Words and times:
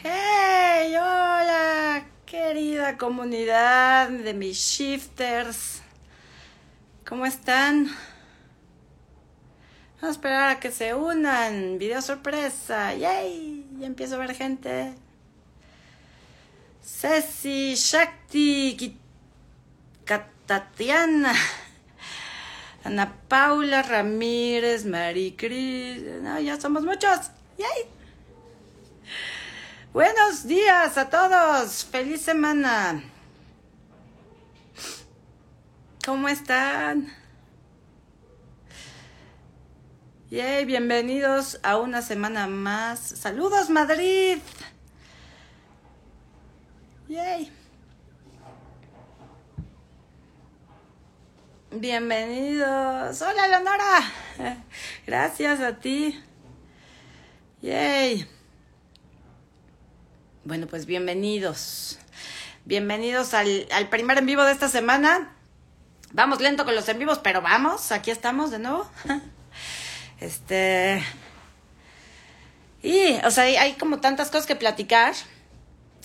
Hey, 0.00 0.94
hola, 0.94 2.06
querida 2.24 2.96
comunidad 2.96 4.08
de 4.08 4.32
mis 4.32 4.56
shifters. 4.56 5.82
¿Cómo 7.04 7.26
están? 7.26 7.86
Vamos 9.96 10.02
a 10.02 10.10
esperar 10.10 10.50
a 10.50 10.60
que 10.60 10.70
se 10.70 10.94
unan. 10.94 11.78
Video 11.78 12.00
sorpresa. 12.00 12.94
Yay, 12.94 13.66
ya 13.80 13.88
empiezo 13.88 14.14
a 14.14 14.18
ver 14.18 14.36
gente. 14.36 14.94
Ceci, 16.80 17.74
Shakti, 17.74 18.96
Tatiana, 20.46 21.34
Ana 22.84 23.16
Paula 23.26 23.82
Ramírez, 23.82 24.84
Maricris. 24.84 26.02
No, 26.22 26.38
ya 26.38 26.60
somos 26.60 26.84
muchos. 26.84 27.32
Yay. 27.58 27.97
Buenos 29.92 30.46
días 30.46 30.98
a 30.98 31.08
todos. 31.08 31.86
Feliz 31.86 32.20
semana. 32.20 33.02
¿Cómo 36.04 36.28
están? 36.28 37.10
Yay, 40.28 40.66
bienvenidos 40.66 41.58
a 41.62 41.78
una 41.78 42.02
semana 42.02 42.46
más. 42.46 42.98
Saludos, 43.00 43.70
Madrid. 43.70 44.38
Yay. 47.08 47.50
Bienvenidos. 51.70 53.22
Hola, 53.22 53.48
Leonora. 53.48 54.64
Gracias 55.06 55.60
a 55.60 55.78
ti. 55.78 56.22
Yay. 57.62 58.28
Bueno, 60.48 60.66
pues 60.66 60.86
bienvenidos. 60.86 61.98
Bienvenidos 62.64 63.34
al, 63.34 63.66
primer 63.90 64.16
en 64.16 64.24
vivo 64.24 64.42
de 64.44 64.52
esta 64.52 64.70
semana. 64.70 65.36
Vamos 66.12 66.40
lento 66.40 66.64
con 66.64 66.74
los 66.74 66.88
en 66.88 66.98
vivos, 66.98 67.18
pero 67.18 67.42
vamos, 67.42 67.92
aquí 67.92 68.10
estamos 68.10 68.50
de 68.50 68.58
nuevo. 68.58 68.90
Este. 70.20 71.04
Y, 72.82 73.18
o 73.26 73.30
sea, 73.30 73.44
hay, 73.44 73.74
como 73.74 74.00
tantas 74.00 74.30
cosas 74.30 74.46
que 74.46 74.56
platicar. 74.56 75.12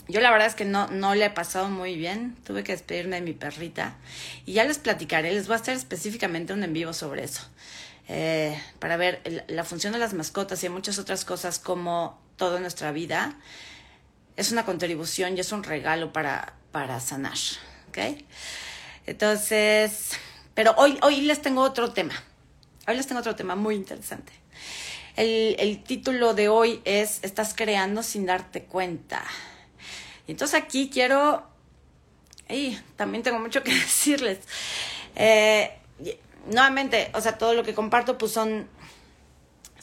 Yo 0.10 0.20
la 0.20 0.30
verdad 0.30 0.48
es 0.48 0.56
que 0.56 0.66
no, 0.66 0.88
no 0.90 1.16
le 1.16 1.24
he 1.24 1.30
pasado 1.30 1.70
muy 1.70 1.96
bien. 1.96 2.36
Tuve 2.44 2.66
que 2.66 2.74
despedirme 2.74 3.16
de 3.16 3.22
mi 3.22 3.32
perrita. 3.32 3.96
Y 4.46 4.52
ya 4.52 4.66
les 4.66 4.78
platicaré, 4.78 5.32
les 5.32 5.48
voy 5.48 5.56
a 5.56 5.60
hacer 5.62 5.78
específicamente 5.78 6.52
un 6.52 6.64
en 6.64 6.74
vivo 6.74 6.92
sobre 6.92 7.24
eso. 7.24 7.44
Eh, 8.10 8.62
para 8.80 8.98
ver 8.98 9.46
la 9.48 9.64
función 9.64 9.94
de 9.94 10.00
las 10.00 10.14
mascotas 10.14 10.62
y 10.66 10.68
muchas 10.68 11.00
otras 11.00 11.24
cosas 11.24 11.60
como 11.60 12.20
toda 12.36 12.60
nuestra 12.60 12.92
vida 12.92 13.38
es 14.36 14.52
una 14.52 14.66
contribución 14.66 15.38
y 15.38 15.40
es 15.40 15.52
un 15.52 15.64
regalo 15.64 16.14
para, 16.14 16.54
para 16.72 17.00
sanar. 17.00 17.38
¿Ok? 17.90 18.24
Entonces, 19.06 20.12
pero 20.54 20.74
hoy, 20.78 20.98
hoy 21.02 21.22
les 21.22 21.42
tengo 21.42 21.62
otro 21.62 21.92
tema. 21.92 22.14
Hoy 22.88 22.96
les 22.96 23.08
tengo 23.08 23.20
otro 23.22 23.36
tema 23.36 23.56
muy 23.56 23.76
interesante. 23.76 24.32
El, 25.16 25.56
el 25.60 25.84
título 25.84 26.34
de 26.34 26.50
hoy 26.50 26.82
es 26.86 27.20
Estás 27.24 27.54
creando 27.54 28.02
sin 28.04 28.26
darte 28.26 28.64
cuenta. 28.64 29.24
Entonces 30.28 30.60
aquí 30.60 30.90
quiero. 30.92 31.44
Y 32.50 32.78
también 32.96 33.24
tengo 33.24 33.40
mucho 33.40 33.64
que 33.64 33.74
decirles. 33.74 34.40
Eh, 35.16 35.72
nuevamente, 36.48 37.12
o 37.14 37.22
sea, 37.22 37.38
todo 37.38 37.54
lo 37.54 37.64
que 37.64 37.74
comparto, 37.74 38.18
pues 38.18 38.32
son 38.32 38.68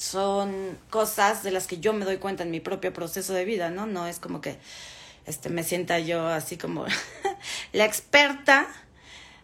son 0.01 0.79
cosas 0.89 1.43
de 1.43 1.51
las 1.51 1.67
que 1.67 1.79
yo 1.79 1.93
me 1.93 2.07
doy 2.07 2.17
cuenta 2.17 2.43
en 2.43 2.51
mi 2.51 2.59
propio 2.59 2.91
proceso 2.91 3.35
de 3.35 3.45
vida, 3.45 3.69
¿no? 3.69 3.85
No 3.85 4.07
es 4.07 4.19
como 4.19 4.41
que 4.41 4.57
este, 5.27 5.51
me 5.51 5.63
sienta 5.63 5.99
yo 5.99 6.27
así 6.27 6.57
como 6.57 6.87
la 7.75 7.85
experta, 7.85 8.67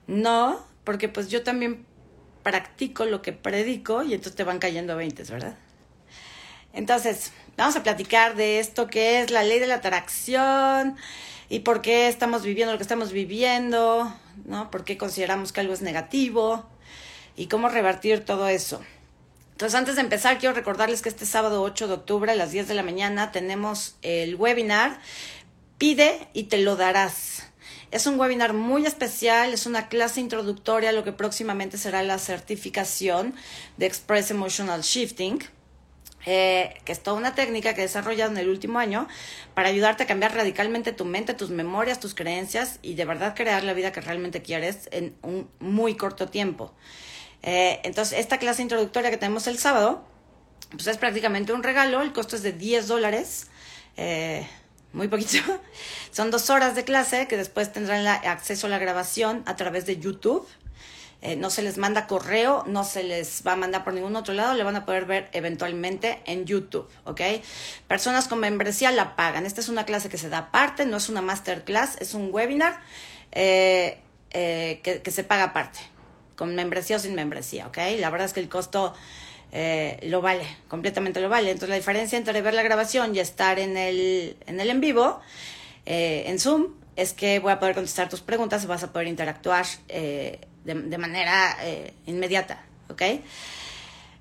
no, 0.06 0.64
porque 0.82 1.10
pues 1.10 1.28
yo 1.28 1.42
también 1.42 1.84
practico 2.42 3.04
lo 3.04 3.20
que 3.20 3.34
predico 3.34 4.02
y 4.02 4.14
entonces 4.14 4.34
te 4.34 4.44
van 4.44 4.58
cayendo 4.58 4.96
veintes, 4.96 5.30
¿verdad? 5.30 5.58
Entonces, 6.72 7.32
vamos 7.58 7.76
a 7.76 7.82
platicar 7.82 8.34
de 8.34 8.58
esto 8.58 8.86
que 8.86 9.20
es 9.20 9.30
la 9.30 9.42
ley 9.42 9.58
de 9.58 9.66
la 9.66 9.74
atracción 9.74 10.96
y 11.50 11.60
por 11.60 11.82
qué 11.82 12.08
estamos 12.08 12.44
viviendo 12.44 12.72
lo 12.72 12.78
que 12.78 12.82
estamos 12.82 13.12
viviendo, 13.12 14.10
¿no? 14.46 14.70
Por 14.70 14.84
qué 14.84 14.96
consideramos 14.96 15.52
que 15.52 15.60
algo 15.60 15.74
es 15.74 15.82
negativo 15.82 16.64
y 17.36 17.48
cómo 17.48 17.68
revertir 17.68 18.24
todo 18.24 18.48
eso. 18.48 18.80
Entonces, 19.56 19.78
antes 19.78 19.94
de 19.94 20.02
empezar, 20.02 20.36
quiero 20.36 20.54
recordarles 20.54 21.00
que 21.00 21.08
este 21.08 21.24
sábado 21.24 21.62
8 21.62 21.88
de 21.88 21.94
octubre 21.94 22.30
a 22.30 22.34
las 22.34 22.52
10 22.52 22.68
de 22.68 22.74
la 22.74 22.82
mañana 22.82 23.32
tenemos 23.32 23.96
el 24.02 24.34
webinar 24.34 25.00
Pide 25.78 26.28
y 26.34 26.42
te 26.42 26.58
lo 26.58 26.76
darás. 26.76 27.44
Es 27.90 28.06
un 28.06 28.20
webinar 28.20 28.52
muy 28.52 28.84
especial, 28.84 29.54
es 29.54 29.64
una 29.64 29.88
clase 29.88 30.20
introductoria 30.20 30.90
a 30.90 30.92
lo 30.92 31.04
que 31.04 31.12
próximamente 31.12 31.78
será 31.78 32.02
la 32.02 32.18
certificación 32.18 33.34
de 33.78 33.86
Express 33.86 34.30
Emotional 34.30 34.82
Shifting. 34.82 35.42
Eh, 36.26 36.74
que 36.84 36.92
es 36.92 37.02
toda 37.02 37.16
una 37.16 37.34
técnica 37.34 37.72
que 37.72 37.80
he 37.80 37.84
desarrollado 37.84 38.32
en 38.32 38.36
el 38.36 38.50
último 38.50 38.78
año 38.78 39.08
para 39.54 39.68
ayudarte 39.70 40.02
a 40.02 40.06
cambiar 40.06 40.34
radicalmente 40.34 40.92
tu 40.92 41.06
mente, 41.06 41.32
tus 41.32 41.48
memorias, 41.48 41.98
tus 41.98 42.14
creencias 42.14 42.78
y 42.82 42.94
de 42.94 43.06
verdad 43.06 43.34
crear 43.34 43.64
la 43.64 43.72
vida 43.72 43.90
que 43.90 44.02
realmente 44.02 44.42
quieres 44.42 44.90
en 44.92 45.16
un 45.22 45.48
muy 45.60 45.94
corto 45.94 46.28
tiempo. 46.28 46.74
Eh, 47.46 47.80
entonces, 47.84 48.18
esta 48.18 48.38
clase 48.38 48.60
introductoria 48.60 49.08
que 49.10 49.16
tenemos 49.16 49.46
el 49.46 49.56
sábado, 49.56 50.04
pues 50.72 50.88
es 50.88 50.98
prácticamente 50.98 51.52
un 51.52 51.62
regalo, 51.62 52.02
el 52.02 52.12
costo 52.12 52.34
es 52.34 52.42
de 52.42 52.52
10 52.52 52.88
dólares, 52.88 53.46
eh, 53.96 54.46
muy 54.92 55.06
poquito. 55.06 55.38
Son 56.10 56.32
dos 56.32 56.50
horas 56.50 56.74
de 56.74 56.82
clase 56.82 57.28
que 57.28 57.36
después 57.36 57.72
tendrán 57.72 58.04
acceso 58.06 58.66
a 58.66 58.70
la 58.70 58.78
grabación 58.78 59.44
a 59.46 59.54
través 59.54 59.86
de 59.86 59.98
YouTube. 59.98 60.46
Eh, 61.22 61.36
no 61.36 61.48
se 61.50 61.62
les 61.62 61.78
manda 61.78 62.08
correo, 62.08 62.64
no 62.66 62.82
se 62.82 63.04
les 63.04 63.42
va 63.46 63.52
a 63.52 63.56
mandar 63.56 63.84
por 63.84 63.94
ningún 63.94 64.16
otro 64.16 64.34
lado, 64.34 64.54
le 64.54 64.64
van 64.64 64.76
a 64.76 64.84
poder 64.84 65.06
ver 65.06 65.30
eventualmente 65.32 66.22
en 66.26 66.46
YouTube, 66.46 66.88
¿ok? 67.04 67.20
Personas 67.86 68.26
con 68.26 68.40
membresía 68.40 68.90
la 68.90 69.14
pagan. 69.14 69.46
Esta 69.46 69.60
es 69.60 69.68
una 69.68 69.86
clase 69.86 70.08
que 70.08 70.18
se 70.18 70.28
da 70.28 70.38
aparte, 70.38 70.84
no 70.84 70.96
es 70.96 71.08
una 71.08 71.22
masterclass, 71.22 71.96
es 72.00 72.12
un 72.14 72.28
webinar 72.32 72.80
que, 73.30 74.02
que 74.82 75.10
se 75.10 75.24
paga 75.24 75.44
aparte 75.44 75.95
con 76.36 76.54
membresía 76.54 76.96
o 76.96 76.98
sin 76.98 77.14
membresía, 77.14 77.66
¿ok? 77.66 77.78
La 77.98 78.10
verdad 78.10 78.26
es 78.26 78.32
que 78.32 78.40
el 78.40 78.48
costo 78.48 78.94
eh, 79.52 79.98
lo 80.02 80.20
vale, 80.20 80.44
completamente 80.68 81.20
lo 81.20 81.28
vale. 81.28 81.50
Entonces 81.50 81.70
la 81.70 81.76
diferencia 81.76 82.18
entre 82.18 82.40
ver 82.42 82.54
la 82.54 82.62
grabación 82.62 83.14
y 83.14 83.20
estar 83.20 83.58
en 83.58 83.76
el 83.76 84.36
en, 84.46 84.60
el 84.60 84.70
en 84.70 84.80
vivo, 84.80 85.20
eh, 85.86 86.24
en 86.26 86.38
Zoom, 86.38 86.74
es 86.96 87.12
que 87.12 87.38
voy 87.38 87.52
a 87.52 87.58
poder 87.58 87.74
contestar 87.74 88.08
tus 88.08 88.20
preguntas 88.20 88.64
y 88.64 88.66
vas 88.66 88.82
a 88.82 88.92
poder 88.92 89.08
interactuar 89.08 89.66
eh, 89.88 90.40
de, 90.64 90.98
manera 90.98 91.56
inmediata, 92.06 92.64
¿ok? 92.88 93.02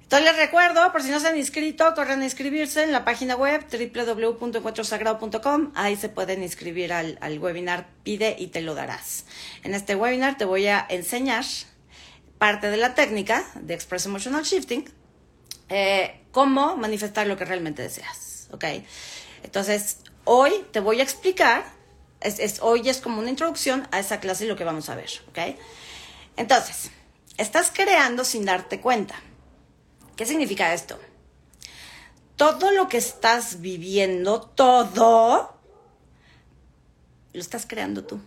Entonces 0.04 0.32
les 0.32 0.38
recuerdo, 0.38 0.92
por 0.92 1.02
si 1.02 1.10
no 1.10 1.20
se 1.20 1.28
han 1.28 1.36
inscrito, 1.36 1.92
corren 1.96 2.22
a 2.22 2.26
inscribirse 2.26 2.84
en 2.84 2.92
la 2.92 3.04
página 3.04 3.36
web 3.36 3.66
www.encuentrosagrado.com. 3.68 5.72
Ahí 5.74 5.96
se 5.96 6.10
pueden 6.10 6.44
inscribir 6.44 6.94
al, 6.94 7.18
al 7.22 7.40
webinar 7.40 7.88
Pide 8.04 8.36
y 8.38 8.48
te 8.48 8.62
lo 8.62 8.76
darás. 8.76 9.26
En 9.64 9.74
este 9.74 9.96
webinar 9.96 10.38
te 10.38 10.46
voy 10.46 10.68
a 10.68 10.86
enseñar 10.88 11.44
parte 12.46 12.70
de 12.70 12.78
la 12.78 12.94
técnica 12.94 13.44
de 13.56 13.74
Express 13.74 14.06
Emotional 14.06 14.44
Shifting, 14.44 14.86
eh, 15.68 16.22
cómo 16.32 16.78
manifestar 16.78 17.26
lo 17.26 17.38
que 17.38 17.44
realmente 17.44 17.82
deseas, 17.82 18.50
¿ok? 18.52 18.66
Entonces, 19.42 19.98
hoy 20.26 20.52
te 20.72 20.80
voy 20.80 21.00
a 21.00 21.04
explicar, 21.04 21.66
es, 22.22 22.60
hoy 22.62 22.88
es 22.88 23.02
como 23.02 23.18
una 23.18 23.32
introducción 23.32 23.88
a 23.90 23.98
esa 23.98 24.20
clase 24.20 24.46
y 24.46 24.48
lo 24.48 24.56
que 24.56 24.64
vamos 24.64 24.90
a 24.90 24.96
ver, 24.96 25.10
¿ok? 25.30 25.58
Entonces, 26.38 26.92
estás 27.38 27.72
creando 27.74 28.24
sin 28.24 28.46
darte 28.46 28.80
cuenta. 28.80 29.16
¿Qué 30.16 30.28
significa 30.28 30.72
esto? 30.72 31.00
Todo 32.36 32.70
lo 32.70 32.88
que 32.88 32.98
estás 32.98 33.60
viviendo, 33.60 34.42
todo, 34.42 35.58
lo 37.34 37.42
estás 37.42 37.66
creando 37.66 38.04
tú 38.04 38.22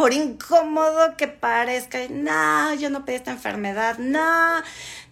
por 0.00 0.14
incómodo 0.14 1.14
que 1.18 1.28
parezca, 1.28 1.98
no, 2.08 2.72
yo 2.76 2.88
no 2.88 3.04
pedí 3.04 3.16
esta 3.16 3.32
enfermedad, 3.32 3.98
no, 3.98 4.62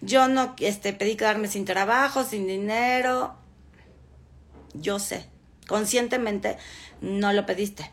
yo 0.01 0.27
no 0.27 0.55
este, 0.57 0.93
pedí 0.93 1.15
quedarme 1.15 1.47
sin 1.47 1.63
trabajo, 1.63 2.23
sin 2.23 2.47
dinero. 2.47 3.35
Yo 4.73 4.97
sé, 4.97 5.29
conscientemente 5.67 6.57
no 7.01 7.31
lo 7.33 7.45
pediste. 7.45 7.91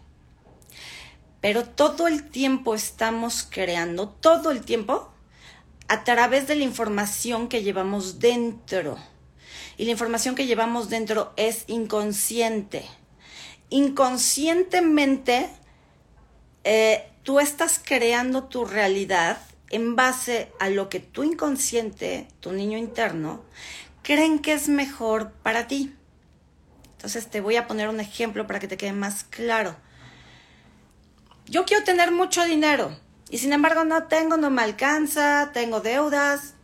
Pero 1.43 1.67
todo 1.67 2.09
el 2.09 2.31
tiempo 2.31 2.75
estamos 2.75 3.47
creando, 3.47 4.09
todo 4.09 4.51
el 4.51 4.63
tiempo, 4.63 5.13
a 5.89 6.03
través 6.03 6.47
de 6.47 6.55
la 6.55 6.65
información 6.65 7.49
que 7.49 7.63
llevamos 7.63 8.21
dentro. 8.21 8.97
Y 9.77 9.85
la 9.85 9.91
información 9.91 10.35
que 10.35 10.47
llevamos 10.47 10.89
dentro 10.89 11.35
es 11.37 11.65
inconsciente. 11.67 12.87
Inconscientemente 13.69 15.51
eh, 16.69 17.09
tú 17.23 17.39
estás 17.39 17.81
creando 17.83 18.43
tu 18.43 18.65
realidad 18.65 19.39
en 19.71 19.95
base 19.95 20.51
a 20.59 20.69
lo 20.69 20.89
que 20.89 20.99
tu 20.99 21.23
inconsciente, 21.23 22.27
tu 22.41 22.51
niño 22.51 22.77
interno, 22.77 23.45
creen 24.03 24.41
que 24.41 24.53
es 24.53 24.69
mejor 24.69 25.31
para 25.45 25.69
ti. 25.69 25.95
Entonces 26.97 27.29
te 27.29 27.41
voy 27.41 27.55
a 27.55 27.69
poner 27.69 27.89
un 27.89 28.01
ejemplo 28.01 28.49
para 28.49 28.59
que 28.59 28.67
te 28.67 28.77
quede 28.77 28.93
más 28.93 29.23
claro. 29.23 29.77
Yo 31.47 31.67
quiero 31.67 31.85
tener 31.85 32.11
mucho 32.11 32.45
dinero 32.45 32.99
y 33.31 33.39
sin 33.39 33.53
embargo 33.53 33.85
no 33.85 34.03
tengo, 34.09 34.37
no 34.37 34.51
me 34.51 34.63
alcanza, 34.63 35.53
tengo 35.55 35.81
deudas. 35.81 36.55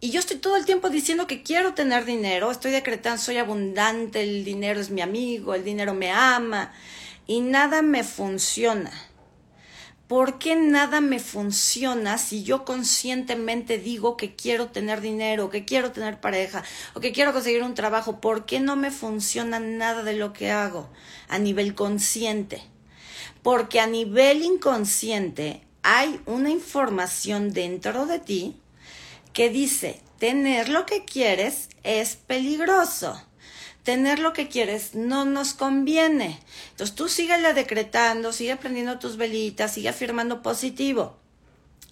Y 0.00 0.08
yo 0.08 0.20
estoy 0.20 0.38
todo 0.38 0.56
el 0.56 0.64
tiempo 0.64 0.88
diciendo 0.88 1.26
que 1.26 1.42
quiero 1.42 1.74
tener 1.74 2.06
dinero, 2.06 2.50
estoy 2.50 2.70
decretando, 2.70 3.20
soy 3.20 3.36
abundante, 3.36 4.22
el 4.22 4.42
dinero 4.42 4.80
es 4.80 4.88
mi 4.88 5.02
amigo, 5.02 5.54
el 5.54 5.64
dinero 5.64 5.92
me 5.92 6.10
ama 6.10 6.72
y 7.28 7.42
nada 7.42 7.82
me 7.82 8.02
funciona. 8.02 8.90
¿Por 10.08 10.38
qué 10.38 10.56
nada 10.56 11.02
me 11.02 11.20
funciona 11.20 12.16
si 12.16 12.42
yo 12.42 12.64
conscientemente 12.64 13.76
digo 13.76 14.16
que 14.16 14.34
quiero 14.34 14.68
tener 14.68 15.02
dinero, 15.02 15.50
que 15.50 15.66
quiero 15.66 15.92
tener 15.92 16.18
pareja 16.18 16.64
o 16.94 17.00
que 17.00 17.12
quiero 17.12 17.34
conseguir 17.34 17.62
un 17.62 17.74
trabajo? 17.74 18.18
¿Por 18.18 18.46
qué 18.46 18.58
no 18.58 18.74
me 18.74 18.90
funciona 18.90 19.60
nada 19.60 20.02
de 20.02 20.14
lo 20.14 20.32
que 20.32 20.50
hago 20.50 20.88
a 21.28 21.38
nivel 21.38 21.74
consciente? 21.74 22.62
Porque 23.42 23.78
a 23.78 23.86
nivel 23.86 24.42
inconsciente 24.42 25.62
hay 25.82 26.18
una 26.24 26.48
información 26.48 27.52
dentro 27.52 28.06
de 28.06 28.20
ti 28.20 28.56
que 29.34 29.50
dice, 29.50 30.00
tener 30.18 30.70
lo 30.70 30.86
que 30.86 31.04
quieres 31.04 31.68
es 31.82 32.16
peligroso 32.16 33.27
tener 33.88 34.18
lo 34.18 34.34
que 34.34 34.48
quieres 34.48 34.94
no 34.94 35.24
nos 35.24 35.54
conviene. 35.54 36.38
Entonces 36.72 36.94
tú 36.94 37.08
síguele 37.08 37.54
decretando, 37.54 38.34
sigue 38.34 38.54
prendiendo 38.56 38.98
tus 38.98 39.16
velitas, 39.16 39.72
sigue 39.72 39.88
afirmando 39.88 40.42
positivo. 40.42 41.16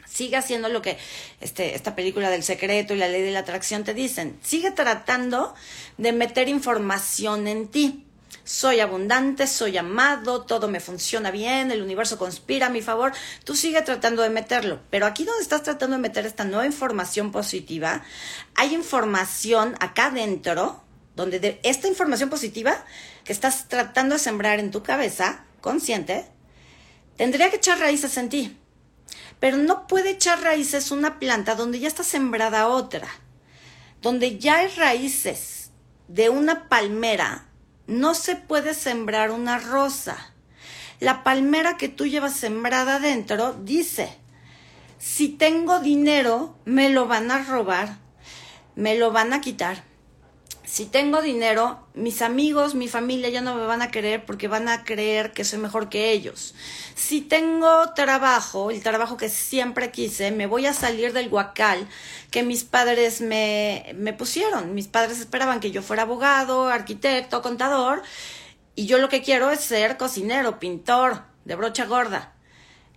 Sigue 0.06 0.36
haciendo 0.36 0.68
lo 0.68 0.82
que 0.82 0.98
este, 1.40 1.74
esta 1.74 1.96
película 1.96 2.28
del 2.28 2.42
secreto 2.42 2.92
y 2.92 2.98
la 2.98 3.08
ley 3.08 3.22
de 3.22 3.30
la 3.30 3.38
atracción 3.38 3.82
te 3.82 3.94
dicen. 3.94 4.38
Sigue 4.42 4.72
tratando 4.72 5.54
de 5.96 6.12
meter 6.12 6.50
información 6.50 7.48
en 7.48 7.68
ti. 7.68 8.04
Soy 8.44 8.80
abundante, 8.80 9.46
soy 9.46 9.78
amado, 9.78 10.42
todo 10.42 10.68
me 10.68 10.80
funciona 10.80 11.30
bien, 11.30 11.70
el 11.70 11.80
universo 11.80 12.18
conspira 12.18 12.66
a 12.66 12.70
mi 12.70 12.82
favor. 12.82 13.12
Tú 13.44 13.56
sigue 13.56 13.80
tratando 13.80 14.20
de 14.20 14.28
meterlo. 14.28 14.80
Pero 14.90 15.06
aquí 15.06 15.24
donde 15.24 15.42
estás 15.42 15.62
tratando 15.62 15.96
de 15.96 16.02
meter 16.02 16.26
esta 16.26 16.44
nueva 16.44 16.66
información 16.66 17.32
positiva, 17.32 18.04
hay 18.54 18.74
información 18.74 19.76
acá 19.80 20.10
dentro 20.10 20.84
donde 21.16 21.40
de 21.40 21.58
esta 21.64 21.88
información 21.88 22.28
positiva 22.28 22.84
que 23.24 23.32
estás 23.32 23.68
tratando 23.68 24.14
de 24.14 24.20
sembrar 24.20 24.60
en 24.60 24.70
tu 24.70 24.82
cabeza, 24.82 25.44
consciente, 25.62 26.26
tendría 27.16 27.50
que 27.50 27.56
echar 27.56 27.80
raíces 27.80 28.16
en 28.18 28.28
ti. 28.28 28.56
Pero 29.40 29.56
no 29.56 29.86
puede 29.86 30.10
echar 30.10 30.42
raíces 30.42 30.90
una 30.90 31.18
planta 31.18 31.54
donde 31.54 31.80
ya 31.80 31.88
está 31.88 32.04
sembrada 32.04 32.68
otra. 32.68 33.08
Donde 34.02 34.38
ya 34.38 34.58
hay 34.58 34.68
raíces 34.68 35.70
de 36.06 36.28
una 36.28 36.68
palmera, 36.68 37.46
no 37.86 38.14
se 38.14 38.36
puede 38.36 38.74
sembrar 38.74 39.30
una 39.30 39.58
rosa. 39.58 40.32
La 41.00 41.24
palmera 41.24 41.78
que 41.78 41.88
tú 41.88 42.06
llevas 42.06 42.36
sembrada 42.36 42.96
adentro 42.96 43.54
dice, 43.54 44.16
si 44.98 45.28
tengo 45.28 45.80
dinero, 45.80 46.56
me 46.64 46.90
lo 46.90 47.06
van 47.06 47.30
a 47.30 47.42
robar, 47.42 47.98
me 48.74 48.96
lo 48.96 49.12
van 49.12 49.32
a 49.32 49.40
quitar 49.40 49.95
si 50.66 50.84
tengo 50.84 51.22
dinero, 51.22 51.78
mis 51.94 52.22
amigos, 52.22 52.74
mi 52.74 52.88
familia 52.88 53.28
ya 53.28 53.40
no 53.40 53.54
me 53.54 53.64
van 53.66 53.82
a 53.82 53.92
querer 53.92 54.26
porque 54.26 54.48
van 54.48 54.68
a 54.68 54.82
creer 54.82 55.32
que 55.32 55.44
soy 55.44 55.60
mejor 55.60 55.88
que 55.88 56.10
ellos. 56.10 56.56
Si 56.96 57.20
tengo 57.20 57.92
trabajo, 57.94 58.72
el 58.72 58.82
trabajo 58.82 59.16
que 59.16 59.28
siempre 59.28 59.92
quise, 59.92 60.32
me 60.32 60.46
voy 60.46 60.66
a 60.66 60.72
salir 60.72 61.12
del 61.12 61.28
guacal 61.28 61.86
que 62.32 62.42
mis 62.42 62.64
padres 62.64 63.20
me, 63.20 63.94
me 63.94 64.12
pusieron. 64.12 64.74
Mis 64.74 64.88
padres 64.88 65.20
esperaban 65.20 65.60
que 65.60 65.70
yo 65.70 65.82
fuera 65.82 66.02
abogado, 66.02 66.66
arquitecto, 66.66 67.42
contador, 67.42 68.02
y 68.74 68.86
yo 68.86 68.98
lo 68.98 69.08
que 69.08 69.22
quiero 69.22 69.50
es 69.52 69.60
ser 69.60 69.96
cocinero, 69.96 70.58
pintor, 70.58 71.22
de 71.44 71.54
brocha 71.54 71.86
gorda. 71.86 72.32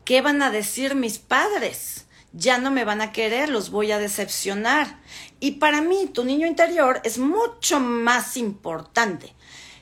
¿Qué 0.05 0.21
van 0.21 0.41
a 0.41 0.49
decir 0.49 0.95
mis 0.95 1.19
padres? 1.19 2.07
Ya 2.33 2.57
no 2.57 2.71
me 2.71 2.85
van 2.85 3.01
a 3.01 3.11
querer, 3.11 3.49
los 3.49 3.71
voy 3.71 3.91
a 3.91 3.99
decepcionar. 3.99 4.99
Y 5.39 5.51
para 5.51 5.81
mí, 5.81 6.09
tu 6.13 6.23
niño 6.23 6.47
interior 6.47 7.01
es 7.03 7.17
mucho 7.17 7.79
más 7.79 8.37
importante. 8.37 9.33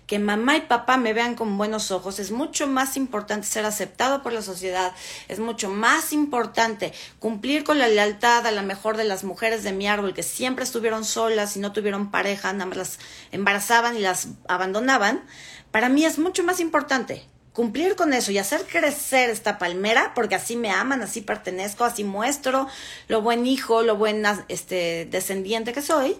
Que 0.05 0.19
mamá 0.19 0.55
y 0.55 0.61
papá 0.61 0.95
me 0.95 1.11
vean 1.11 1.35
con 1.35 1.57
buenos 1.57 1.91
ojos, 1.91 2.19
es 2.19 2.31
mucho 2.31 2.65
más 2.65 2.95
importante 2.95 3.45
ser 3.45 3.65
aceptado 3.65 4.23
por 4.23 4.31
la 4.31 4.41
sociedad, 4.41 4.93
es 5.27 5.39
mucho 5.39 5.69
más 5.69 6.13
importante 6.13 6.93
cumplir 7.19 7.65
con 7.65 7.77
la 7.77 7.89
lealtad 7.89 8.47
a 8.47 8.51
la 8.51 8.61
mejor 8.61 8.95
de 8.95 9.03
las 9.03 9.25
mujeres 9.25 9.63
de 9.63 9.73
mi 9.73 9.85
árbol 9.85 10.13
que 10.13 10.23
siempre 10.23 10.63
estuvieron 10.63 11.03
solas 11.03 11.57
y 11.57 11.59
no 11.59 11.73
tuvieron 11.73 12.09
pareja, 12.09 12.53
nada 12.53 12.67
más 12.67 12.77
las 12.77 12.99
embarazaban 13.33 13.97
y 13.97 13.99
las 13.99 14.29
abandonaban. 14.47 15.25
Para 15.71 15.89
mí 15.89 16.05
es 16.05 16.19
mucho 16.19 16.41
más 16.41 16.61
importante 16.61 17.27
cumplir 17.57 17.95
con 17.95 18.13
eso 18.13 18.31
y 18.31 18.37
hacer 18.37 18.67
crecer 18.67 19.31
esta 19.31 19.57
palmera, 19.57 20.11
porque 20.13 20.35
así 20.35 20.55
me 20.55 20.69
aman, 20.69 21.01
así 21.01 21.21
pertenezco, 21.21 21.85
así 21.85 22.03
muestro 22.03 22.67
lo 23.07 23.23
buen 23.23 23.47
hijo, 23.47 23.81
lo 23.81 23.95
buen 23.95 24.23
este, 24.47 25.07
descendiente 25.09 25.73
que 25.73 25.81
soy, 25.81 26.17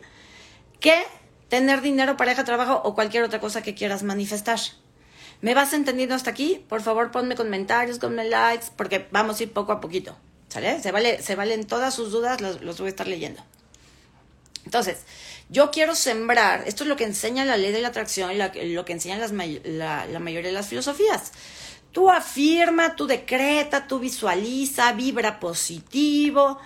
que 0.80 1.04
tener 1.48 1.82
dinero, 1.82 2.18
pareja, 2.18 2.44
trabajo 2.44 2.82
o 2.84 2.96
cualquier 2.96 3.22
otra 3.22 3.40
cosa 3.40 3.62
que 3.62 3.76
quieras 3.76 4.02
manifestar. 4.02 4.60
¿Me 5.42 5.54
vas 5.54 5.74
entendiendo 5.74 6.16
hasta 6.16 6.32
aquí? 6.32 6.66
Por 6.68 6.82
favor, 6.82 7.12
ponme 7.12 7.36
comentarios, 7.36 8.00
ponme 8.00 8.28
likes, 8.28 8.66
porque 8.76 9.08
vamos 9.12 9.40
a 9.40 9.44
ir 9.44 9.54
poco 9.54 9.72
a 9.72 9.80
poquito. 9.80 10.18
¿Sale? 10.48 10.82
Se, 10.82 10.92
vale, 10.92 11.22
se 11.22 11.36
valen 11.36 11.68
todas 11.68 11.94
sus 11.94 12.12
dudas, 12.12 12.42
los, 12.42 12.64
los 12.64 12.80
voy 12.80 12.88
a 12.88 12.90
estar 12.90 13.06
leyendo. 13.06 13.44
Entonces, 14.66 15.02
yo 15.50 15.72
quiero 15.72 15.96
sembrar, 15.96 16.64
esto 16.68 16.84
es 16.84 16.90
lo 16.90 16.96
que 16.96 17.06
enseña 17.06 17.46
la 17.46 17.58
ley 17.58 17.72
de 17.72 17.82
la 17.82 17.90
atracción, 17.90 18.32
lo 18.38 18.86
que 18.86 18.94
enseñan 18.94 19.20
las, 19.20 19.32
la, 19.32 20.06
la 20.06 20.20
mayoría 20.20 20.50
de 20.50 20.56
las 20.56 20.68
filosofías. 20.68 21.32
Tú 21.92 22.12
afirma, 22.12 22.96
tú 22.96 23.08
decreta, 23.08 23.88
tú 23.88 24.00
visualiza, 24.00 24.92
vibra 24.94 25.40
positivo. 25.40 26.60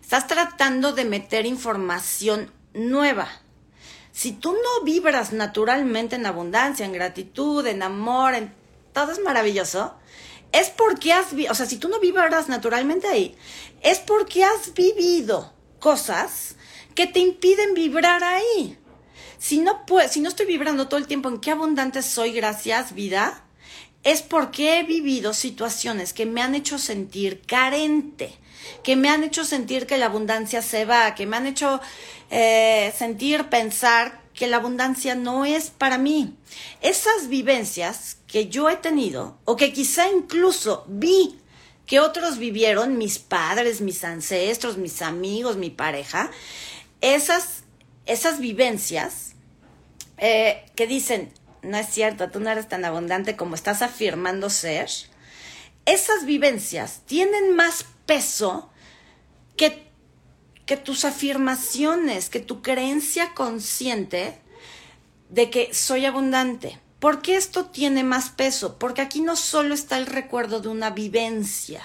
Estás 0.00 0.26
tratando 0.26 0.92
de 0.92 1.04
meter 1.04 1.46
información 1.46 2.52
nueva. 2.72 3.28
Si 4.12 4.32
tú 4.32 4.52
no 4.52 4.84
vibras 4.84 5.32
naturalmente 5.32 6.16
en 6.16 6.26
abundancia, 6.26 6.86
en 6.86 6.92
gratitud, 6.92 7.66
en 7.66 7.82
amor, 7.82 8.34
en 8.34 8.54
todo 8.92 9.10
es 9.10 9.20
maravilloso, 9.20 9.94
es 10.52 10.68
porque 10.70 11.12
has, 11.12 11.28
o 11.50 11.54
sea, 11.54 11.66
si 11.66 11.78
tú 11.78 11.88
no 11.88 11.98
vibras 11.98 12.48
naturalmente 12.48 13.08
ahí, 13.08 13.36
es 13.80 13.98
porque 13.98 14.44
has 14.44 14.74
vivido 14.74 15.52
cosas 15.80 16.56
que 16.94 17.06
te 17.06 17.20
impiden 17.20 17.74
vibrar 17.74 18.22
ahí. 18.24 18.78
Si 19.38 19.58
no, 19.58 19.84
si 20.08 20.20
no 20.20 20.28
estoy 20.28 20.46
vibrando 20.46 20.88
todo 20.88 20.98
el 20.98 21.06
tiempo 21.06 21.28
en 21.28 21.40
qué 21.40 21.50
abundante 21.50 22.02
soy, 22.02 22.32
gracias, 22.32 22.94
vida, 22.94 23.44
es 24.04 24.22
porque 24.22 24.78
he 24.78 24.82
vivido 24.84 25.32
situaciones 25.34 26.12
que 26.12 26.26
me 26.26 26.42
han 26.42 26.54
hecho 26.54 26.78
sentir 26.78 27.42
carente, 27.42 28.34
que 28.82 28.96
me 28.96 29.08
han 29.08 29.24
hecho 29.24 29.44
sentir 29.44 29.86
que 29.86 29.98
la 29.98 30.06
abundancia 30.06 30.62
se 30.62 30.84
va, 30.84 31.14
que 31.14 31.26
me 31.26 31.36
han 31.36 31.46
hecho 31.46 31.80
eh, 32.30 32.92
sentir, 32.96 33.44
pensar 33.48 34.22
que 34.34 34.46
la 34.46 34.56
abundancia 34.56 35.14
no 35.14 35.44
es 35.44 35.70
para 35.70 35.98
mí. 35.98 36.34
Esas 36.80 37.28
vivencias 37.28 38.18
que 38.26 38.48
yo 38.48 38.70
he 38.70 38.76
tenido, 38.76 39.38
o 39.44 39.56
que 39.56 39.72
quizá 39.72 40.08
incluso 40.08 40.84
vi 40.88 41.38
que 41.86 42.00
otros 42.00 42.38
vivieron, 42.38 42.96
mis 42.96 43.18
padres, 43.18 43.80
mis 43.80 44.02
ancestros, 44.04 44.78
mis 44.78 45.02
amigos, 45.02 45.56
mi 45.56 45.70
pareja, 45.70 46.30
esas, 47.02 47.64
esas 48.06 48.38
vivencias 48.38 49.34
eh, 50.16 50.64
que 50.74 50.86
dicen, 50.86 51.32
no 51.62 51.76
es 51.76 51.88
cierto, 51.88 52.30
tú 52.30 52.40
no 52.40 52.48
eres 52.50 52.68
tan 52.68 52.84
abundante 52.84 53.36
como 53.36 53.54
estás 53.54 53.82
afirmando 53.82 54.48
ser, 54.48 54.88
esas 55.84 56.24
vivencias 56.24 57.02
tienen 57.06 57.54
más 57.54 57.84
peso 58.06 58.70
que, 59.56 59.84
que 60.64 60.76
tus 60.76 61.04
afirmaciones, 61.04 62.30
que 62.30 62.40
tu 62.40 62.62
creencia 62.62 63.34
consciente 63.34 64.38
de 65.28 65.50
que 65.50 65.74
soy 65.74 66.06
abundante. 66.06 66.78
¿Por 67.00 67.20
qué 67.20 67.34
esto 67.34 67.66
tiene 67.66 68.04
más 68.04 68.30
peso? 68.30 68.78
Porque 68.78 69.02
aquí 69.02 69.20
no 69.22 69.34
solo 69.34 69.74
está 69.74 69.98
el 69.98 70.06
recuerdo 70.06 70.60
de 70.60 70.68
una 70.68 70.90
vivencia, 70.90 71.82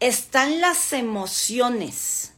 están 0.00 0.60
las 0.60 0.92
emociones 0.92 2.33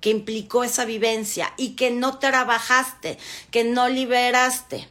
que 0.00 0.10
implicó 0.10 0.64
esa 0.64 0.84
vivencia 0.84 1.52
y 1.56 1.70
que 1.76 1.90
no 1.90 2.18
trabajaste, 2.18 3.18
que 3.50 3.64
no 3.64 3.88
liberaste. 3.88 4.88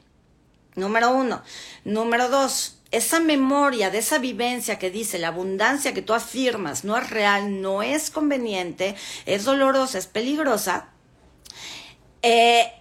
Número 0.75 1.11
uno. 1.11 1.41
Número 1.83 2.29
dos, 2.29 2.77
esa 2.91 3.19
memoria 3.19 3.91
de 3.91 3.99
esa 3.99 4.17
vivencia 4.17 4.79
que 4.79 4.89
dice 4.89 5.19
la 5.19 5.29
abundancia 5.29 5.93
que 5.93 6.01
tú 6.01 6.13
afirmas 6.13 6.83
no 6.83 6.97
es 6.97 7.09
real, 7.09 7.61
no 7.61 7.83
es 7.83 8.09
conveniente, 8.09 8.95
es 9.25 9.45
dolorosa, 9.45 9.97
es 9.97 10.07
peligrosa, 10.07 10.89
eh, 12.21 12.73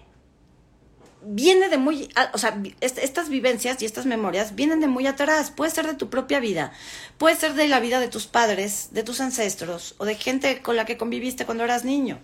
viene 1.23 1.69
de 1.69 1.79
muy, 1.79 2.09
o 2.33 2.39
sea, 2.39 2.61
estas 2.81 3.29
vivencias 3.29 3.83
y 3.83 3.85
estas 3.85 4.07
memorias 4.07 4.55
vienen 4.55 4.81
de 4.81 4.89
muy 4.89 5.07
atrás, 5.07 5.51
puede 5.51 5.71
ser 5.71 5.87
de 5.87 5.95
tu 5.95 6.11
propia 6.11 6.41
vida, 6.41 6.73
puede 7.19 7.37
ser 7.37 7.55
de 7.55 7.69
la 7.69 7.81
vida 7.81 8.01
de 8.01 8.09
tus 8.09 8.27
padres, 8.27 8.89
de 8.93 9.03
tus 9.03 9.21
ancestros 9.21 9.95
o 9.99 10.05
de 10.05 10.15
gente 10.15 10.63
con 10.63 10.77
la 10.77 10.85
que 10.85 10.97
conviviste 10.97 11.45
cuando 11.45 11.65
eras 11.65 11.85
niño. 11.85 12.19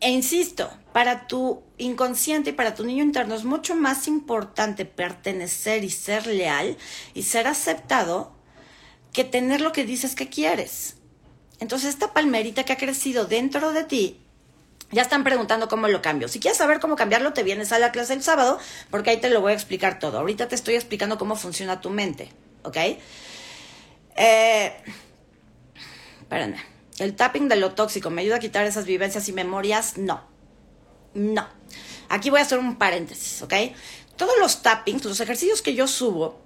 E 0.00 0.10
insisto, 0.10 0.70
para 0.92 1.26
tu 1.26 1.62
inconsciente 1.78 2.50
y 2.50 2.52
para 2.52 2.74
tu 2.74 2.84
niño 2.84 3.02
interno 3.02 3.34
es 3.34 3.44
mucho 3.44 3.74
más 3.74 4.06
importante 4.08 4.84
pertenecer 4.84 5.84
y 5.84 5.90
ser 5.90 6.26
leal 6.26 6.76
y 7.14 7.22
ser 7.22 7.46
aceptado 7.46 8.34
que 9.12 9.24
tener 9.24 9.62
lo 9.62 9.72
que 9.72 9.84
dices 9.84 10.14
que 10.14 10.28
quieres. 10.28 10.96
Entonces 11.58 11.88
esta 11.88 12.12
palmerita 12.12 12.64
que 12.64 12.74
ha 12.74 12.76
crecido 12.76 13.24
dentro 13.24 13.72
de 13.72 13.84
ti, 13.84 14.20
ya 14.92 15.02
están 15.02 15.24
preguntando 15.24 15.68
cómo 15.68 15.88
lo 15.88 16.00
cambio. 16.00 16.28
Si 16.28 16.38
quieres 16.38 16.58
saber 16.58 16.80
cómo 16.80 16.96
cambiarlo, 16.96 17.32
te 17.32 17.42
vienes 17.42 17.72
a 17.72 17.78
la 17.78 17.92
clase 17.92 18.14
el 18.14 18.22
sábado, 18.22 18.58
porque 18.90 19.10
ahí 19.10 19.16
te 19.18 19.30
lo 19.30 19.40
voy 19.40 19.52
a 19.52 19.54
explicar 19.54 19.98
todo. 19.98 20.18
Ahorita 20.18 20.48
te 20.48 20.54
estoy 20.54 20.74
explicando 20.74 21.18
cómo 21.18 21.34
funciona 21.36 21.80
tu 21.80 21.90
mente, 21.90 22.30
¿ok? 22.62 22.76
Eh, 24.16 24.72
espérenme. 26.20 26.60
El 26.98 27.14
tapping 27.14 27.48
de 27.48 27.56
lo 27.56 27.72
tóxico 27.72 28.10
me 28.10 28.22
ayuda 28.22 28.36
a 28.36 28.38
quitar 28.38 28.64
esas 28.64 28.86
vivencias 28.86 29.28
y 29.28 29.32
memorias. 29.32 29.98
No. 29.98 30.22
No. 31.14 31.46
Aquí 32.08 32.30
voy 32.30 32.40
a 32.40 32.42
hacer 32.42 32.58
un 32.58 32.76
paréntesis, 32.76 33.42
¿ok? 33.42 33.54
Todos 34.16 34.34
los 34.38 34.62
tappings, 34.62 35.04
los 35.04 35.20
ejercicios 35.20 35.60
que 35.62 35.74
yo 35.74 35.88
subo 35.88 36.40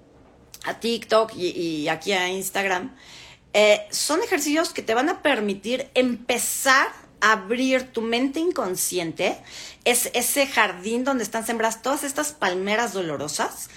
a 0.64 0.80
TikTok 0.80 1.34
y, 1.36 1.88
aquí 1.88 2.12
a 2.12 2.28
Instagram, 2.28 2.96
eh, 3.52 3.86
son 3.90 4.22
ejercicios 4.22 4.72
que 4.72 4.82
te 4.82 4.94
van 4.94 5.08
a 5.08 5.22
permitir 5.22 5.90
empezar 5.94 6.88
abrir 7.20 7.92
tu 7.92 8.02
mente 8.02 8.40
inconsciente, 8.40 9.38
es 9.84 10.10
ese 10.14 10.46
jardín 10.46 11.04
donde 11.04 11.24
están 11.24 11.46
sembradas 11.46 11.82
todas 11.82 12.04
estas 12.04 12.32
palmeras 12.32 12.92
dolorosas 12.92 13.68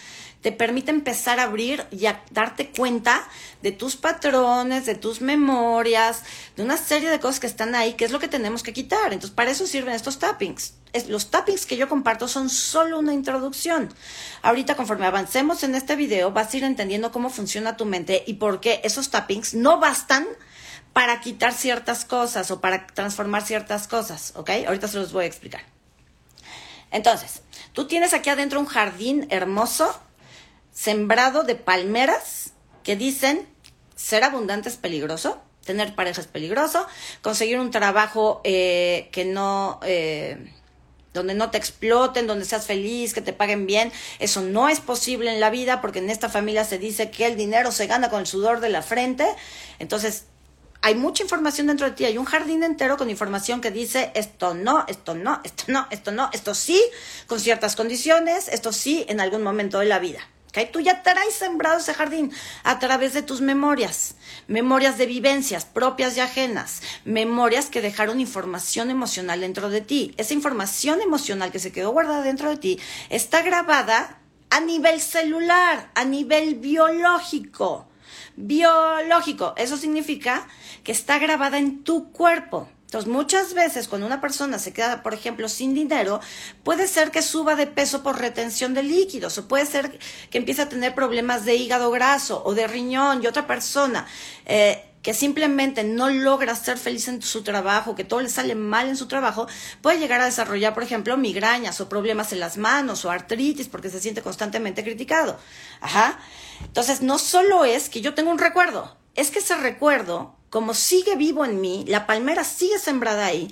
te 0.43 0.51
permite 0.51 0.91
empezar 0.91 1.39
a 1.39 1.43
abrir 1.43 1.85
y 1.89 2.05
a 2.05 2.21
darte 2.29 2.69
cuenta 2.69 3.25
de 3.61 3.71
tus 3.71 3.95
patrones, 3.95 4.85
de 4.85 4.93
tus 4.93 5.21
memorias, 5.21 6.21
de 6.57 6.63
una 6.63 6.75
serie 6.75 7.09
de 7.09 7.21
cosas 7.21 7.39
que 7.39 7.47
están 7.47 7.73
ahí, 7.75 7.93
que 7.93 8.03
es 8.03 8.11
lo 8.11 8.19
que 8.19 8.27
tenemos 8.27 8.61
que 8.61 8.73
quitar. 8.73 9.13
Entonces, 9.13 9.31
para 9.31 9.51
eso 9.51 9.65
sirven 9.65 9.95
estos 9.95 10.19
tappings. 10.19 10.73
los 11.07 11.31
tappings 11.31 11.65
que 11.65 11.77
yo 11.77 11.87
comparto 11.87 12.27
son 12.27 12.49
solo 12.49 12.99
una 12.99 13.13
introducción. 13.13 13.91
Ahorita, 14.41 14.75
conforme 14.75 15.05
avancemos 15.05 15.63
en 15.63 15.75
este 15.75 15.95
video, 15.95 16.31
vas 16.31 16.53
a 16.53 16.57
ir 16.57 16.65
entendiendo 16.65 17.13
cómo 17.13 17.29
funciona 17.29 17.77
tu 17.77 17.85
mente 17.85 18.23
y 18.27 18.33
por 18.33 18.59
qué 18.59 18.81
esos 18.83 19.09
tappings 19.09 19.53
no 19.53 19.79
bastan 19.79 20.27
para 20.93 21.19
quitar 21.19 21.53
ciertas 21.53 22.05
cosas 22.05 22.51
o 22.51 22.61
para 22.61 22.87
transformar 22.87 23.43
ciertas 23.43 23.87
cosas, 23.87 24.33
¿ok? 24.35 24.49
Ahorita 24.67 24.87
se 24.87 24.97
los 24.97 25.11
voy 25.11 25.25
a 25.25 25.27
explicar. 25.27 25.61
Entonces, 26.91 27.41
tú 27.73 27.87
tienes 27.87 28.13
aquí 28.13 28.29
adentro 28.29 28.59
un 28.59 28.67
jardín 28.67 29.25
hermoso 29.31 29.99
sembrado 30.71 31.43
de 31.43 31.55
palmeras 31.55 32.53
que 32.83 32.95
dicen 32.95 33.47
ser 33.95 34.23
abundante 34.23 34.69
es 34.69 34.77
peligroso, 34.77 35.41
tener 35.65 35.95
pareja 35.95 36.21
es 36.21 36.27
peligroso, 36.27 36.85
conseguir 37.21 37.59
un 37.59 37.71
trabajo 37.71 38.41
eh, 38.43 39.09
que 39.11 39.25
no... 39.25 39.79
Eh, 39.83 40.51
donde 41.13 41.35
no 41.35 41.51
te 41.51 41.59
exploten, 41.59 42.25
donde 42.25 42.43
seas 42.43 42.65
feliz, 42.65 43.13
que 43.13 43.21
te 43.21 43.33
paguen 43.33 43.67
bien. 43.67 43.91
Eso 44.17 44.41
no 44.41 44.67
es 44.67 44.79
posible 44.79 45.31
en 45.31 45.39
la 45.39 45.51
vida 45.51 45.79
porque 45.79 45.99
en 45.99 46.09
esta 46.09 46.27
familia 46.27 46.65
se 46.65 46.79
dice 46.79 47.11
que 47.11 47.27
el 47.27 47.37
dinero 47.37 47.71
se 47.71 47.85
gana 47.85 48.09
con 48.09 48.21
el 48.21 48.25
sudor 48.25 48.61
de 48.61 48.69
la 48.69 48.81
frente. 48.81 49.27
Entonces, 49.77 50.25
hay 50.83 50.95
mucha 50.95 51.23
información 51.23 51.67
dentro 51.67 51.89
de 51.89 51.93
ti, 51.93 52.03
hay 52.03 52.17
un 52.17 52.25
jardín 52.25 52.61
entero 52.61 52.97
con 52.97 53.09
información 53.09 53.61
que 53.61 53.71
dice 53.71 54.11
esto 54.15 54.53
no, 54.53 54.83
esto 54.89 55.15
no, 55.15 55.39
esto 55.45 55.63
no, 55.69 55.87
esto 55.89 56.11
no, 56.11 56.29
esto 56.33 56.53
sí, 56.53 56.79
con 57.25 57.39
ciertas 57.39 57.77
condiciones, 57.77 58.49
esto 58.49 58.73
sí 58.73 59.05
en 59.07 59.21
algún 59.21 59.43
momento 59.43 59.79
de 59.79 59.85
la 59.85 59.99
vida. 59.99 60.19
Tú 60.71 60.81
ya 60.81 61.01
traes 61.01 61.33
sembrado 61.33 61.79
ese 61.79 61.93
jardín 61.93 62.31
a 62.63 62.79
través 62.79 63.13
de 63.13 63.23
tus 63.23 63.39
memorias, 63.39 64.15
memorias 64.47 64.97
de 64.97 65.05
vivencias 65.05 65.65
propias 65.65 66.15
y 66.17 66.19
ajenas, 66.19 66.81
memorias 67.05 67.67
que 67.67 67.81
dejaron 67.81 68.19
información 68.19 68.91
emocional 68.91 69.39
dentro 69.39 69.69
de 69.69 69.81
ti. 69.81 70.13
Esa 70.17 70.33
información 70.33 71.01
emocional 71.01 71.51
que 71.51 71.59
se 71.59 71.71
quedó 71.71 71.91
guardada 71.91 72.21
dentro 72.21 72.49
de 72.49 72.57
ti 72.57 72.79
está 73.09 73.41
grabada 73.41 74.19
a 74.49 74.59
nivel 74.59 74.99
celular, 74.99 75.89
a 75.95 76.03
nivel 76.03 76.55
biológico. 76.55 77.87
Biológico, 78.35 79.53
eso 79.57 79.77
significa 79.77 80.47
que 80.83 80.91
está 80.91 81.19
grabada 81.19 81.57
en 81.57 81.83
tu 81.83 82.11
cuerpo. 82.11 82.67
Entonces, 82.85 83.11
muchas 83.11 83.55
veces 83.55 83.87
cuando 83.87 84.05
una 84.05 84.21
persona 84.21 84.59
se 84.59 84.71
queda, 84.71 85.01
por 85.01 85.15
ejemplo, 85.15 85.49
sin 85.49 85.73
dinero, 85.73 86.19
puede 86.63 86.87
ser 86.87 87.09
que 87.09 87.23
suba 87.23 87.55
de 87.55 87.65
peso 87.65 88.03
por 88.03 88.19
retención 88.19 88.75
de 88.75 88.83
líquidos, 88.83 89.35
o 89.39 89.47
puede 89.47 89.65
ser 89.65 89.97
que 90.29 90.37
empiece 90.37 90.61
a 90.61 90.69
tener 90.69 90.93
problemas 90.93 91.43
de 91.43 91.55
hígado 91.55 91.89
graso 91.89 92.43
o 92.45 92.53
de 92.53 92.67
riñón, 92.67 93.23
y 93.23 93.27
otra 93.27 93.47
persona 93.47 94.05
eh, 94.45 94.83
que 95.01 95.15
simplemente 95.15 95.83
no 95.83 96.09
logra 96.09 96.55
ser 96.55 96.77
feliz 96.77 97.07
en 97.07 97.21
su 97.23 97.43
trabajo, 97.43 97.95
que 97.95 98.03
todo 98.03 98.21
le 98.21 98.29
sale 98.29 98.53
mal 98.53 98.87
en 98.87 98.95
su 98.95 99.07
trabajo, 99.07 99.47
puede 99.81 99.97
llegar 99.97 100.21
a 100.21 100.25
desarrollar, 100.25 100.75
por 100.75 100.83
ejemplo, 100.83 101.17
migrañas 101.17 101.81
o 101.81 101.89
problemas 101.89 102.31
en 102.31 102.39
las 102.39 102.57
manos 102.57 103.05
o 103.05 103.09
artritis 103.09 103.67
porque 103.69 103.89
se 103.89 103.99
siente 103.99 104.21
constantemente 104.21 104.83
criticado. 104.83 105.39
Ajá. 105.81 106.19
Entonces, 106.61 107.01
no 107.01 107.19
solo 107.19 107.65
es 107.65 107.89
que 107.89 108.01
yo 108.01 108.13
tengo 108.13 108.31
un 108.31 108.39
recuerdo, 108.39 108.97
es 109.15 109.31
que 109.31 109.39
ese 109.39 109.55
recuerdo 109.55 110.35
como 110.53 110.75
sigue 110.75 111.15
vivo 111.15 111.45
en 111.45 111.61
mí, 111.61 111.83
la 111.87 112.05
palmera 112.05 112.43
sigue 112.43 112.77
sembrada 112.77 113.25
ahí, 113.25 113.51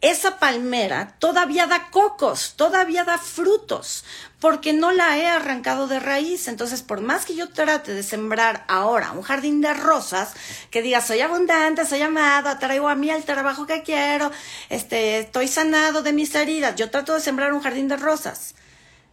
esa 0.00 0.40
palmera 0.40 1.14
todavía 1.20 1.68
da 1.68 1.90
cocos, 1.92 2.54
todavía 2.56 3.04
da 3.04 3.18
frutos, 3.18 4.04
porque 4.40 4.72
no 4.72 4.90
la 4.90 5.16
he 5.16 5.28
arrancado 5.28 5.86
de 5.86 6.00
raíz. 6.00 6.48
Entonces, 6.48 6.82
por 6.82 7.02
más 7.02 7.24
que 7.24 7.36
yo 7.36 7.50
trate 7.50 7.94
de 7.94 8.02
sembrar 8.02 8.64
ahora 8.66 9.12
un 9.12 9.22
jardín 9.22 9.60
de 9.60 9.72
rosas, 9.74 10.32
que 10.72 10.82
diga, 10.82 11.00
soy 11.00 11.20
abundante, 11.20 11.86
soy 11.86 12.02
amado, 12.02 12.48
atraigo 12.48 12.88
a 12.88 12.96
mí 12.96 13.10
el 13.10 13.22
trabajo 13.22 13.64
que 13.68 13.84
quiero, 13.84 14.32
este, 14.70 15.20
estoy 15.20 15.46
sanado 15.46 16.02
de 16.02 16.12
mis 16.12 16.34
heridas, 16.34 16.74
yo 16.74 16.90
trato 16.90 17.14
de 17.14 17.20
sembrar 17.20 17.52
un 17.52 17.60
jardín 17.60 17.86
de 17.86 17.96
rosas, 17.96 18.56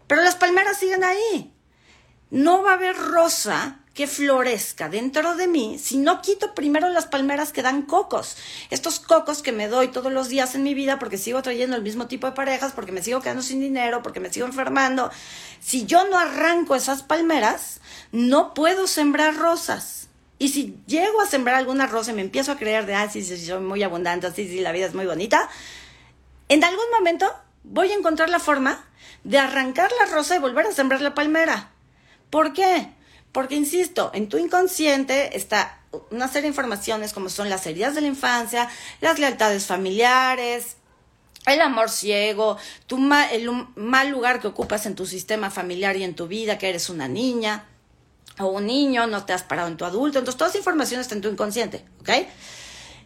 pero 0.07 0.23
las 0.23 0.37
palmeras 0.37 0.79
siguen 0.79 1.03
ahí. 1.03 1.53
No 2.29 2.61
va 2.61 2.71
a 2.71 2.73
haber 2.75 2.95
rosa 2.95 3.79
que 3.93 4.05
florezca 4.05 4.89
dentro 4.89 5.35
de 5.35 5.47
mí 5.47 5.79
si 5.79 5.97
no 5.97 6.21
quito 6.21 6.53
primero 6.53 6.87
las 6.89 7.07
palmeras 7.07 7.51
que 7.51 7.63
dan 7.63 7.81
cocos. 7.81 8.37
Estos 8.69 8.99
cocos 8.99 9.41
que 9.41 9.51
me 9.51 9.67
doy 9.67 9.87
todos 9.87 10.11
los 10.11 10.29
días 10.29 10.53
en 10.53 10.61
mi 10.61 10.75
vida 10.75 10.99
porque 10.99 11.17
sigo 11.17 11.41
trayendo 11.41 11.75
el 11.75 11.81
mismo 11.81 12.07
tipo 12.07 12.27
de 12.27 12.33
parejas, 12.33 12.73
porque 12.73 12.91
me 12.91 13.01
sigo 13.01 13.21
quedando 13.21 13.41
sin 13.41 13.59
dinero, 13.59 14.03
porque 14.03 14.19
me 14.19 14.31
sigo 14.31 14.45
enfermando. 14.45 15.09
Si 15.59 15.85
yo 15.87 16.07
no 16.09 16.19
arranco 16.19 16.75
esas 16.75 17.01
palmeras, 17.01 17.81
no 18.11 18.53
puedo 18.53 18.85
sembrar 18.85 19.35
rosas. 19.35 20.09
Y 20.37 20.49
si 20.49 20.77
llego 20.85 21.21
a 21.21 21.25
sembrar 21.25 21.55
alguna 21.55 21.87
rosa 21.87 22.11
y 22.11 22.13
me 22.13 22.21
empiezo 22.21 22.51
a 22.51 22.57
creer 22.57 22.85
de, 22.85 22.93
ah, 22.93 23.09
sí, 23.09 23.23
sí, 23.23 23.43
soy 23.43 23.61
muy 23.61 23.81
abundante, 23.81 24.31
sí, 24.31 24.47
sí, 24.47 24.59
la 24.59 24.71
vida 24.71 24.85
es 24.85 24.93
muy 24.93 25.07
bonita, 25.07 25.49
en 26.49 26.63
algún 26.63 26.85
momento 26.95 27.25
voy 27.63 27.91
a 27.91 27.95
encontrar 27.95 28.29
la 28.29 28.39
forma 28.39 28.85
de 29.23 29.39
arrancar 29.39 29.91
la 29.99 30.13
rosa 30.13 30.35
y 30.35 30.39
volver 30.39 30.67
a 30.67 30.71
sembrar 30.71 31.01
la 31.01 31.15
palmera. 31.15 31.71
¿Por 32.29 32.53
qué? 32.53 32.89
Porque, 33.31 33.55
insisto, 33.55 34.11
en 34.13 34.29
tu 34.29 34.37
inconsciente 34.37 35.37
está 35.37 35.79
una 36.11 36.27
serie 36.27 36.43
de 36.43 36.47
informaciones 36.49 37.13
como 37.13 37.29
son 37.29 37.49
las 37.49 37.65
heridas 37.65 37.95
de 37.95 38.01
la 38.01 38.07
infancia, 38.07 38.69
las 39.01 39.19
lealtades 39.19 39.65
familiares, 39.65 40.77
el 41.45 41.61
amor 41.61 41.89
ciego, 41.89 42.57
tu 42.87 42.97
el 43.31 43.49
mal 43.75 44.09
lugar 44.09 44.41
que 44.41 44.47
ocupas 44.47 44.85
en 44.85 44.95
tu 44.95 45.05
sistema 45.05 45.49
familiar 45.49 45.95
y 45.95 46.03
en 46.03 46.15
tu 46.15 46.27
vida, 46.27 46.57
que 46.57 46.69
eres 46.69 46.89
una 46.89 47.07
niña 47.07 47.65
o 48.39 48.47
un 48.47 48.67
niño, 48.67 49.07
no 49.07 49.25
te 49.25 49.33
has 49.33 49.43
parado 49.43 49.67
en 49.67 49.77
tu 49.77 49.85
adulto. 49.85 50.19
Entonces, 50.19 50.37
toda 50.37 50.49
esa 50.49 50.59
información 50.59 51.01
está 51.01 51.15
en 51.15 51.21
tu 51.21 51.29
inconsciente, 51.29 51.85
¿ok? 52.01 52.09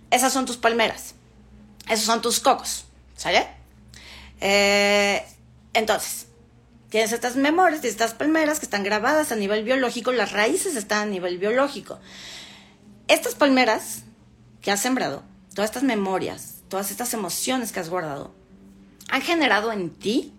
Esas 0.09 0.33
son 0.33 0.45
tus 0.45 0.57
palmeras. 0.57 1.15
Esos 1.87 2.05
son 2.05 2.21
tus 2.21 2.39
cocos, 2.39 2.85
¿sale? 3.15 3.47
Eh, 4.39 5.25
entonces, 5.73 6.27
Tienes 6.91 7.13
estas 7.13 7.37
memorias, 7.37 7.85
estas 7.85 8.13
palmeras 8.13 8.59
que 8.59 8.65
están 8.65 8.83
grabadas 8.83 9.31
a 9.31 9.37
nivel 9.37 9.63
biológico, 9.63 10.11
las 10.11 10.33
raíces 10.33 10.75
están 10.75 11.03
a 11.03 11.09
nivel 11.09 11.37
biológico. 11.37 12.01
Estas 13.07 13.33
palmeras 13.33 14.03
que 14.61 14.71
has 14.71 14.81
sembrado, 14.81 15.23
todas 15.55 15.69
estas 15.69 15.83
memorias, 15.83 16.63
todas 16.67 16.91
estas 16.91 17.13
emociones 17.13 17.71
que 17.71 17.79
has 17.79 17.89
guardado, 17.89 18.35
han 19.09 19.21
generado 19.21 19.71
en 19.71 19.89
ti 19.89 20.33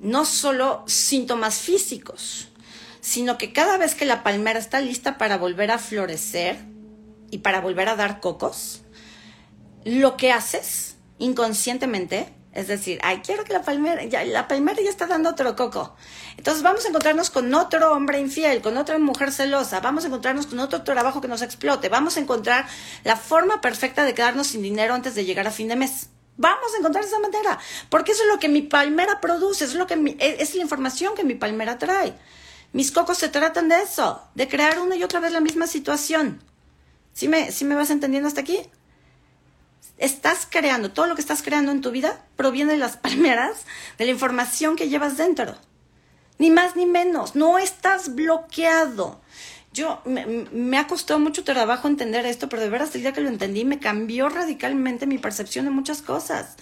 no 0.00 0.24
solo 0.24 0.84
síntomas 0.86 1.56
físicos, 1.58 2.48
sino 3.02 3.36
que 3.36 3.52
cada 3.52 3.76
vez 3.76 3.94
que 3.94 4.06
la 4.06 4.22
palmera 4.22 4.58
está 4.58 4.80
lista 4.80 5.18
para 5.18 5.36
volver 5.36 5.70
a 5.70 5.78
florecer 5.78 6.64
y 7.30 7.38
para 7.38 7.60
volver 7.60 7.90
a 7.90 7.96
dar 7.96 8.20
cocos, 8.20 8.84
lo 9.84 10.16
que 10.16 10.32
haces 10.32 10.96
inconscientemente 11.18 12.37
es 12.58 12.66
decir, 12.66 12.98
ay, 13.04 13.22
quiero 13.24 13.44
que 13.44 13.52
la 13.52 13.62
palmera, 13.62 14.02
ya, 14.02 14.24
la 14.24 14.48
palmera 14.48 14.82
ya 14.82 14.90
está 14.90 15.06
dando 15.06 15.30
otro 15.30 15.54
coco. 15.54 15.94
Entonces 16.36 16.64
vamos 16.64 16.84
a 16.84 16.88
encontrarnos 16.88 17.30
con 17.30 17.54
otro 17.54 17.92
hombre 17.92 18.18
infiel, 18.18 18.60
con 18.62 18.76
otra 18.76 18.98
mujer 18.98 19.30
celosa, 19.30 19.78
vamos 19.78 20.02
a 20.02 20.08
encontrarnos 20.08 20.48
con 20.48 20.58
otro 20.58 20.82
trabajo 20.82 21.20
que 21.20 21.28
nos 21.28 21.40
explote, 21.42 21.88
vamos 21.88 22.16
a 22.16 22.20
encontrar 22.20 22.66
la 23.04 23.14
forma 23.14 23.60
perfecta 23.60 24.04
de 24.04 24.12
quedarnos 24.12 24.48
sin 24.48 24.62
dinero 24.62 24.92
antes 24.94 25.14
de 25.14 25.24
llegar 25.24 25.46
a 25.46 25.52
fin 25.52 25.68
de 25.68 25.76
mes. 25.76 26.08
Vamos 26.36 26.74
a 26.74 26.78
encontrar 26.78 27.04
esa 27.04 27.20
manera, 27.20 27.60
porque 27.90 28.10
eso 28.10 28.24
es 28.24 28.28
lo 28.28 28.40
que 28.40 28.48
mi 28.48 28.62
palmera 28.62 29.20
produce, 29.20 29.64
es 29.64 29.74
lo 29.74 29.86
que 29.86 29.94
e, 30.18 30.42
es 30.42 30.56
la 30.56 30.62
información 30.62 31.14
que 31.14 31.22
mi 31.22 31.36
palmera 31.36 31.78
trae. 31.78 32.12
Mis 32.72 32.90
cocos 32.90 33.18
se 33.18 33.28
tratan 33.28 33.68
de 33.68 33.82
eso, 33.82 34.20
de 34.34 34.48
crear 34.48 34.80
una 34.80 34.96
y 34.96 35.04
otra 35.04 35.20
vez 35.20 35.30
la 35.30 35.40
misma 35.40 35.68
situación. 35.68 36.42
¿Sí 37.12 37.28
me, 37.28 37.52
sí 37.52 37.64
me 37.64 37.76
vas 37.76 37.90
entendiendo 37.90 38.26
hasta 38.26 38.40
aquí? 38.40 38.68
Estás 39.98 40.46
creando, 40.48 40.92
todo 40.92 41.06
lo 41.06 41.14
que 41.14 41.20
estás 41.20 41.42
creando 41.42 41.72
en 41.72 41.80
tu 41.80 41.90
vida 41.90 42.24
proviene 42.36 42.72
de 42.72 42.78
las 42.78 42.96
palmeras, 42.98 43.66
de 43.98 44.06
la 44.06 44.12
información 44.12 44.76
que 44.76 44.88
llevas 44.88 45.16
dentro. 45.16 45.54
Ni 46.38 46.50
más 46.50 46.76
ni 46.76 46.86
menos, 46.86 47.34
no 47.34 47.58
estás 47.58 48.14
bloqueado. 48.14 49.20
Yo 49.72 50.00
me, 50.04 50.78
ha 50.78 50.86
costado 50.86 51.20
mucho 51.20 51.44
trabajo 51.44 51.88
entender 51.88 52.24
esto, 52.26 52.48
pero 52.48 52.62
de 52.62 52.70
veras 52.70 52.94
el 52.94 53.02
día 53.02 53.12
que 53.12 53.20
lo 53.20 53.28
entendí 53.28 53.64
me 53.64 53.78
cambió 53.78 54.28
radicalmente 54.28 55.06
mi 55.06 55.18
percepción 55.18 55.66
de 55.66 55.70
muchas 55.70 56.00
cosas. 56.00 56.56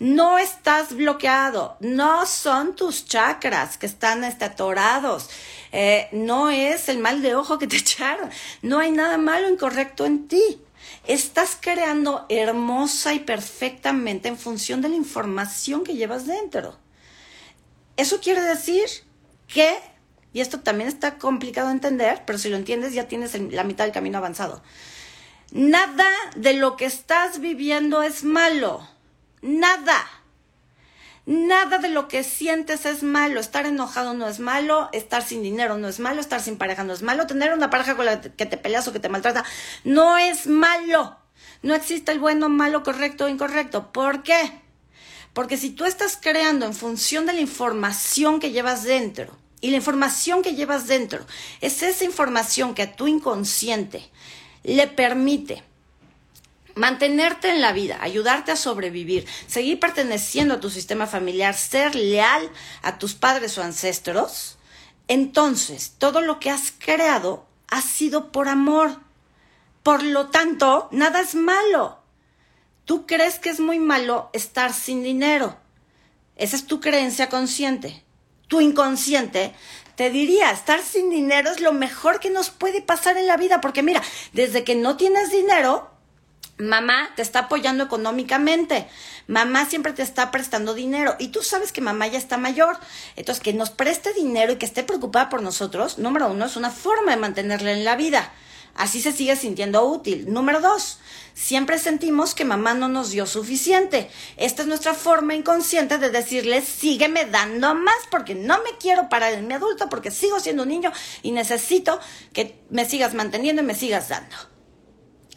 No 0.00 0.38
estás 0.38 0.94
bloqueado, 0.94 1.76
no 1.80 2.24
son 2.26 2.76
tus 2.76 3.04
chakras 3.04 3.76
que 3.76 3.86
están 3.86 4.22
este, 4.22 4.44
atorados, 4.44 5.28
eh, 5.72 6.08
no 6.12 6.50
es 6.50 6.88
el 6.88 6.98
mal 6.98 7.20
de 7.20 7.34
ojo 7.34 7.58
que 7.58 7.66
te 7.66 7.76
echaron, 7.78 8.30
no 8.62 8.78
hay 8.78 8.92
nada 8.92 9.18
malo 9.18 9.48
o 9.48 9.50
incorrecto 9.50 10.06
en 10.06 10.28
ti. 10.28 10.60
Estás 11.08 11.56
creando 11.58 12.26
hermosa 12.28 13.14
y 13.14 13.20
perfectamente 13.20 14.28
en 14.28 14.36
función 14.36 14.82
de 14.82 14.90
la 14.90 14.94
información 14.94 15.82
que 15.82 15.94
llevas 15.94 16.26
dentro. 16.26 16.78
Eso 17.96 18.20
quiere 18.20 18.42
decir 18.42 18.84
que, 19.46 19.78
y 20.34 20.40
esto 20.40 20.60
también 20.60 20.86
está 20.86 21.16
complicado 21.16 21.68
de 21.68 21.74
entender, 21.74 22.24
pero 22.26 22.38
si 22.38 22.50
lo 22.50 22.56
entiendes 22.56 22.92
ya 22.92 23.08
tienes 23.08 23.34
la 23.52 23.64
mitad 23.64 23.84
del 23.84 23.94
camino 23.94 24.18
avanzado. 24.18 24.62
Nada 25.50 26.06
de 26.36 26.52
lo 26.52 26.76
que 26.76 26.84
estás 26.84 27.40
viviendo 27.40 28.02
es 28.02 28.22
malo. 28.22 28.86
Nada. 29.40 30.17
Nada 31.28 31.76
de 31.76 31.90
lo 31.90 32.08
que 32.08 32.24
sientes 32.24 32.86
es 32.86 33.02
malo. 33.02 33.38
Estar 33.38 33.66
enojado 33.66 34.14
no 34.14 34.26
es 34.26 34.40
malo, 34.40 34.88
estar 34.94 35.22
sin 35.22 35.42
dinero 35.42 35.76
no 35.76 35.86
es 35.86 36.00
malo, 36.00 36.22
estar 36.22 36.40
sin 36.40 36.56
pareja 36.56 36.84
no 36.84 36.94
es 36.94 37.02
malo, 37.02 37.26
tener 37.26 37.52
una 37.52 37.68
pareja 37.68 37.96
con 37.96 38.06
la 38.06 38.22
que 38.22 38.46
te 38.46 38.56
peleas 38.56 38.88
o 38.88 38.94
que 38.94 38.98
te 38.98 39.10
maltrata 39.10 39.44
no 39.84 40.16
es 40.16 40.46
malo. 40.46 41.18
No 41.60 41.74
existe 41.74 42.12
el 42.12 42.18
bueno, 42.18 42.48
malo, 42.48 42.82
correcto 42.82 43.26
o 43.26 43.28
incorrecto. 43.28 43.92
¿Por 43.92 44.22
qué? 44.22 44.62
Porque 45.34 45.58
si 45.58 45.68
tú 45.68 45.84
estás 45.84 46.18
creando 46.18 46.64
en 46.64 46.72
función 46.72 47.26
de 47.26 47.34
la 47.34 47.40
información 47.42 48.40
que 48.40 48.50
llevas 48.50 48.84
dentro, 48.84 49.36
y 49.60 49.70
la 49.70 49.76
información 49.76 50.42
que 50.42 50.54
llevas 50.54 50.86
dentro 50.86 51.26
es 51.60 51.82
esa 51.82 52.04
información 52.04 52.74
que 52.74 52.84
a 52.84 52.96
tu 52.96 53.06
inconsciente 53.06 54.08
le 54.62 54.86
permite 54.86 55.62
mantenerte 56.78 57.50
en 57.50 57.60
la 57.60 57.72
vida, 57.72 57.98
ayudarte 58.00 58.52
a 58.52 58.56
sobrevivir, 58.56 59.26
seguir 59.46 59.80
perteneciendo 59.80 60.54
a 60.54 60.60
tu 60.60 60.70
sistema 60.70 61.06
familiar, 61.06 61.54
ser 61.54 61.94
leal 61.94 62.48
a 62.82 62.98
tus 62.98 63.14
padres 63.14 63.58
o 63.58 63.62
ancestros, 63.62 64.58
entonces 65.08 65.94
todo 65.98 66.20
lo 66.20 66.38
que 66.38 66.50
has 66.50 66.72
creado 66.78 67.46
ha 67.68 67.82
sido 67.82 68.30
por 68.30 68.48
amor. 68.48 69.00
Por 69.82 70.02
lo 70.02 70.28
tanto, 70.28 70.88
nada 70.92 71.20
es 71.20 71.34
malo. 71.34 71.98
Tú 72.84 73.06
crees 73.06 73.38
que 73.38 73.50
es 73.50 73.60
muy 73.60 73.78
malo 73.78 74.30
estar 74.32 74.72
sin 74.72 75.02
dinero. 75.02 75.56
Esa 76.36 76.56
es 76.56 76.66
tu 76.66 76.80
creencia 76.80 77.28
consciente. 77.28 78.04
Tu 78.46 78.60
inconsciente 78.60 79.52
te 79.96 80.10
diría, 80.10 80.52
estar 80.52 80.80
sin 80.80 81.10
dinero 81.10 81.50
es 81.50 81.60
lo 81.60 81.72
mejor 81.72 82.20
que 82.20 82.30
nos 82.30 82.50
puede 82.50 82.80
pasar 82.80 83.16
en 83.16 83.26
la 83.26 83.36
vida, 83.36 83.60
porque 83.60 83.82
mira, 83.82 84.00
desde 84.32 84.62
que 84.62 84.76
no 84.76 84.96
tienes 84.96 85.32
dinero, 85.32 85.90
Mamá 86.58 87.10
te 87.14 87.22
está 87.22 87.40
apoyando 87.40 87.84
económicamente. 87.84 88.88
Mamá 89.28 89.66
siempre 89.66 89.92
te 89.92 90.02
está 90.02 90.30
prestando 90.32 90.74
dinero. 90.74 91.14
Y 91.18 91.28
tú 91.28 91.42
sabes 91.42 91.70
que 91.70 91.80
mamá 91.80 92.08
ya 92.08 92.18
está 92.18 92.36
mayor. 92.36 92.76
Entonces, 93.14 93.42
que 93.42 93.52
nos 93.52 93.70
preste 93.70 94.12
dinero 94.12 94.52
y 94.52 94.56
que 94.56 94.66
esté 94.66 94.82
preocupada 94.82 95.28
por 95.28 95.40
nosotros, 95.40 95.98
número 95.98 96.28
uno, 96.28 96.46
es 96.46 96.56
una 96.56 96.70
forma 96.70 97.12
de 97.12 97.20
mantenerla 97.20 97.72
en 97.72 97.84
la 97.84 97.94
vida. 97.94 98.32
Así 98.74 99.02
se 99.02 99.12
sigue 99.12 99.36
sintiendo 99.36 99.84
útil. 99.84 100.32
Número 100.32 100.60
dos, 100.60 100.98
siempre 101.34 101.78
sentimos 101.78 102.34
que 102.34 102.44
mamá 102.44 102.74
no 102.74 102.88
nos 102.88 103.10
dio 103.10 103.26
suficiente. 103.26 104.08
Esta 104.36 104.62
es 104.62 104.68
nuestra 104.68 104.94
forma 104.94 105.34
inconsciente 105.34 105.98
de 105.98 106.10
decirle, 106.10 106.62
sígueme 106.62 107.24
dando 107.24 107.74
más 107.74 107.96
porque 108.10 108.34
no 108.34 108.58
me 108.62 108.78
quiero 108.80 109.08
parar 109.08 109.32
en 109.32 109.48
mi 109.48 109.54
adulto, 109.54 109.88
porque 109.88 110.12
sigo 110.12 110.38
siendo 110.38 110.62
un 110.62 110.68
niño 110.68 110.92
y 111.22 111.32
necesito 111.32 111.98
que 112.32 112.60
me 112.70 112.84
sigas 112.84 113.14
manteniendo 113.14 113.62
y 113.62 113.64
me 113.64 113.74
sigas 113.74 114.08
dando. 114.08 114.57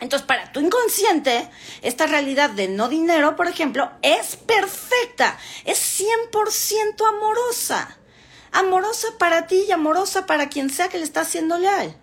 Entonces, 0.01 0.25
para 0.25 0.51
tu 0.51 0.59
inconsciente, 0.59 1.47
esta 1.83 2.07
realidad 2.07 2.49
de 2.49 2.67
no 2.67 2.89
dinero, 2.89 3.35
por 3.35 3.47
ejemplo, 3.47 3.91
es 4.01 4.35
perfecta, 4.35 5.37
es 5.63 6.01
100% 6.01 7.07
amorosa. 7.07 7.97
Amorosa 8.51 9.07
para 9.19 9.45
ti 9.45 9.63
y 9.67 9.71
amorosa 9.71 10.25
para 10.25 10.49
quien 10.49 10.71
sea 10.71 10.89
que 10.89 10.97
le 10.97 11.03
está 11.03 11.21
haciendo 11.21 11.59
leal. 11.59 11.95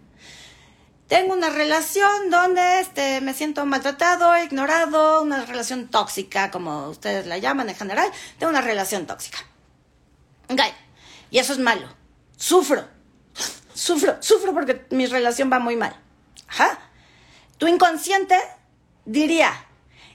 Tengo 1.08 1.34
una 1.34 1.50
relación 1.50 2.30
donde 2.30 2.80
este, 2.80 3.20
me 3.20 3.34
siento 3.34 3.66
maltratado, 3.66 4.36
ignorado, 4.38 5.20
una 5.22 5.44
relación 5.44 5.88
tóxica, 5.88 6.52
como 6.52 6.90
ustedes 6.90 7.26
la 7.26 7.38
llaman 7.38 7.68
en 7.68 7.74
general. 7.74 8.08
Tengo 8.38 8.50
una 8.50 8.60
relación 8.60 9.06
tóxica. 9.06 9.38
Okay. 10.48 10.72
Y 11.30 11.38
eso 11.38 11.52
es 11.52 11.58
malo. 11.58 11.88
Sufro. 12.36 12.86
Sufro, 13.74 14.22
sufro 14.22 14.54
porque 14.54 14.86
mi 14.90 15.06
relación 15.06 15.50
va 15.52 15.58
muy 15.58 15.74
mal. 15.74 15.96
Ajá. 16.46 16.78
Tu 17.58 17.66
inconsciente 17.66 18.36
diría, 19.04 19.52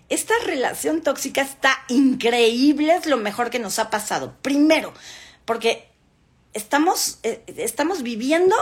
esta 0.10 0.34
relación 0.45 1.01
tóxica 1.01 1.41
está 1.41 1.77
increíble, 1.88 2.95
es 2.95 3.06
lo 3.06 3.17
mejor 3.17 3.49
que 3.49 3.60
nos 3.60 3.79
ha 3.79 3.89
pasado. 3.89 4.36
Primero, 4.41 4.93
porque 5.45 5.89
estamos, 6.53 7.19
eh, 7.23 7.43
estamos 7.58 8.01
viviendo 8.03 8.56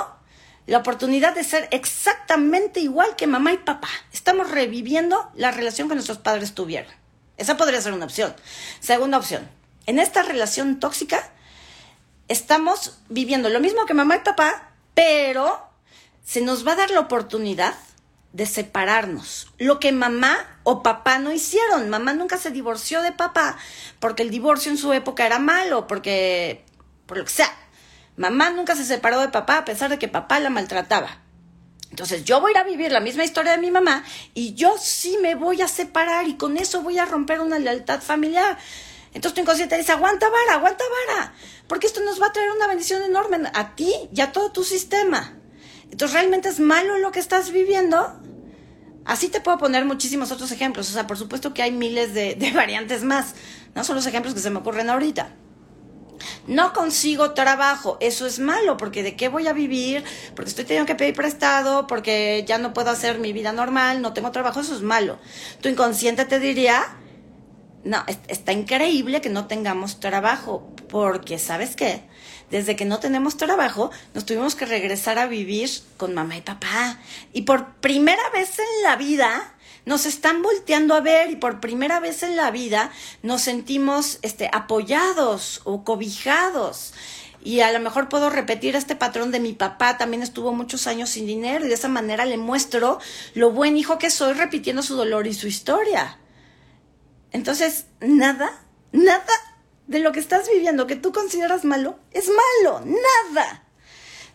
la 0.67 0.79
oportunidad 0.79 1.35
de 1.35 1.43
ser 1.43 1.67
exactamente 1.71 2.79
igual 2.79 3.15
que 3.15 3.27
mamá 3.27 3.53
y 3.53 3.57
papá. 3.57 3.89
Estamos 4.13 4.49
reviviendo 4.49 5.29
la 5.35 5.51
relación 5.51 5.89
que 5.89 5.95
nuestros 5.95 6.19
padres 6.19 6.53
tuvieron. 6.53 6.93
Esa 7.37 7.57
podría 7.57 7.81
ser 7.81 7.93
una 7.93 8.05
opción. 8.05 8.35
Segunda 8.79 9.17
opción, 9.17 9.49
en 9.85 9.99
esta 9.99 10.23
relación 10.23 10.79
tóxica 10.79 11.31
estamos 12.27 12.99
viviendo 13.09 13.49
lo 13.49 13.59
mismo 13.59 13.85
que 13.85 13.93
mamá 13.93 14.17
y 14.17 14.19
papá, 14.19 14.71
pero 14.93 15.59
se 16.23 16.41
nos 16.41 16.65
va 16.65 16.73
a 16.73 16.77
dar 16.77 16.91
la 16.91 17.01
oportunidad 17.01 17.73
de 18.33 18.45
separarnos. 18.45 19.51
Lo 19.57 19.79
que 19.79 19.91
mamá 19.91 20.59
o 20.63 20.83
papá 20.83 21.19
no 21.19 21.31
hicieron. 21.31 21.89
Mamá 21.89 22.13
nunca 22.13 22.37
se 22.37 22.51
divorció 22.51 23.01
de 23.01 23.11
papá 23.11 23.57
porque 23.99 24.23
el 24.23 24.29
divorcio 24.29 24.71
en 24.71 24.77
su 24.77 24.93
época 24.93 25.25
era 25.25 25.39
malo, 25.39 25.87
porque, 25.87 26.65
por 27.05 27.17
lo 27.17 27.25
que 27.25 27.31
sea. 27.31 27.51
Mamá 28.15 28.51
nunca 28.51 28.75
se 28.75 28.85
separó 28.85 29.19
de 29.19 29.29
papá 29.29 29.57
a 29.57 29.65
pesar 29.65 29.89
de 29.89 29.99
que 29.99 30.07
papá 30.07 30.39
la 30.39 30.49
maltrataba. 30.49 31.21
Entonces 31.89 32.23
yo 32.23 32.39
voy 32.39 32.51
a 32.51 32.51
ir 32.51 32.57
a 32.57 32.63
vivir 32.63 32.91
la 32.91 33.01
misma 33.01 33.25
historia 33.25 33.51
de 33.51 33.57
mi 33.57 33.69
mamá 33.69 34.03
y 34.33 34.53
yo 34.53 34.75
sí 34.79 35.17
me 35.21 35.35
voy 35.35 35.61
a 35.61 35.67
separar 35.67 36.25
y 36.25 36.35
con 36.35 36.57
eso 36.57 36.81
voy 36.81 36.97
a 36.97 37.05
romper 37.05 37.41
una 37.41 37.59
lealtad 37.59 38.01
familiar. 38.01 38.57
Entonces 39.13 39.35
tu 39.35 39.41
inconsciente 39.41 39.77
dice, 39.77 39.91
aguanta 39.91 40.29
vara, 40.29 40.53
aguanta 40.53 40.85
vara, 41.07 41.33
porque 41.67 41.87
esto 41.87 41.99
nos 42.01 42.21
va 42.21 42.27
a 42.27 42.31
traer 42.31 42.49
una 42.51 42.67
bendición 42.67 43.01
enorme 43.01 43.39
a 43.53 43.75
ti 43.75 43.93
y 44.13 44.21
a 44.21 44.31
todo 44.31 44.53
tu 44.53 44.63
sistema. 44.63 45.40
Entonces, 45.91 46.13
¿realmente 46.13 46.49
es 46.49 46.59
malo 46.59 46.97
lo 46.97 47.11
que 47.11 47.19
estás 47.19 47.51
viviendo? 47.51 48.19
Así 49.05 49.29
te 49.29 49.41
puedo 49.41 49.57
poner 49.57 49.85
muchísimos 49.85 50.31
otros 50.31 50.51
ejemplos. 50.51 50.89
O 50.89 50.93
sea, 50.93 51.07
por 51.07 51.17
supuesto 51.17 51.53
que 51.53 51.61
hay 51.61 51.71
miles 51.71 52.13
de, 52.13 52.51
variantes 52.55 53.03
más. 53.03 53.35
No 53.75 53.83
son 53.83 53.95
los 53.95 54.07
ejemplos 54.07 54.33
que 54.33 54.39
se 54.39 54.49
me 54.49 54.59
ocurren 54.59 54.89
ahorita. 54.89 55.35
No 56.45 56.71
consigo 56.71 57.31
trabajo, 57.31 57.97
eso 57.99 58.27
es 58.27 58.37
malo, 58.37 58.77
porque 58.77 59.01
¿de 59.01 59.15
qué 59.15 59.27
voy 59.27 59.47
a 59.47 59.53
vivir? 59.53 60.03
Porque 60.35 60.49
estoy 60.49 60.65
teniendo 60.65 60.85
que 60.85 60.93
pedir 60.93 61.15
prestado, 61.15 61.87
porque 61.87 62.45
ya 62.47 62.59
no 62.59 62.73
puedo 62.73 62.91
hacer 62.91 63.17
mi 63.17 63.33
vida 63.33 63.51
normal, 63.53 64.03
no 64.03 64.13
tengo 64.13 64.31
trabajo, 64.31 64.59
eso 64.59 64.75
es 64.75 64.83
malo. 64.83 65.17
Tu 65.61 65.69
inconsciente 65.69 66.25
te 66.25 66.39
diría, 66.39 66.83
no, 67.83 68.03
está 68.27 68.53
increíble 68.53 69.19
que 69.19 69.29
no 69.29 69.47
tengamos 69.47 69.99
trabajo, 69.99 70.69
porque 70.89 71.39
¿sabes 71.39 71.75
qué? 71.75 72.03
Desde 72.51 72.75
que 72.75 72.85
no 72.85 72.99
tenemos 72.99 73.37
trabajo, 73.37 73.91
nos 74.13 74.25
tuvimos 74.25 74.55
que 74.55 74.65
regresar 74.65 75.17
a 75.17 75.25
vivir 75.25 75.69
con 75.97 76.13
mamá 76.13 76.37
y 76.37 76.41
papá. 76.41 76.99
Y 77.33 77.43
por 77.43 77.75
primera 77.75 78.29
vez 78.31 78.59
en 78.59 78.83
la 78.83 78.97
vida 78.97 79.55
nos 79.85 80.05
están 80.05 80.43
volteando 80.43 80.93
a 80.93 81.01
ver 81.01 81.31
y 81.31 81.37
por 81.37 81.59
primera 81.61 81.99
vez 81.99 82.23
en 82.23 82.35
la 82.35 82.51
vida 82.51 82.91
nos 83.23 83.41
sentimos 83.41 84.19
este, 84.21 84.49
apoyados 84.51 85.61
o 85.63 85.83
cobijados. 85.83 86.93
Y 87.43 87.61
a 87.61 87.71
lo 87.71 87.79
mejor 87.79 88.09
puedo 88.09 88.29
repetir 88.29 88.75
este 88.75 88.95
patrón 88.95 89.31
de 89.31 89.39
mi 89.39 89.53
papá, 89.53 89.97
también 89.97 90.21
estuvo 90.21 90.53
muchos 90.53 90.85
años 90.85 91.09
sin 91.09 91.25
dinero 91.25 91.65
y 91.65 91.69
de 91.69 91.73
esa 91.73 91.87
manera 91.87 92.25
le 92.25 92.37
muestro 92.37 92.99
lo 93.33 93.51
buen 93.51 93.77
hijo 93.77 93.97
que 93.97 94.11
soy 94.11 94.33
repitiendo 94.33 94.83
su 94.83 94.95
dolor 94.95 95.25
y 95.25 95.33
su 95.33 95.47
historia. 95.47 96.19
Entonces, 97.31 97.85
nada, 98.01 98.61
nada 98.91 99.50
de 99.91 99.99
lo 99.99 100.13
que 100.13 100.21
estás 100.21 100.49
viviendo 100.49 100.87
que 100.87 100.95
tú 100.95 101.11
consideras 101.11 101.65
malo 101.65 101.99
es 102.11 102.29
malo, 102.29 102.81
nada. 102.85 103.63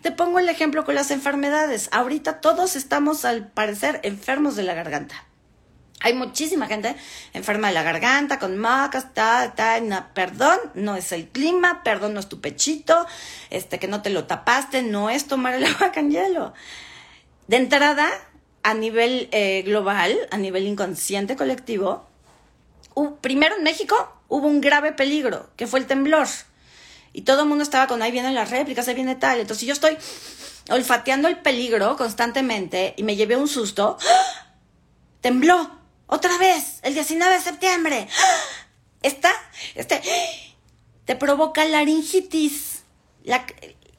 Te 0.02 0.12
pongo 0.12 0.38
el 0.38 0.50
ejemplo 0.50 0.84
con 0.84 0.94
las 0.94 1.10
enfermedades. 1.10 1.88
Ahorita 1.92 2.42
todos 2.42 2.76
estamos 2.76 3.24
al 3.24 3.48
parecer 3.48 4.00
enfermos 4.02 4.54
de 4.54 4.64
la 4.64 4.74
garganta. 4.74 5.24
Hay 6.00 6.12
muchísima 6.12 6.66
gente 6.66 6.94
enferma 7.32 7.68
de 7.68 7.74
la 7.74 7.82
garganta, 7.82 8.38
con 8.38 8.58
macas, 8.58 9.14
ta, 9.14 9.54
ta, 9.56 10.10
perdón, 10.12 10.58
no 10.74 10.94
es 10.94 11.10
el 11.12 11.26
clima, 11.26 11.82
perdón, 11.82 12.12
no 12.12 12.20
es 12.20 12.28
tu 12.28 12.42
pechito, 12.42 13.06
este, 13.48 13.78
que 13.78 13.88
no 13.88 14.02
te 14.02 14.10
lo 14.10 14.26
tapaste, 14.26 14.82
no 14.82 15.08
es 15.08 15.26
tomar 15.26 15.54
el 15.54 15.64
agua 15.74 15.90
con 15.92 16.10
hielo. 16.10 16.52
De 17.48 17.56
entrada, 17.56 18.10
a 18.62 18.74
nivel 18.74 19.30
eh, 19.32 19.62
global, 19.62 20.14
a 20.30 20.36
nivel 20.36 20.66
inconsciente 20.66 21.34
colectivo, 21.34 22.06
primero 23.22 23.56
en 23.56 23.62
México 23.62 24.15
hubo 24.28 24.46
un 24.46 24.60
grave 24.60 24.92
peligro, 24.92 25.50
que 25.56 25.66
fue 25.66 25.80
el 25.80 25.86
temblor. 25.86 26.26
Y 27.12 27.22
todo 27.22 27.42
el 27.42 27.48
mundo 27.48 27.62
estaba 27.62 27.86
con 27.86 28.02
ahí 28.02 28.12
vienen 28.12 28.34
las 28.34 28.50
réplicas, 28.50 28.86
ahí 28.88 28.94
viene 28.94 29.14
tal. 29.14 29.40
Entonces 29.40 29.66
yo 29.66 29.72
estoy 29.72 29.96
olfateando 30.68 31.28
el 31.28 31.38
peligro 31.38 31.96
constantemente 31.96 32.94
y 32.96 33.02
me 33.02 33.16
llevé 33.16 33.36
un 33.36 33.48
susto. 33.48 33.96
¡Ah! 34.00 34.52
Tembló. 35.20 35.70
Otra 36.06 36.36
vez. 36.38 36.80
El 36.82 36.94
19 36.94 37.34
de 37.34 37.40
septiembre. 37.40 38.08
¡Ah! 38.10 38.66
Está. 39.02 39.32
Este. 39.74 40.02
Te 41.04 41.16
provoca 41.16 41.64
laringitis. 41.64 42.82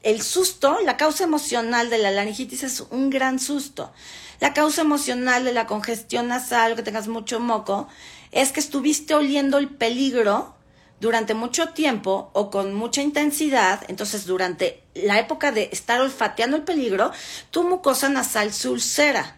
el 0.04 0.22
susto, 0.22 0.78
la 0.84 0.98
causa 0.98 1.24
emocional 1.24 1.90
de 1.90 1.98
la 1.98 2.12
laringitis 2.12 2.64
es 2.64 2.82
un 2.82 3.10
gran 3.10 3.40
susto. 3.40 3.92
La 4.40 4.54
causa 4.54 4.82
emocional 4.82 5.44
de 5.44 5.54
la 5.54 5.66
congestión 5.66 6.28
nasal, 6.28 6.76
que 6.76 6.84
tengas 6.84 7.08
mucho 7.08 7.40
moco, 7.40 7.88
es 8.32 8.52
que 8.52 8.60
estuviste 8.60 9.14
oliendo 9.14 9.58
el 9.58 9.70
peligro 9.70 10.56
durante 11.00 11.34
mucho 11.34 11.70
tiempo 11.70 12.32
o 12.34 12.50
con 12.50 12.74
mucha 12.74 13.02
intensidad, 13.02 13.84
entonces 13.88 14.26
durante 14.26 14.84
la 14.96 15.20
época 15.20 15.52
de 15.52 15.70
estar 15.72 16.02
olfateando 16.02 16.58
el 16.58 16.64
peligro, 16.64 17.12
tu 17.52 17.64
mucosa 17.64 18.10
nasal 18.10 18.52
se 18.52 18.70
ulcera. 18.70 19.38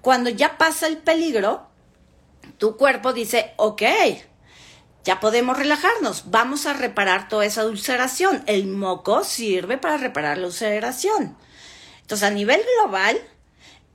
Cuando 0.00 0.30
ya 0.30 0.58
pasa 0.58 0.86
el 0.86 0.98
peligro, 0.98 1.66
tu 2.58 2.76
cuerpo 2.76 3.12
dice, 3.12 3.52
ok, 3.56 3.82
ya 5.04 5.20
podemos 5.20 5.58
relajarnos, 5.58 6.30
vamos 6.30 6.64
a 6.66 6.72
reparar 6.72 7.28
toda 7.28 7.44
esa 7.44 7.66
ulceración. 7.66 8.42
El 8.46 8.66
moco 8.66 9.24
sirve 9.24 9.76
para 9.76 9.98
reparar 9.98 10.38
la 10.38 10.46
ulceración. 10.46 11.36
Entonces, 12.00 12.26
a 12.26 12.30
nivel 12.30 12.60
global, 12.80 13.18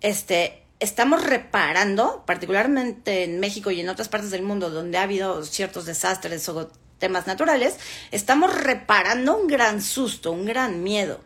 este, 0.02 0.64
estamos 0.80 1.24
reparando, 1.24 2.24
particularmente 2.26 3.24
en 3.24 3.40
México 3.40 3.72
y 3.72 3.82
en 3.82 3.90
otras 3.90 4.10
partes 4.10 4.32
del 4.32 4.44
mundo 4.44 4.70
donde 4.70 4.98
ha 4.98 5.04
habido 5.04 5.44
ciertos 5.44 5.86
desastres 5.86 6.48
o 6.50 6.72
temas 7.00 7.28
naturales, 7.28 7.78
estamos 8.12 8.54
reparando 8.54 9.38
un 9.38 9.48
gran 9.48 9.82
susto, 9.82 10.32
un 10.32 10.46
gran 10.46 10.84
miedo. 10.84 11.22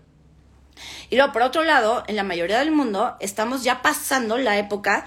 Y 1.10 1.16
luego, 1.16 1.34
por 1.34 1.44
otro 1.44 1.64
lado, 1.64 2.04
en 2.08 2.16
la 2.16 2.24
mayoría 2.24 2.60
del 2.60 2.72
mundo 2.72 3.16
estamos 3.20 3.64
ya 3.64 3.82
pasando 3.82 4.38
la 4.38 4.58
época 4.58 5.06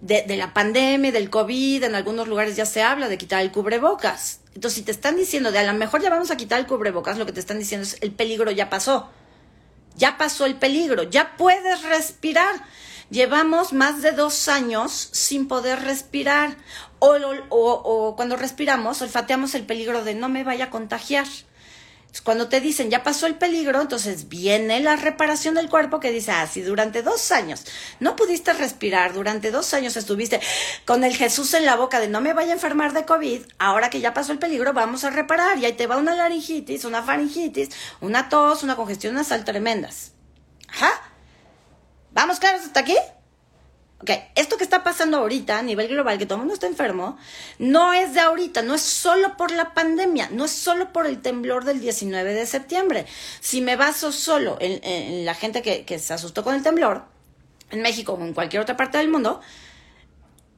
de, 0.00 0.36
la 0.36 0.52
pandemia, 0.52 1.12
del 1.12 1.30
COVID, 1.30 1.84
en 1.84 1.94
algunos 1.94 2.28
lugares 2.28 2.56
ya 2.56 2.66
se 2.66 2.82
habla 2.82 3.08
de 3.08 3.18
quitar 3.18 3.42
el 3.42 3.52
cubrebocas. 3.52 4.40
Entonces, 4.54 4.78
si 4.78 4.82
te 4.82 4.90
están 4.90 5.16
diciendo 5.16 5.52
de 5.52 5.58
a 5.58 5.72
lo 5.72 5.78
mejor 5.78 6.02
ya 6.02 6.10
vamos 6.10 6.30
a 6.30 6.36
quitar 6.36 6.58
el 6.58 6.66
cubrebocas, 6.66 7.18
lo 7.18 7.26
que 7.26 7.32
te 7.32 7.40
están 7.40 7.58
diciendo 7.58 7.86
es 7.86 7.98
el 8.00 8.12
peligro 8.12 8.50
ya 8.50 8.70
pasó. 8.70 9.10
Ya 9.96 10.18
pasó 10.18 10.44
el 10.44 10.56
peligro, 10.56 11.04
ya 11.04 11.36
puedes 11.36 11.82
respirar. 11.82 12.54
Llevamos 13.10 13.72
más 13.72 14.02
de 14.02 14.12
dos 14.12 14.48
años 14.48 15.08
sin 15.12 15.46
poder 15.46 15.82
respirar 15.82 16.56
o, 16.98 18.14
cuando 18.16 18.36
respiramos 18.36 19.00
olfateamos 19.00 19.54
el 19.54 19.64
peligro 19.64 20.02
de 20.02 20.14
no 20.14 20.28
me 20.28 20.44
vaya 20.44 20.66
a 20.66 20.70
contagiar. 20.70 21.26
Cuando 22.24 22.48
te 22.48 22.60
dicen 22.60 22.90
ya 22.90 23.02
pasó 23.02 23.26
el 23.26 23.34
peligro, 23.34 23.80
entonces 23.80 24.28
viene 24.28 24.80
la 24.80 24.96
reparación 24.96 25.54
del 25.54 25.68
cuerpo 25.68 26.00
que 26.00 26.10
dice, 26.10 26.32
ah, 26.32 26.46
si 26.46 26.62
durante 26.62 27.02
dos 27.02 27.30
años 27.30 27.64
no 28.00 28.16
pudiste 28.16 28.54
respirar, 28.54 29.12
durante 29.12 29.50
dos 29.50 29.74
años 29.74 29.96
estuviste 29.96 30.40
con 30.86 31.04
el 31.04 31.14
Jesús 31.14 31.52
en 31.54 31.66
la 31.66 31.76
boca 31.76 32.00
de 32.00 32.08
no 32.08 32.22
me 32.22 32.32
vaya 32.32 32.52
a 32.52 32.54
enfermar 32.54 32.94
de 32.94 33.04
COVID, 33.04 33.42
ahora 33.58 33.90
que 33.90 34.00
ya 34.00 34.14
pasó 34.14 34.32
el 34.32 34.38
peligro, 34.38 34.72
vamos 34.72 35.04
a 35.04 35.10
reparar 35.10 35.58
y 35.58 35.66
ahí 35.66 35.74
te 35.74 35.86
va 35.86 35.98
una 35.98 36.14
laringitis, 36.14 36.86
una 36.86 37.02
faringitis, 37.02 37.68
una 38.00 38.30
tos, 38.30 38.62
una 38.62 38.76
congestión 38.76 39.14
nasal 39.14 39.44
tremendas. 39.44 40.12
Ajá. 40.68 41.15
¿Vamos 42.16 42.40
claros 42.40 42.62
hasta 42.62 42.80
aquí? 42.80 42.96
Ok, 44.00 44.10
esto 44.36 44.56
que 44.56 44.64
está 44.64 44.82
pasando 44.82 45.18
ahorita 45.18 45.58
a 45.58 45.62
nivel 45.62 45.88
global, 45.88 46.16
que 46.16 46.24
todo 46.24 46.36
el 46.36 46.40
mundo 46.40 46.54
está 46.54 46.66
enfermo, 46.66 47.18
no 47.58 47.92
es 47.92 48.14
de 48.14 48.20
ahorita, 48.20 48.62
no 48.62 48.74
es 48.74 48.80
solo 48.80 49.36
por 49.36 49.50
la 49.50 49.74
pandemia, 49.74 50.30
no 50.32 50.46
es 50.46 50.50
solo 50.50 50.94
por 50.94 51.06
el 51.06 51.20
temblor 51.20 51.66
del 51.66 51.78
19 51.78 52.32
de 52.32 52.46
septiembre. 52.46 53.04
Si 53.40 53.60
me 53.60 53.76
baso 53.76 54.12
solo 54.12 54.56
en, 54.60 55.26
la 55.26 55.34
gente 55.34 55.60
que, 55.60 55.84
que 55.84 55.98
se 55.98 56.14
asustó 56.14 56.42
con 56.42 56.54
el 56.54 56.62
temblor, 56.62 57.04
en 57.70 57.82
México 57.82 58.14
o 58.14 58.24
en 58.24 58.32
cualquier 58.32 58.62
otra 58.62 58.78
parte 58.78 58.96
del 58.96 59.10
mundo, 59.10 59.42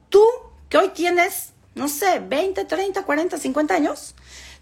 tú 0.07 0.23
que 0.69 0.77
hoy 0.77 0.89
tienes, 0.89 1.49
no 1.75 1.89
sé, 1.89 2.19
20, 2.19 2.63
30, 2.63 3.03
40, 3.03 3.37
50 3.37 3.73
años, 3.73 4.15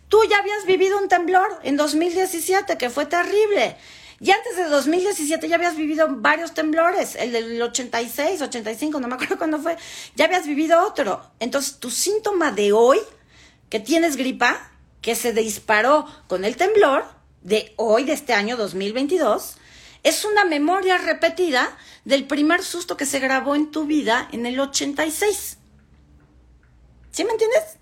tú 0.07 0.17
ya 0.27 0.39
habías 0.39 0.65
vivido 0.65 0.97
un 0.97 1.09
temblor 1.09 1.59
en 1.61 1.77
2017 1.77 2.75
que 2.79 2.89
fue 2.89 3.05
terrible 3.05 3.77
y 4.19 4.31
antes 4.31 4.57
de 4.57 4.63
2017 4.63 5.47
ya 5.47 5.55
habías 5.55 5.75
vivido 5.75 6.07
varios 6.09 6.53
temblores, 6.53 7.15
el 7.15 7.31
del 7.31 7.61
86, 7.61 8.41
85, 8.41 8.99
no 8.99 9.07
me 9.07 9.15
acuerdo 9.15 9.37
cuándo 9.37 9.59
fue, 9.59 9.77
ya 10.15 10.25
habías 10.25 10.47
vivido 10.47 10.81
otro. 10.81 11.21
Entonces, 11.39 11.77
tu 11.79 11.91
síntoma 11.91 12.51
de 12.51 12.71
hoy, 12.71 12.99
que 13.69 13.79
tienes 13.79 14.15
gripa, 14.15 14.71
que 15.01 15.15
se 15.15 15.33
disparó 15.33 16.07
con 16.27 16.45
el 16.45 16.57
temblor 16.57 17.05
de 17.43 17.73
hoy, 17.77 18.05
de 18.05 18.13
este 18.13 18.33
año 18.33 18.57
2022, 18.57 19.57
es 20.03 20.25
una 20.25 20.45
memoria 20.45 20.97
repetida 20.97 21.77
del 22.03 22.25
primer 22.25 22.63
susto 22.63 22.97
que 22.97 23.05
se 23.05 23.19
grabó 23.19 23.55
en 23.55 23.69
tu 23.69 23.85
vida 23.85 24.27
en 24.31 24.45
el 24.47 24.59
86. 24.59 25.57
¿Sí 27.11 27.23
me 27.23 27.31
entiendes? 27.31 27.77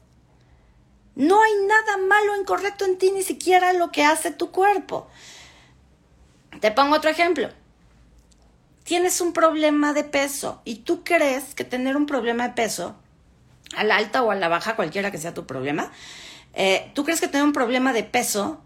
No 1.16 1.42
hay 1.42 1.52
nada 1.66 1.98
malo 1.98 2.34
o 2.34 2.36
incorrecto 2.36 2.84
en 2.84 2.98
ti, 2.98 3.12
ni 3.12 3.24
siquiera 3.24 3.72
lo 3.72 3.92
que 3.92 4.04
hace 4.04 4.32
tu 4.32 4.52
cuerpo. 4.52 5.08
Te 6.62 6.72
pongo 6.72 6.96
otro 6.96 7.10
ejemplo. 7.10 7.50
Tienes 8.84 9.20
un 9.22 9.34
problema 9.34 9.94
de 9.94 10.04
peso 10.04 10.62
y 10.64 10.76
tú 10.76 11.04
crees 11.04 11.56
que 11.56 11.64
tener 11.64 11.98
un 11.98 12.06
problema 12.06 12.48
de 12.48 12.54
peso, 12.54 12.96
a 13.76 13.84
la 13.84 13.98
alta 13.98 14.22
o 14.24 14.32
a 14.32 14.36
la 14.36 14.48
baja, 14.48 14.76
cualquiera 14.76 15.12
que 15.12 15.18
sea 15.18 15.34
tu 15.34 15.48
problema, 15.48 15.92
eh, 16.54 16.92
tú 16.94 17.04
crees 17.04 17.20
que 17.20 17.28
tener 17.28 17.44
un 17.44 17.54
problema 17.54 17.94
de 17.94 18.04
peso 18.04 18.62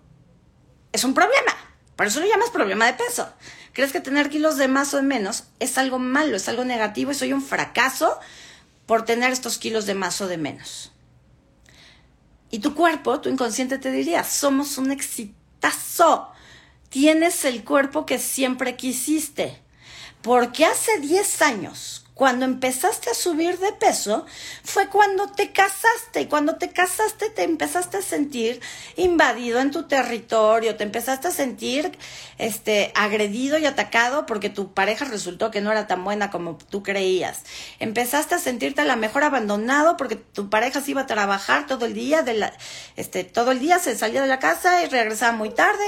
es 0.91 1.03
un 1.03 1.13
problema. 1.13 1.55
Por 1.95 2.07
eso 2.07 2.19
lo 2.19 2.27
llamas 2.27 2.49
problema 2.49 2.85
de 2.85 2.93
peso. 2.93 3.29
Crees 3.73 3.91
que 3.91 3.99
tener 3.99 4.29
kilos 4.29 4.57
de 4.57 4.67
más 4.67 4.93
o 4.93 4.97
de 4.97 5.03
menos 5.03 5.45
es 5.59 5.77
algo 5.77 5.99
malo, 5.99 6.35
es 6.35 6.49
algo 6.49 6.65
negativo 6.65 7.11
y 7.11 7.15
soy 7.15 7.33
un 7.33 7.41
fracaso 7.41 8.19
por 8.85 9.05
tener 9.05 9.31
estos 9.31 9.57
kilos 9.57 9.85
de 9.85 9.95
más 9.95 10.19
o 10.21 10.27
de 10.27 10.37
menos. 10.37 10.91
Y 12.51 12.59
tu 12.59 12.73
cuerpo, 12.73 13.21
tu 13.21 13.29
inconsciente 13.29 13.77
te 13.77 13.91
diría, 13.91 14.23
somos 14.23 14.77
un 14.77 14.91
exitazo 14.91 16.31
tienes 16.89 17.45
el 17.45 17.63
cuerpo 17.63 18.05
que 18.05 18.19
siempre 18.19 18.75
quisiste. 18.75 19.59
Porque 20.21 20.65
hace 20.65 20.99
10 20.99 21.41
años, 21.43 22.05
cuando 22.19 22.43
empezaste 22.43 23.09
a 23.09 23.13
subir 23.13 23.57
de 23.59 23.71
peso, 23.71 24.25
fue 24.65 24.87
cuando 24.87 25.27
te 25.27 25.53
casaste. 25.53 26.19
Y 26.19 26.25
cuando 26.25 26.57
te 26.57 26.69
casaste 26.71 27.29
te 27.29 27.43
empezaste 27.43 27.95
a 27.95 28.01
sentir 28.01 28.59
invadido 28.97 29.61
en 29.61 29.71
tu 29.71 29.87
territorio, 29.87 30.75
te 30.75 30.83
empezaste 30.83 31.29
a 31.29 31.31
sentir 31.31 31.97
este, 32.37 32.91
agredido 32.93 33.57
y 33.57 33.65
atacado 33.65 34.25
porque 34.25 34.49
tu 34.49 34.73
pareja 34.73 35.05
resultó 35.05 35.49
que 35.49 35.61
no 35.61 35.71
era 35.71 35.87
tan 35.87 36.03
buena 36.03 36.29
como 36.29 36.57
tú 36.57 36.83
creías. 36.83 37.43
Empezaste 37.79 38.35
a 38.35 38.39
sentirte 38.39 38.81
a 38.81 38.85
la 38.85 38.97
mejor 38.97 39.23
abandonado 39.23 39.95
porque 39.95 40.17
tu 40.17 40.49
pareja 40.49 40.81
se 40.81 40.91
iba 40.91 41.03
a 41.03 41.07
trabajar 41.07 41.67
todo 41.67 41.85
el 41.85 41.93
día, 41.93 42.21
de 42.21 42.33
la, 42.33 42.53
este, 42.97 43.23
todo 43.23 43.51
el 43.51 43.59
día 43.59 43.79
se 43.79 43.95
salía 43.95 44.21
de 44.21 44.27
la 44.27 44.39
casa 44.39 44.83
y 44.83 44.87
regresaba 44.87 45.31
muy 45.31 45.51
tarde 45.51 45.85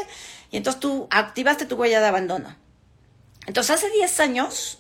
y 0.52 0.58
entonces 0.58 0.80
tú 0.80 1.08
activaste 1.10 1.66
tu 1.66 1.76
huella 1.76 2.02
de 2.02 2.08
abandono. 2.08 2.56
Entonces 3.48 3.76
hace 3.76 3.90
10 3.90 4.20
años, 4.20 4.80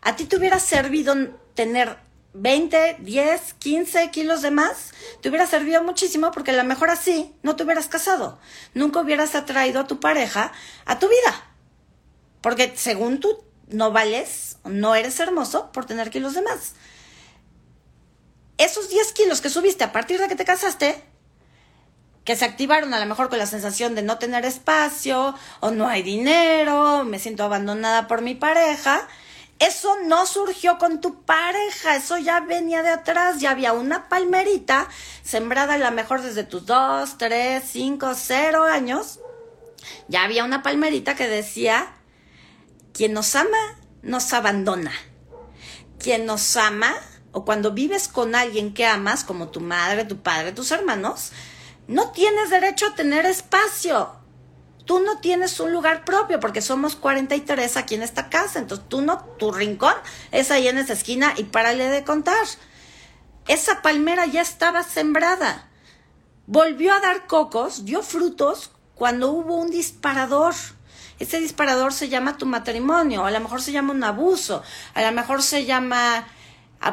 a 0.00 0.16
ti 0.16 0.24
te 0.24 0.36
hubiera 0.36 0.58
servido 0.58 1.14
tener 1.54 1.98
20, 2.32 2.98
10, 3.00 3.54
15 3.54 4.10
kilos 4.10 4.40
de 4.40 4.52
más, 4.52 4.92
te 5.20 5.28
hubiera 5.28 5.46
servido 5.46 5.82
muchísimo 5.82 6.30
porque 6.30 6.52
a 6.52 6.54
lo 6.54 6.64
mejor 6.64 6.90
así 6.90 7.34
no 7.42 7.56
te 7.56 7.64
hubieras 7.64 7.88
casado. 7.88 8.38
Nunca 8.72 9.00
hubieras 9.00 9.34
atraído 9.34 9.80
a 9.80 9.86
tu 9.86 9.98
pareja 10.00 10.52
a 10.86 10.98
tu 10.98 11.08
vida. 11.08 11.44
Porque 12.40 12.72
según 12.76 13.20
tú 13.20 13.44
no 13.68 13.90
vales, 13.90 14.58
no 14.64 14.94
eres 14.94 15.18
hermoso 15.20 15.72
por 15.72 15.86
tener 15.86 16.10
kilos 16.10 16.34
de 16.34 16.42
más. 16.42 16.74
Esos 18.58 18.88
10 18.88 19.12
kilos 19.12 19.40
que 19.40 19.50
subiste 19.50 19.84
a 19.84 19.92
partir 19.92 20.20
de 20.20 20.28
que 20.28 20.36
te 20.36 20.44
casaste, 20.44 21.02
que 22.24 22.36
se 22.36 22.44
activaron 22.44 22.92
a 22.94 23.00
lo 23.00 23.06
mejor 23.06 23.28
con 23.28 23.38
la 23.38 23.46
sensación 23.46 23.94
de 23.94 24.02
no 24.02 24.18
tener 24.18 24.44
espacio 24.44 25.34
o 25.60 25.70
no 25.70 25.88
hay 25.88 26.02
dinero, 26.02 27.04
me 27.04 27.18
siento 27.18 27.44
abandonada 27.44 28.06
por 28.06 28.22
mi 28.22 28.34
pareja. 28.34 29.08
Eso 29.58 29.96
no 30.06 30.24
surgió 30.24 30.78
con 30.78 31.02
tu 31.02 31.22
pareja, 31.22 31.94
eso 31.94 32.16
ya 32.16 32.40
venía 32.40 32.82
de 32.82 32.90
atrás, 32.90 33.40
ya 33.40 33.50
había 33.50 33.74
una 33.74 34.08
palmerita 34.08 34.88
sembrada 35.22 35.74
a 35.74 35.78
lo 35.78 35.90
mejor 35.90 36.22
desde 36.22 36.44
tus 36.44 36.64
dos, 36.64 37.18
tres, 37.18 37.64
cinco, 37.70 38.14
cero 38.14 38.64
años. 38.64 39.20
Ya 40.08 40.24
había 40.24 40.44
una 40.44 40.62
palmerita 40.62 41.14
que 41.14 41.28
decía, 41.28 41.92
quien 42.94 43.12
nos 43.12 43.34
ama, 43.36 43.78
nos 44.02 44.32
abandona. 44.32 44.92
Quien 45.98 46.24
nos 46.24 46.56
ama, 46.56 46.94
o 47.32 47.44
cuando 47.44 47.72
vives 47.72 48.08
con 48.08 48.34
alguien 48.34 48.72
que 48.72 48.86
amas, 48.86 49.24
como 49.24 49.48
tu 49.48 49.60
madre, 49.60 50.04
tu 50.06 50.22
padre, 50.22 50.52
tus 50.52 50.70
hermanos, 50.70 51.32
no 51.90 52.12
tienes 52.12 52.50
derecho 52.50 52.86
a 52.86 52.94
tener 52.94 53.26
espacio. 53.26 54.12
Tú 54.84 55.00
no 55.00 55.18
tienes 55.18 55.58
un 55.58 55.72
lugar 55.72 56.04
propio 56.04 56.38
porque 56.38 56.62
somos 56.62 56.94
43 56.94 57.76
aquí 57.76 57.96
en 57.96 58.02
esta 58.02 58.30
casa. 58.30 58.60
Entonces 58.60 58.88
tú 58.88 59.02
no, 59.02 59.18
tu 59.38 59.50
rincón 59.50 59.94
es 60.30 60.52
ahí 60.52 60.68
en 60.68 60.78
esa 60.78 60.92
esquina 60.92 61.34
y 61.36 61.44
párale 61.44 61.88
de 61.88 62.04
contar. 62.04 62.46
esa 63.48 63.82
palmera 63.82 64.26
ya 64.26 64.40
estaba 64.40 64.84
sembrada. 64.84 65.68
Volvió 66.46 66.94
a 66.94 67.00
dar 67.00 67.26
cocos, 67.26 67.84
dio 67.84 68.02
frutos 68.02 68.70
cuando 68.94 69.32
hubo 69.32 69.56
un 69.56 69.70
disparador. 69.70 70.54
Ese 71.18 71.40
disparador 71.40 71.92
se 71.92 72.08
llama 72.08 72.38
tu 72.38 72.46
matrimonio, 72.46 73.24
a 73.24 73.32
lo 73.32 73.40
mejor 73.40 73.62
se 73.62 73.72
llama 73.72 73.92
un 73.92 74.04
abuso, 74.04 74.62
a 74.94 75.02
lo 75.02 75.12
mejor 75.12 75.42
se 75.42 75.64
llama 75.64 76.24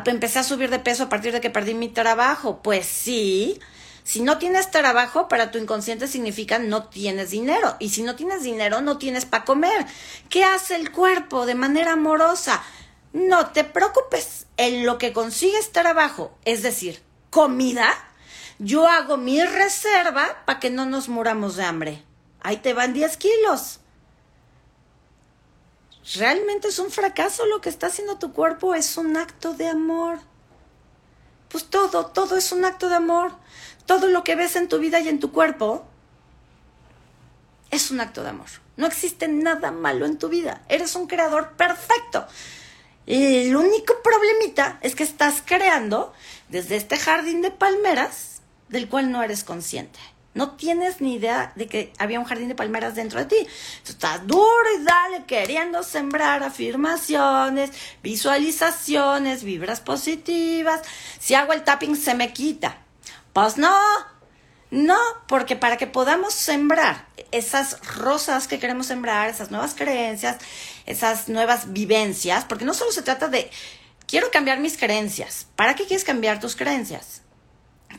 empecé 0.06 0.40
a 0.40 0.44
subir 0.44 0.72
de 0.72 0.80
peso 0.80 1.04
a 1.04 1.10
partir 1.10 1.34
de 1.34 1.42
que 1.42 1.52
perdí 1.52 1.76
mi 1.76 1.90
trabajo. 1.90 2.62
Pues 2.64 2.88
sí, 2.88 3.60
si 4.08 4.22
no 4.22 4.38
tienes 4.38 4.72
trabajo, 4.72 5.28
para 5.28 5.52
tu 5.52 5.58
inconsciente 5.58 6.08
significa 6.08 6.60
no 6.60 6.86
tienes 6.86 7.32
dinero. 7.32 7.76
Y 7.78 7.90
si 7.90 8.04
no 8.04 8.16
tienes 8.16 8.42
dinero, 8.42 8.80
no 8.80 8.98
tienes 8.98 9.26
para 9.26 9.44
comer. 9.44 9.86
¿Qué 10.30 10.46
hace 10.46 10.78
el 10.78 10.94
cuerpo 10.94 11.46
de 11.46 11.56
manera 11.56 11.92
amorosa? 11.92 12.64
No 13.12 13.48
te 13.48 13.66
preocupes. 13.66 14.46
En 14.56 14.86
lo 14.86 14.98
que 14.98 15.12
consigues 15.12 15.74
trabajo, 15.74 16.34
es 16.46 16.64
decir, 16.64 17.04
comida, 17.32 17.94
yo 18.60 18.88
hago 18.88 19.18
mi 19.18 19.44
reserva 19.44 20.42
para 20.46 20.62
que 20.62 20.70
no 20.70 20.86
nos 20.86 21.10
muramos 21.10 21.58
de 21.58 21.66
hambre. 21.66 22.04
Ahí 22.40 22.56
te 22.56 22.74
van 22.74 22.94
10 22.94 23.18
kilos. 23.18 23.82
¿Realmente 26.16 26.70
es 26.70 26.80
un 26.80 26.92
fracaso 26.92 27.46
lo 27.46 27.60
que 27.60 27.68
está 27.68 27.88
haciendo 27.88 28.18
tu 28.18 28.32
cuerpo? 28.32 28.74
Es 28.74 28.96
un 28.96 29.18
acto 29.18 29.54
de 29.54 29.68
amor. 29.68 30.20
Pues 31.50 31.66
todo, 31.66 32.06
todo 32.06 32.38
es 32.38 32.54
un 32.54 32.64
acto 32.64 32.88
de 32.88 32.96
amor 32.96 33.34
todo 33.88 34.08
lo 34.10 34.24
que 34.24 34.36
ves 34.36 34.56
en 34.56 34.68
tu 34.68 34.78
vida 34.78 35.00
y 35.00 35.10
en 35.10 35.20
tu 35.20 35.32
cuerpo 35.32 35.88
es 37.72 37.90
un 37.90 38.00
acto 38.00 38.22
de 38.22 38.30
amor. 38.30 38.48
No 38.76 38.86
existe 38.86 39.28
nada 39.28 39.72
malo 39.72 40.06
en 40.06 40.20
tu 40.20 40.30
vida. 40.30 40.62
Eres 40.70 40.96
un 40.96 41.08
creador 41.08 41.54
perfecto. 41.54 42.28
El 43.08 43.56
único 43.56 43.96
problemita 44.04 44.78
es 44.82 44.94
que 44.94 45.04
estás 45.04 45.42
creando 45.44 46.14
desde 46.50 46.76
este 46.76 46.98
jardín 46.98 47.42
de 47.42 47.50
palmeras 47.50 48.42
del 48.70 48.88
cual 48.90 49.10
no 49.12 49.24
eres 49.24 49.44
consciente. 49.44 50.00
No 50.34 50.52
tienes 50.52 51.02
ni 51.02 51.16
idea 51.16 51.52
de 51.56 51.66
que 51.66 51.94
había 51.98 52.20
un 52.20 52.26
jardín 52.26 52.50
de 52.50 52.56
palmeras 52.56 52.94
dentro 52.94 53.20
de 53.20 53.26
ti. 53.26 53.48
Tú 53.84 53.94
estás 53.94 54.28
duro 54.28 54.66
y 54.78 54.84
dale 54.84 55.24
queriendo 55.26 55.82
sembrar 55.82 56.44
afirmaciones, 56.44 57.72
visualizaciones, 58.04 59.44
vibras 59.44 59.82
positivas. 59.82 60.82
Si 61.20 61.34
hago 61.34 61.54
el 61.54 61.64
tapping 61.64 61.96
se 61.96 62.14
me 62.14 62.34
quita. 62.34 62.78
Pues 63.38 63.60
no, 63.60 63.78
no, 64.72 64.98
porque 65.28 65.56
para 65.56 65.78
que 65.78 65.86
podamos 65.86 66.34
sembrar 66.34 67.08
esas 67.32 67.80
rosas 67.96 68.48
que 68.48 68.58
queremos 68.58 68.88
sembrar, 68.88 69.30
esas 69.30 69.52
nuevas 69.52 69.76
creencias, 69.76 70.38
esas 70.88 71.30
nuevas 71.30 71.72
vivencias, 71.72 72.46
porque 72.46 72.66
no 72.66 72.74
solo 72.74 72.92
se 72.92 73.04
trata 73.04 73.28
de, 73.28 73.52
quiero 74.08 74.32
cambiar 74.32 74.60
mis 74.60 74.76
creencias. 74.76 75.46
¿Para 75.56 75.76
qué 75.76 75.86
quieres 75.86 76.04
cambiar 76.04 76.40
tus 76.40 76.56
creencias? 76.56 77.22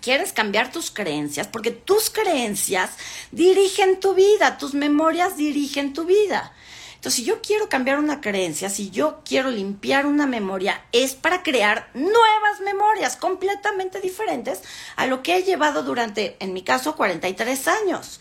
Quieres 0.00 0.32
cambiar 0.32 0.72
tus 0.72 0.90
creencias 0.90 1.46
porque 1.46 1.70
tus 1.70 2.10
creencias 2.10 2.90
dirigen 3.30 4.00
tu 4.00 4.14
vida, 4.14 4.58
tus 4.58 4.74
memorias 4.74 5.36
dirigen 5.36 5.92
tu 5.92 6.04
vida. 6.04 6.52
Entonces, 6.98 7.20
si 7.20 7.24
yo 7.24 7.40
quiero 7.40 7.68
cambiar 7.68 8.00
una 8.00 8.20
creencia, 8.20 8.68
si 8.68 8.90
yo 8.90 9.20
quiero 9.24 9.50
limpiar 9.50 10.04
una 10.04 10.26
memoria, 10.26 10.82
es 10.90 11.14
para 11.14 11.44
crear 11.44 11.88
nuevas 11.94 12.60
memorias 12.64 13.14
completamente 13.14 14.00
diferentes 14.00 14.62
a 14.96 15.06
lo 15.06 15.22
que 15.22 15.36
he 15.36 15.44
llevado 15.44 15.84
durante, 15.84 16.36
en 16.40 16.52
mi 16.52 16.62
caso, 16.62 16.96
43 16.96 17.68
años. 17.68 18.20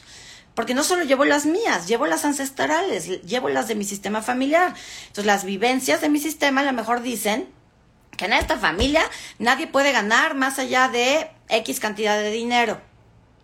Porque 0.53 0.75
no 0.75 0.83
solo 0.83 1.03
llevo 1.05 1.25
las 1.25 1.47
mías, 1.47 1.87
llevo 1.87 2.05
las 2.05 2.23
ancestrales, 2.23 3.23
llevo 3.23 3.49
las 3.49 3.67
de 3.67 3.73
mi 3.73 3.83
sistema 3.83 4.21
familiar. 4.21 4.75
Entonces, 5.07 5.25
las 5.25 5.43
vivencias 5.43 5.99
de 5.99 6.09
mi 6.09 6.19
sistema 6.19 6.61
a 6.61 6.65
lo 6.65 6.73
mejor 6.73 7.01
dicen 7.01 7.49
que 8.15 8.25
en 8.25 8.33
esta 8.33 8.59
familia 8.59 9.01
nadie 9.39 9.65
puede 9.65 9.91
ganar 9.91 10.35
más 10.35 10.59
allá 10.59 10.87
de 10.87 11.31
X 11.49 11.79
cantidad 11.79 12.19
de 12.19 12.29
dinero. 12.29 12.79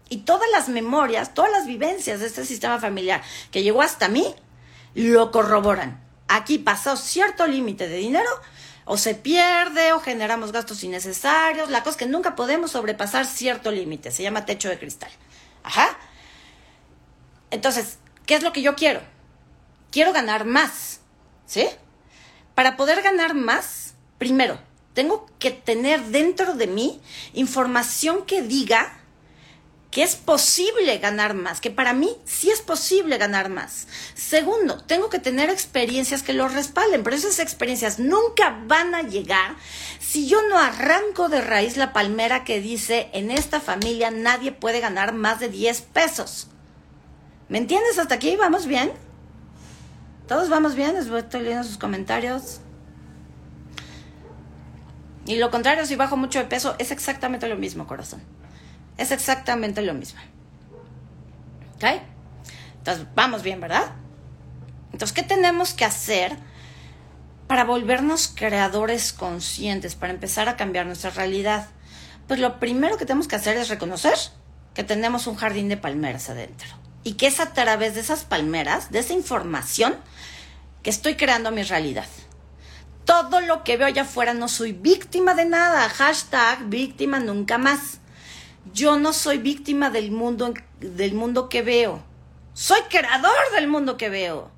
Y 0.09 0.17
todas 0.17 0.47
las 0.51 0.69
memorias, 0.69 1.33
todas 1.33 1.51
las 1.51 1.65
vivencias 1.65 2.19
de 2.19 2.27
este 2.27 2.45
sistema 2.45 2.79
familiar 2.79 3.23
que 3.49 3.63
llegó 3.63 3.81
hasta 3.81 4.09
mí, 4.09 4.35
lo 4.95 5.31
corroboran. 5.31 6.01
Aquí 6.27 6.57
pasó 6.57 6.97
cierto 6.97 7.47
límite 7.47 7.87
de 7.87 7.97
dinero, 7.97 8.29
o 8.85 8.97
se 8.97 9.15
pierde, 9.15 9.93
o 9.93 9.99
generamos 9.99 10.51
gastos 10.51 10.83
innecesarios. 10.83 11.69
La 11.69 11.79
cosa 11.79 11.91
es 11.91 11.97
que 11.97 12.05
nunca 12.05 12.35
podemos 12.35 12.71
sobrepasar 12.71 13.25
cierto 13.25 13.71
límite. 13.71 14.11
Se 14.11 14.23
llama 14.23 14.45
techo 14.45 14.69
de 14.69 14.79
cristal. 14.79 15.11
Ajá. 15.63 15.97
Entonces, 17.51 17.97
¿qué 18.25 18.35
es 18.35 18.43
lo 18.43 18.51
que 18.51 18.61
yo 18.61 18.75
quiero? 18.75 19.01
Quiero 19.91 20.11
ganar 20.11 20.45
más. 20.45 21.01
¿Sí? 21.45 21.67
Para 22.55 22.77
poder 22.77 23.01
ganar 23.01 23.35
más, 23.35 23.93
primero, 24.17 24.59
tengo 24.93 25.27
que 25.39 25.51
tener 25.51 26.03
dentro 26.05 26.53
de 26.53 26.67
mí 26.67 27.01
información 27.33 28.25
que 28.25 28.41
diga 28.41 28.99
que 29.93 30.01
es 30.01 30.15
posible 30.15 30.97
ganar 30.97 31.35
más, 31.35 31.61
que 31.61 31.69
para 31.69 31.93
mí 31.93 32.09
sí 32.25 32.49
es 32.49 32.61
posible 32.61 33.19
ganar 33.19 33.49
más. 33.49 33.87
Segundo, 34.15 34.83
tengo 34.83 35.11
que 35.11 35.19
tener 35.19 35.51
experiencias 35.51 36.23
que 36.23 36.33
lo 36.33 36.47
respalden, 36.47 37.03
pero 37.03 37.15
esas 37.15 37.37
experiencias 37.37 37.99
nunca 37.99 38.59
van 38.65 38.95
a 38.95 39.03
llegar 39.03 39.55
si 39.99 40.27
yo 40.27 40.39
no 40.49 40.57
arranco 40.57 41.29
de 41.29 41.41
raíz 41.41 41.77
la 41.77 41.93
palmera 41.93 42.43
que 42.43 42.59
dice, 42.59 43.11
en 43.13 43.29
esta 43.29 43.59
familia 43.59 44.09
nadie 44.09 44.51
puede 44.51 44.79
ganar 44.79 45.13
más 45.13 45.39
de 45.39 45.49
10 45.49 45.81
pesos. 45.81 46.47
¿Me 47.47 47.59
entiendes 47.59 47.99
hasta 47.99 48.15
aquí? 48.15 48.35
¿Vamos 48.35 48.65
bien? 48.65 48.91
¿Todos 50.27 50.49
vamos 50.49 50.73
bien? 50.73 50.95
Estoy 50.95 51.41
leyendo 51.41 51.63
sus 51.63 51.77
comentarios. 51.77 52.61
Y 55.27 55.35
lo 55.35 55.51
contrario, 55.51 55.85
si 55.85 55.95
bajo 55.95 56.17
mucho 56.17 56.39
de 56.39 56.45
peso, 56.45 56.75
es 56.79 56.89
exactamente 56.89 57.47
lo 57.47 57.57
mismo, 57.57 57.85
corazón. 57.85 58.23
Es 58.97 59.11
exactamente 59.11 59.81
lo 59.81 59.93
mismo. 59.93 60.19
¿Ok? 61.75 62.01
Entonces, 62.77 63.05
vamos 63.15 63.43
bien, 63.43 63.59
¿verdad? 63.59 63.93
Entonces, 64.91 65.13
¿qué 65.13 65.23
tenemos 65.23 65.73
que 65.73 65.85
hacer 65.85 66.37
para 67.47 67.63
volvernos 67.63 68.31
creadores 68.33 69.13
conscientes, 69.13 69.95
para 69.95 70.13
empezar 70.13 70.49
a 70.49 70.57
cambiar 70.57 70.85
nuestra 70.85 71.09
realidad? 71.09 71.69
Pues 72.27 72.39
lo 72.39 72.59
primero 72.59 72.97
que 72.97 73.05
tenemos 73.05 73.27
que 73.27 73.35
hacer 73.35 73.57
es 73.57 73.69
reconocer 73.69 74.15
que 74.73 74.83
tenemos 74.83 75.27
un 75.27 75.35
jardín 75.35 75.69
de 75.69 75.77
palmeras 75.77 76.29
adentro. 76.29 76.67
Y 77.03 77.13
que 77.13 77.27
es 77.27 77.39
a 77.39 77.53
través 77.53 77.95
de 77.95 78.01
esas 78.01 78.23
palmeras, 78.23 78.91
de 78.91 78.99
esa 78.99 79.13
información, 79.13 79.95
que 80.83 80.89
estoy 80.89 81.15
creando 81.15 81.51
mi 81.51 81.63
realidad. 81.63 82.07
Todo 83.05 83.41
lo 83.41 83.63
que 83.63 83.77
veo 83.77 83.87
allá 83.87 84.03
afuera 84.03 84.33
no 84.33 84.47
soy 84.47 84.71
víctima 84.71 85.33
de 85.33 85.45
nada. 85.45 85.89
Hashtag 85.89 86.69
víctima 86.69 87.19
nunca 87.19 87.57
más. 87.57 87.99
Yo 88.73 88.97
no 88.97 89.13
soy 89.13 89.37
víctima 89.37 89.91
del 89.91 90.11
mundo, 90.11 90.53
del 90.79 91.13
mundo 91.13 91.47
que 91.47 91.61
veo. 91.61 92.03
Soy 92.53 92.81
creador 92.89 93.51
del 93.53 93.67
mundo 93.67 93.97
que 93.97 94.09
veo. 94.09 94.49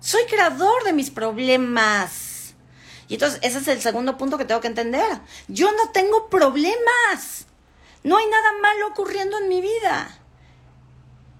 Soy 0.00 0.24
creador 0.24 0.82
de 0.84 0.92
mis 0.92 1.10
problemas. 1.10 2.54
Y 3.06 3.14
entonces 3.14 3.40
ese 3.42 3.58
es 3.58 3.68
el 3.68 3.80
segundo 3.80 4.16
punto 4.16 4.36
que 4.36 4.44
tengo 4.44 4.60
que 4.60 4.66
entender. 4.66 5.20
Yo 5.46 5.70
no 5.72 5.90
tengo 5.90 6.28
problemas. 6.28 7.46
No 8.02 8.16
hay 8.16 8.26
nada 8.26 8.52
malo 8.60 8.88
ocurriendo 8.88 9.38
en 9.38 9.48
mi 9.48 9.60
vida. 9.60 10.18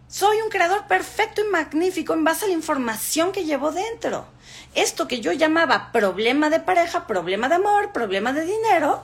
Soy 0.06 0.40
un 0.40 0.48
creador 0.50 0.86
perfecto 0.86 1.42
y 1.42 1.48
magnífico 1.48 2.14
en 2.14 2.24
base 2.24 2.44
a 2.44 2.48
la 2.48 2.54
información 2.54 3.32
que 3.32 3.44
llevo 3.44 3.72
dentro. 3.72 4.26
Esto 4.74 5.08
que 5.08 5.20
yo 5.20 5.32
llamaba 5.32 5.90
problema 5.92 6.50
de 6.50 6.60
pareja, 6.60 7.06
problema 7.06 7.48
de 7.48 7.56
amor, 7.56 7.92
problema 7.92 8.32
de 8.32 8.44
dinero, 8.44 9.02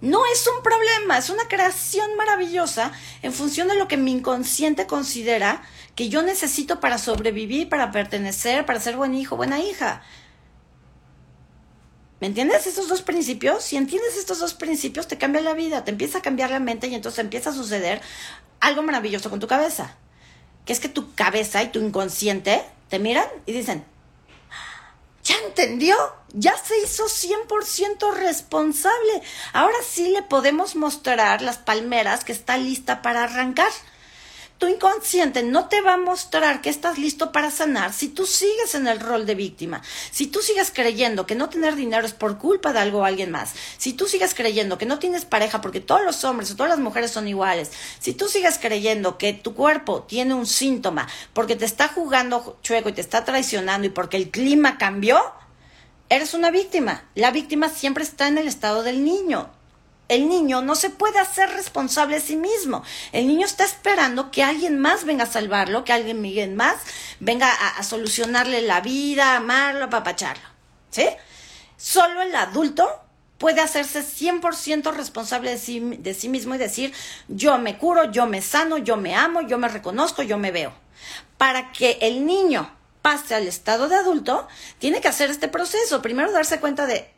no 0.00 0.24
es 0.32 0.46
un 0.46 0.62
problema, 0.62 1.18
es 1.18 1.28
una 1.28 1.46
creación 1.48 2.16
maravillosa 2.16 2.92
en 3.22 3.32
función 3.32 3.68
de 3.68 3.74
lo 3.74 3.86
que 3.86 3.96
mi 3.96 4.12
inconsciente 4.12 4.86
considera 4.86 5.62
que 5.94 6.08
yo 6.08 6.22
necesito 6.22 6.80
para 6.80 6.98
sobrevivir, 6.98 7.68
para 7.68 7.90
pertenecer, 7.90 8.64
para 8.64 8.80
ser 8.80 8.96
buen 8.96 9.14
hijo, 9.14 9.36
buena 9.36 9.60
hija. 9.60 10.02
¿Me 12.20 12.26
entiendes 12.26 12.66
estos 12.66 12.88
dos 12.88 13.02
principios? 13.02 13.62
Si 13.62 13.76
entiendes 13.76 14.16
estos 14.16 14.40
dos 14.40 14.54
principios, 14.54 15.08
te 15.08 15.18
cambia 15.18 15.40
la 15.40 15.54
vida, 15.54 15.84
te 15.84 15.90
empieza 15.90 16.18
a 16.18 16.22
cambiar 16.22 16.50
la 16.50 16.60
mente 16.60 16.86
y 16.86 16.94
entonces 16.94 17.18
empieza 17.18 17.50
a 17.50 17.54
suceder 17.54 18.00
algo 18.60 18.82
maravilloso 18.82 19.30
con 19.30 19.40
tu 19.40 19.46
cabeza. 19.46 19.96
Que 20.64 20.72
es 20.72 20.80
que 20.80 20.88
tu 20.88 21.14
cabeza 21.14 21.62
y 21.62 21.68
tu 21.68 21.80
inconsciente 21.80 22.62
te 22.88 22.98
miran 22.98 23.26
y 23.46 23.52
dicen, 23.52 23.84
¿Ya 25.24 25.36
entendió? 25.46 25.96
Ya 26.32 26.56
se 26.56 26.78
hizo 26.78 27.04
100% 27.04 28.14
responsable. 28.14 29.22
Ahora 29.52 29.76
sí 29.86 30.08
le 30.08 30.22
podemos 30.22 30.76
mostrar 30.76 31.42
las 31.42 31.58
palmeras 31.58 32.24
que 32.24 32.32
está 32.32 32.56
lista 32.56 33.02
para 33.02 33.24
arrancar. 33.24 33.70
Tu 34.60 34.68
inconsciente 34.68 35.42
no 35.42 35.68
te 35.70 35.80
va 35.80 35.94
a 35.94 35.96
mostrar 35.96 36.60
que 36.60 36.68
estás 36.68 36.98
listo 36.98 37.32
para 37.32 37.50
sanar 37.50 37.94
si 37.94 38.08
tú 38.10 38.26
sigues 38.26 38.74
en 38.74 38.88
el 38.88 39.00
rol 39.00 39.24
de 39.24 39.34
víctima, 39.34 39.80
si 40.10 40.26
tú 40.26 40.40
sigues 40.40 40.70
creyendo 40.70 41.26
que 41.26 41.34
no 41.34 41.48
tener 41.48 41.76
dinero 41.76 42.04
es 42.04 42.12
por 42.12 42.36
culpa 42.36 42.74
de 42.74 42.80
algo 42.80 42.98
o 42.98 43.04
alguien 43.06 43.30
más, 43.30 43.54
si 43.78 43.94
tú 43.94 44.04
sigues 44.04 44.34
creyendo 44.34 44.76
que 44.76 44.84
no 44.84 44.98
tienes 44.98 45.24
pareja 45.24 45.62
porque 45.62 45.80
todos 45.80 46.04
los 46.04 46.24
hombres 46.24 46.50
o 46.50 46.56
todas 46.56 46.68
las 46.68 46.78
mujeres 46.78 47.10
son 47.10 47.26
iguales, 47.26 47.70
si 48.00 48.12
tú 48.12 48.28
sigues 48.28 48.58
creyendo 48.58 49.16
que 49.16 49.32
tu 49.32 49.54
cuerpo 49.54 50.02
tiene 50.02 50.34
un 50.34 50.46
síntoma 50.46 51.08
porque 51.32 51.56
te 51.56 51.64
está 51.64 51.88
jugando 51.88 52.58
chueco 52.62 52.90
y 52.90 52.92
te 52.92 53.00
está 53.00 53.24
traicionando 53.24 53.86
y 53.86 53.90
porque 53.90 54.18
el 54.18 54.30
clima 54.30 54.76
cambió, 54.76 55.22
eres 56.10 56.34
una 56.34 56.50
víctima. 56.50 57.04
La 57.14 57.30
víctima 57.30 57.70
siempre 57.70 58.04
está 58.04 58.28
en 58.28 58.36
el 58.36 58.46
estado 58.46 58.82
del 58.82 59.06
niño. 59.06 59.48
El 60.10 60.28
niño 60.28 60.60
no 60.60 60.74
se 60.74 60.90
puede 60.90 61.20
hacer 61.20 61.48
responsable 61.50 62.16
de 62.16 62.20
sí 62.20 62.34
mismo. 62.34 62.82
El 63.12 63.28
niño 63.28 63.46
está 63.46 63.64
esperando 63.64 64.32
que 64.32 64.42
alguien 64.42 64.80
más 64.80 65.04
venga 65.04 65.22
a 65.22 65.30
salvarlo, 65.30 65.84
que 65.84 65.92
alguien 65.92 66.56
más 66.56 66.74
venga 67.20 67.48
a, 67.48 67.80
solucionarle 67.84 68.60
la 68.62 68.80
vida, 68.80 69.36
amarlo, 69.36 69.84
apapacharlo. 69.84 70.42
¿Sí? 70.90 71.06
Solo 71.76 72.22
el 72.22 72.34
adulto 72.34 72.90
puede 73.38 73.60
hacerse 73.60 74.00
100% 74.02 74.92
responsable 74.92 75.52
de 75.52 75.58
sí, 75.58 75.78
de 75.78 76.12
sí 76.12 76.28
mismo 76.28 76.56
y 76.56 76.58
decir, 76.58 76.92
yo 77.28 77.58
me 77.58 77.78
curo, 77.78 78.10
yo 78.10 78.26
me 78.26 78.42
sano, 78.42 78.78
yo 78.78 78.96
me 78.96 79.14
amo, 79.14 79.42
yo 79.42 79.58
me 79.58 79.68
reconozco, 79.68 80.24
yo 80.24 80.38
me 80.38 80.50
veo. 80.50 80.72
Para 81.38 81.70
que 81.70 81.98
el 82.00 82.26
niño 82.26 82.68
pase 83.00 83.36
al 83.36 83.46
estado 83.46 83.88
de 83.88 83.94
adulto, 83.94 84.48
tiene 84.80 85.00
que 85.00 85.06
hacer 85.06 85.30
este 85.30 85.46
proceso. 85.46 86.02
Primero 86.02 86.32
darse 86.32 86.58
cuenta 86.58 86.86
de, 86.86 87.08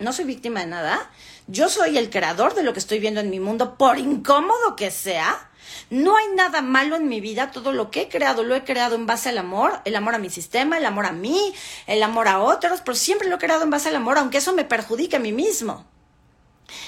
no 0.00 0.12
soy 0.12 0.24
víctima 0.24 0.60
de 0.60 0.66
nada, 0.66 1.10
yo 1.46 1.68
soy 1.68 1.98
el 1.98 2.10
creador 2.10 2.54
de 2.54 2.62
lo 2.62 2.72
que 2.72 2.78
estoy 2.78 2.98
viendo 2.98 3.20
en 3.20 3.30
mi 3.30 3.38
mundo, 3.38 3.76
por 3.76 3.98
incómodo 3.98 4.74
que 4.76 4.90
sea. 4.90 5.50
No 5.90 6.16
hay 6.16 6.26
nada 6.34 6.62
malo 6.62 6.96
en 6.96 7.08
mi 7.08 7.20
vida, 7.20 7.50
todo 7.50 7.72
lo 7.72 7.90
que 7.90 8.02
he 8.02 8.08
creado 8.08 8.42
lo 8.42 8.54
he 8.54 8.64
creado 8.64 8.96
en 8.96 9.06
base 9.06 9.28
al 9.28 9.38
amor, 9.38 9.80
el 9.84 9.94
amor 9.94 10.14
a 10.14 10.18
mi 10.18 10.30
sistema, 10.30 10.78
el 10.78 10.86
amor 10.86 11.06
a 11.06 11.12
mí, 11.12 11.54
el 11.86 12.02
amor 12.02 12.28
a 12.28 12.40
otros, 12.40 12.80
pero 12.80 12.96
siempre 12.96 13.28
lo 13.28 13.36
he 13.36 13.38
creado 13.38 13.62
en 13.62 13.70
base 13.70 13.88
al 13.88 13.96
amor, 13.96 14.18
aunque 14.18 14.38
eso 14.38 14.52
me 14.52 14.64
perjudique 14.64 15.16
a 15.16 15.20
mí 15.20 15.32
mismo. 15.32 15.86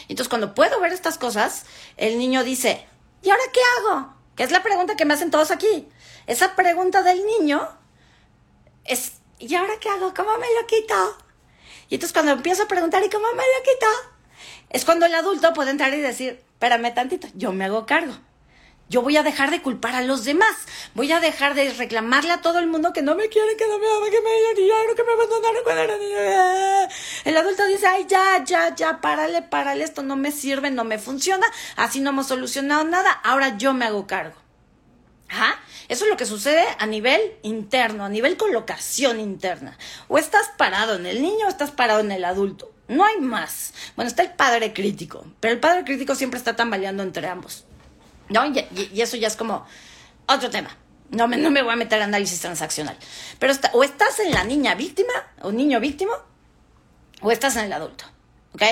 Entonces, 0.08 0.28
cuando 0.28 0.54
puedo 0.54 0.80
ver 0.80 0.92
estas 0.92 1.18
cosas, 1.18 1.66
el 1.96 2.18
niño 2.18 2.44
dice, 2.44 2.86
¿y 3.22 3.30
ahora 3.30 3.42
qué 3.52 3.60
hago? 3.78 4.14
Que 4.36 4.44
es 4.44 4.50
la 4.50 4.62
pregunta 4.62 4.96
que 4.96 5.04
me 5.04 5.14
hacen 5.14 5.30
todos 5.30 5.50
aquí. 5.50 5.88
Esa 6.26 6.56
pregunta 6.56 7.02
del 7.02 7.24
niño 7.26 7.68
es, 8.84 9.14
¿y 9.38 9.54
ahora 9.54 9.74
qué 9.80 9.88
hago? 9.90 10.14
¿Cómo 10.14 10.38
me 10.38 10.46
lo 10.60 10.66
quito? 10.66 11.21
Y 11.92 11.96
entonces 11.96 12.14
cuando 12.14 12.32
empiezo 12.32 12.62
a 12.62 12.68
preguntar, 12.68 13.04
¿y 13.04 13.10
cómo 13.10 13.26
me 13.32 13.42
lo 13.42 13.62
quito? 13.64 13.86
Es 14.70 14.86
cuando 14.86 15.04
el 15.04 15.14
adulto 15.14 15.52
puede 15.52 15.72
entrar 15.72 15.92
y 15.92 16.00
decir, 16.00 16.42
espérame 16.54 16.94
tantito, 16.94 17.28
yo 17.34 17.52
me 17.52 17.66
hago 17.66 17.84
cargo. 17.84 18.14
Yo 18.88 19.02
voy 19.02 19.18
a 19.18 19.22
dejar 19.22 19.50
de 19.50 19.60
culpar 19.60 19.94
a 19.94 20.00
los 20.00 20.24
demás. 20.24 20.56
Voy 20.94 21.12
a 21.12 21.20
dejar 21.20 21.52
de 21.52 21.70
reclamarle 21.74 22.32
a 22.32 22.40
todo 22.40 22.60
el 22.60 22.66
mundo 22.66 22.94
que 22.94 23.02
no 23.02 23.14
me 23.14 23.28
quiere, 23.28 23.58
que 23.58 23.66
no 23.66 23.78
me 23.78 23.86
ama, 23.94 24.06
que 24.06 24.22
me 24.22 24.62
dijeron 24.62 24.96
que 24.96 25.04
me 25.04 25.12
abandonaron 25.12 25.62
cuando 25.64 25.82
era. 25.82 26.88
El 27.26 27.36
adulto 27.36 27.66
dice, 27.66 27.86
ay, 27.86 28.06
ya, 28.08 28.42
ya, 28.42 28.74
ya, 28.74 29.02
párale, 29.02 29.42
párale, 29.42 29.84
esto 29.84 30.02
no 30.02 30.16
me 30.16 30.32
sirve, 30.32 30.70
no 30.70 30.84
me 30.84 30.98
funciona, 30.98 31.46
así 31.76 32.00
no 32.00 32.08
hemos 32.08 32.26
solucionado 32.26 32.84
nada, 32.84 33.12
ahora 33.22 33.58
yo 33.58 33.74
me 33.74 33.84
hago 33.84 34.06
cargo. 34.06 34.41
Ajá. 35.32 35.58
Eso 35.88 36.04
es 36.04 36.10
lo 36.10 36.16
que 36.18 36.26
sucede 36.26 36.62
a 36.78 36.86
nivel 36.86 37.20
interno, 37.42 38.04
a 38.04 38.08
nivel 38.10 38.36
colocación 38.36 39.18
interna. 39.18 39.78
O 40.08 40.18
estás 40.18 40.50
parado 40.58 40.96
en 40.96 41.06
el 41.06 41.22
niño 41.22 41.46
o 41.46 41.48
estás 41.48 41.70
parado 41.70 42.00
en 42.00 42.12
el 42.12 42.24
adulto. 42.24 42.70
No 42.88 43.04
hay 43.04 43.18
más. 43.18 43.72
Bueno, 43.96 44.10
está 44.10 44.22
el 44.22 44.32
padre 44.32 44.74
crítico, 44.74 45.24
pero 45.40 45.54
el 45.54 45.60
padre 45.60 45.84
crítico 45.84 46.14
siempre 46.14 46.36
está 46.36 46.54
tambaleando 46.54 47.02
entre 47.02 47.26
ambos. 47.28 47.64
¿No? 48.28 48.44
Y, 48.46 49.00
eso 49.00 49.16
ya 49.16 49.26
es 49.26 49.36
como 49.36 49.66
otro 50.26 50.50
tema. 50.50 50.76
No 51.08 51.28
me, 51.28 51.38
no 51.38 51.50
me 51.50 51.62
voy 51.62 51.72
a 51.72 51.76
meter 51.76 51.98
en 51.98 52.04
análisis 52.04 52.40
transaccional. 52.40 52.96
Pero 53.38 53.54
o 53.72 53.84
estás 53.84 54.20
en 54.20 54.32
la 54.32 54.44
niña 54.44 54.74
víctima 54.74 55.12
o 55.40 55.50
niño 55.50 55.80
víctima 55.80 56.12
o 57.22 57.30
estás 57.30 57.56
en 57.56 57.64
el 57.64 57.72
adulto. 57.72 58.04
¿Ok? 58.54 58.62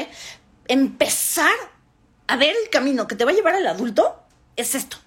Empezar 0.68 1.52
a 2.26 2.36
ver 2.36 2.54
el 2.62 2.68
camino 2.70 3.08
que 3.08 3.16
te 3.16 3.24
va 3.24 3.30
a 3.30 3.34
llevar 3.34 3.54
al 3.54 3.66
adulto 3.66 4.22
es 4.56 4.74
esto 4.74 4.98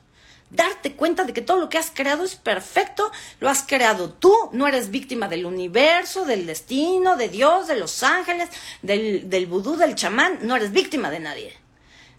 darte 0.54 0.96
cuenta 0.96 1.24
de 1.24 1.34
que 1.34 1.42
todo 1.42 1.60
lo 1.60 1.70
que 1.70 1.78
has 1.78 1.92
creado 1.92 2.24
es 2.24 2.36
perfecto, 2.36 3.12
lo 3.40 3.50
has 3.50 3.64
creado 3.64 4.12
tú, 4.12 4.34
no 4.54 4.68
eres 4.68 4.92
víctima 4.92 5.28
del 5.28 5.46
universo, 5.46 6.26
del 6.26 6.46
destino, 6.46 7.18
de 7.18 7.30
Dios, 7.30 7.68
de 7.68 7.76
los 7.76 8.04
ángeles, 8.04 8.50
del, 8.82 9.30
del 9.30 9.48
vudú, 9.48 9.76
del 9.76 9.96
chamán, 9.96 10.40
no 10.44 10.56
eres 10.56 10.72
víctima 10.72 11.10
de 11.10 11.20
nadie. 11.20 11.54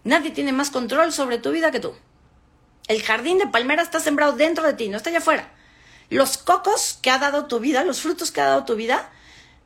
Nadie 0.03 0.31
tiene 0.31 0.51
más 0.51 0.69
control 0.69 1.11
sobre 1.11 1.39
tu 1.39 1.51
vida 1.51 1.71
que 1.71 1.79
tú. 1.79 1.93
El 2.87 3.01
jardín 3.01 3.39
de 3.39 3.47
palmera 3.47 3.81
está 3.81 3.99
sembrado 3.99 4.33
dentro 4.33 4.65
de 4.65 4.73
ti, 4.73 4.89
no 4.89 4.97
está 4.97 5.09
allá 5.09 5.19
afuera. 5.19 5.51
Los 6.09 6.37
cocos 6.37 6.99
que 7.01 7.09
ha 7.09 7.17
dado 7.17 7.47
tu 7.47 7.59
vida, 7.59 7.83
los 7.83 8.01
frutos 8.01 8.31
que 8.31 8.41
ha 8.41 8.45
dado 8.45 8.65
tu 8.65 8.75
vida, 8.75 9.09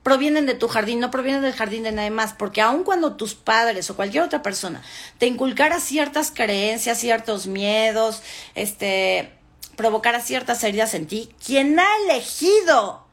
provienen 0.03 0.45
de 0.45 0.53
tu 0.53 0.67
jardín, 0.67 0.99
no 0.99 1.11
provienen 1.11 1.41
del 1.41 1.53
jardín 1.53 1.83
de 1.83 1.91
nadie 1.91 2.09
más, 2.09 2.33
porque 2.33 2.61
aun 2.61 2.83
cuando 2.83 3.15
tus 3.15 3.35
padres 3.35 3.89
o 3.89 3.95
cualquier 3.95 4.23
otra 4.23 4.41
persona 4.41 4.81
te 5.17 5.27
inculcara 5.27 5.79
ciertas 5.79 6.31
creencias, 6.31 6.99
ciertos 6.99 7.47
miedos, 7.47 8.21
este, 8.55 9.33
provocara 9.75 10.21
ciertas 10.21 10.63
heridas 10.63 10.93
en 10.93 11.07
ti, 11.07 11.29
quien 11.45 11.79
ha 11.79 11.87
elegido 12.05 13.05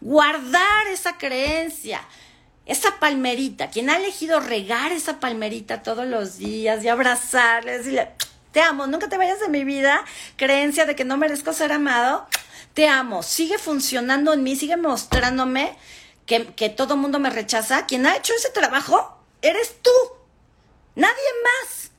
guardar 0.00 0.86
esa 0.92 1.16
creencia, 1.16 2.00
esa 2.66 2.98
palmerita, 2.98 3.70
quien 3.70 3.90
ha 3.90 3.96
elegido 3.96 4.40
regar 4.40 4.92
esa 4.92 5.20
palmerita 5.20 5.82
todos 5.82 6.06
los 6.06 6.38
días 6.38 6.82
y 6.84 6.88
abrazarle, 6.88 7.78
decirle, 7.78 8.10
te 8.52 8.62
amo, 8.62 8.86
nunca 8.86 9.08
te 9.08 9.18
vayas 9.18 9.40
de 9.40 9.48
mi 9.48 9.64
vida, 9.64 10.04
creencia 10.36 10.86
de 10.86 10.94
que 10.94 11.04
no 11.04 11.16
merezco 11.16 11.52
ser 11.52 11.72
amado, 11.72 12.26
te 12.72 12.88
amo, 12.88 13.22
sigue 13.22 13.58
funcionando 13.58 14.32
en 14.32 14.42
mí, 14.42 14.56
sigue 14.56 14.76
mostrándome 14.76 15.76
que, 16.26 16.46
que 16.54 16.68
todo 16.68 16.96
mundo 16.96 17.18
me 17.18 17.30
rechaza, 17.30 17.86
quien 17.86 18.06
ha 18.06 18.16
hecho 18.16 18.32
ese 18.34 18.50
trabajo 18.50 19.18
eres 19.42 19.76
tú, 19.82 19.90
nadie 20.94 21.14
más. 21.42 21.90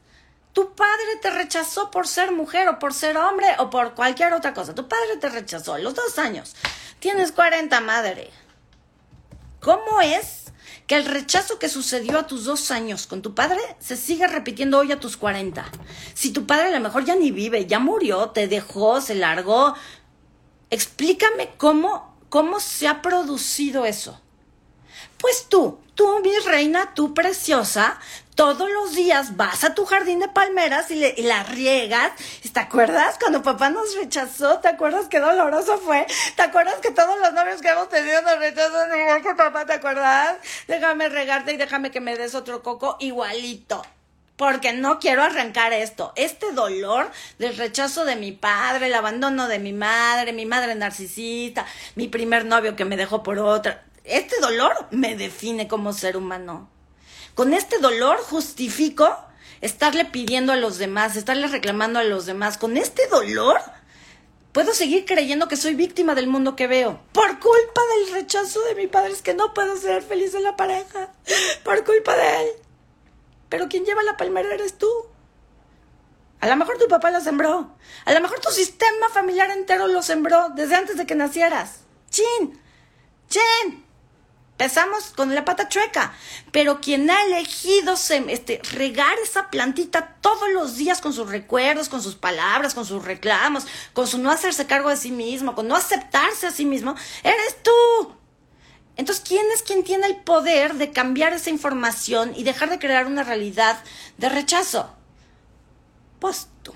Tu 0.53 0.73
padre 0.73 1.17
te 1.21 1.29
rechazó 1.31 1.91
por 1.91 2.07
ser 2.07 2.31
mujer 2.31 2.69
o 2.69 2.79
por 2.79 2.93
ser 2.93 3.17
hombre 3.17 3.47
o 3.59 3.69
por 3.69 3.93
cualquier 3.93 4.31
otra 4.33 4.53
cosa. 4.53 4.73
Tu 4.73 4.87
padre 4.87 5.17
te 5.19 5.27
rechazó 5.27 5.73
a 5.73 5.79
los 5.79 5.95
dos 5.95 6.17
años. 6.17 6.55
Tienes 6.99 7.33
40, 7.33 7.81
madre. 7.81 8.31
¿Cómo 9.59 9.99
es 9.99 10.45
que 10.87 10.95
el 10.95 11.05
rechazo 11.05 11.59
que 11.59 11.67
sucedió 11.67 12.19
a 12.19 12.27
tus 12.27 12.45
dos 12.45 12.71
años 12.71 13.05
con 13.05 13.21
tu 13.21 13.35
padre 13.35 13.59
se 13.79 13.97
sigue 13.97 14.27
repitiendo 14.27 14.79
hoy 14.79 14.93
a 14.93 14.99
tus 14.99 15.17
40? 15.17 15.65
Si 16.13 16.31
tu 16.31 16.47
padre 16.47 16.67
a 16.67 16.71
lo 16.71 16.79
mejor 16.79 17.03
ya 17.03 17.15
ni 17.15 17.31
vive, 17.31 17.65
ya 17.65 17.79
murió, 17.79 18.29
te 18.29 18.47
dejó, 18.47 19.01
se 19.01 19.15
largó. 19.15 19.75
Explícame 20.69 21.49
cómo 21.57 22.14
¿Cómo 22.35 22.59
se 22.59 22.85
ha 22.89 23.01
producido 23.01 23.85
eso? 23.85 24.19
Pues 25.17 25.47
tú, 25.47 25.79
tú, 25.93 26.19
mi 26.19 26.37
reina, 26.39 26.93
tú 26.93 27.13
preciosa, 27.13 27.97
todos 28.35 28.69
los 28.69 28.93
días 28.93 29.37
vas 29.37 29.63
a 29.63 29.73
tu 29.73 29.85
jardín 29.85 30.19
de 30.19 30.27
palmeras 30.27 30.91
y, 30.91 30.95
le, 30.95 31.15
la 31.19 31.43
riegas. 31.43 32.11
¿Te 32.51 32.59
acuerdas 32.59 33.15
cuando 33.21 33.41
papá 33.41 33.69
nos 33.69 33.95
rechazó? 33.95 34.59
¿Te 34.59 34.67
acuerdas 34.67 35.07
qué 35.07 35.21
doloroso 35.21 35.77
fue? 35.77 36.07
¿Te 36.35 36.41
acuerdas 36.41 36.75
que 36.81 36.91
todos 36.91 37.17
los 37.19 37.31
novios 37.31 37.61
que 37.61 37.69
hemos 37.69 37.87
tenido 37.87 38.21
nos 38.23 38.37
rechazan 38.37 38.99
igual 38.99 39.21
que 39.21 39.33
papá? 39.33 39.65
¿Te 39.65 39.71
acuerdas? 39.71 40.35
Déjame 40.67 41.07
regarte 41.07 41.53
y 41.53 41.55
déjame 41.55 41.89
que 41.89 42.01
me 42.01 42.17
des 42.17 42.35
otro 42.35 42.61
coco 42.61 42.97
igualito 42.99 43.81
porque 44.35 44.73
no 44.73 44.99
quiero 44.99 45.23
arrancar 45.23 45.73
esto. 45.73 46.13
Este 46.15 46.51
dolor 46.51 47.11
del 47.39 47.55
rechazo 47.55 48.05
de 48.05 48.15
mi 48.15 48.31
padre, 48.31 48.87
el 48.87 48.93
abandono 48.93 49.47
de 49.47 49.59
mi 49.59 49.73
madre, 49.73 50.33
mi 50.33 50.45
madre 50.45 50.75
narcisista, 50.75 51.65
mi 51.95 52.07
primer 52.07 52.45
novio 52.45 52.75
que 52.75 52.85
me 52.85 52.97
dejó 52.97 53.23
por 53.23 53.39
otra. 53.39 53.85
Este 54.03 54.39
dolor 54.39 54.87
me 54.91 55.15
define 55.15 55.67
como 55.67 55.93
ser 55.93 56.17
humano. 56.17 56.69
Con 57.33 57.53
este 57.53 57.79
dolor 57.79 58.17
justifico 58.17 59.17
estarle 59.61 60.05
pidiendo 60.05 60.53
a 60.53 60.57
los 60.57 60.77
demás, 60.77 61.15
estarle 61.15 61.47
reclamando 61.47 61.99
a 61.99 62.03
los 62.03 62.25
demás. 62.25 62.57
Con 62.57 62.77
este 62.77 63.07
dolor 63.07 63.59
puedo 64.51 64.73
seguir 64.73 65.05
creyendo 65.05 65.47
que 65.47 65.57
soy 65.57 65.75
víctima 65.75 66.13
del 66.13 66.27
mundo 66.27 66.55
que 66.55 66.67
veo. 66.67 67.01
Por 67.13 67.39
culpa 67.39 67.81
del 67.97 68.13
rechazo 68.13 68.61
de 68.61 68.75
mi 68.75 68.87
padre 68.87 69.13
es 69.13 69.21
que 69.21 69.33
no 69.33 69.53
puedo 69.53 69.75
ser 69.77 70.03
feliz 70.03 70.33
en 70.35 70.43
la 70.43 70.55
pareja. 70.55 71.09
Por 71.63 71.83
culpa 71.83 72.15
de 72.15 72.43
él. 72.43 72.64
Pero 73.55 73.69
quien 73.69 73.85
lleva 73.85 74.03
la 74.03 74.17
palmera 74.17 74.53
eres 74.53 74.77
tú. 74.77 74.89
A 76.41 76.47
lo 76.47 76.57
mejor 76.57 76.77
tu 76.77 76.89
papá 76.89 77.09
la 77.09 77.21
sembró. 77.21 77.73
A 78.03 78.11
lo 78.11 78.19
mejor 78.19 78.41
tu 78.41 78.51
sistema 78.51 79.07
familiar 79.07 79.49
entero 79.49 79.87
lo 79.87 80.01
sembró 80.01 80.49
desde 80.49 80.75
antes 80.75 80.97
de 80.97 81.05
que 81.05 81.15
nacieras. 81.15 81.79
¡Chin! 82.09 82.59
¡Chin! 83.29 83.85
Empezamos 84.51 85.13
con 85.15 85.33
la 85.33 85.45
pata 85.45 85.69
chueca. 85.69 86.13
Pero 86.51 86.81
quien 86.81 87.09
ha 87.09 87.23
elegido 87.23 87.93
este, 88.27 88.59
regar 88.73 89.17
esa 89.19 89.49
plantita 89.49 90.17
todos 90.19 90.49
los 90.51 90.75
días 90.75 90.99
con 90.99 91.13
sus 91.13 91.29
recuerdos, 91.29 91.87
con 91.87 92.01
sus 92.01 92.15
palabras, 92.15 92.73
con 92.73 92.85
sus 92.85 93.05
reclamos, 93.05 93.67
con 93.93 94.05
su 94.05 94.17
no 94.17 94.31
hacerse 94.31 94.67
cargo 94.67 94.89
de 94.89 94.97
sí 94.97 95.11
mismo, 95.11 95.55
con 95.55 95.69
no 95.69 95.77
aceptarse 95.77 96.47
a 96.47 96.51
sí 96.51 96.65
mismo, 96.65 96.93
eres 97.23 97.63
tú. 97.63 98.17
Entonces, 98.97 99.23
¿quién 99.27 99.45
es 99.53 99.61
quien 99.61 99.83
tiene 99.83 100.07
el 100.07 100.17
poder 100.17 100.75
de 100.75 100.91
cambiar 100.91 101.33
esa 101.33 101.49
información 101.49 102.33
y 102.35 102.43
dejar 102.43 102.69
de 102.69 102.79
crear 102.79 103.05
una 103.07 103.23
realidad 103.23 103.83
de 104.17 104.29
rechazo? 104.29 104.93
Pues 106.19 106.47
tú. 106.63 106.73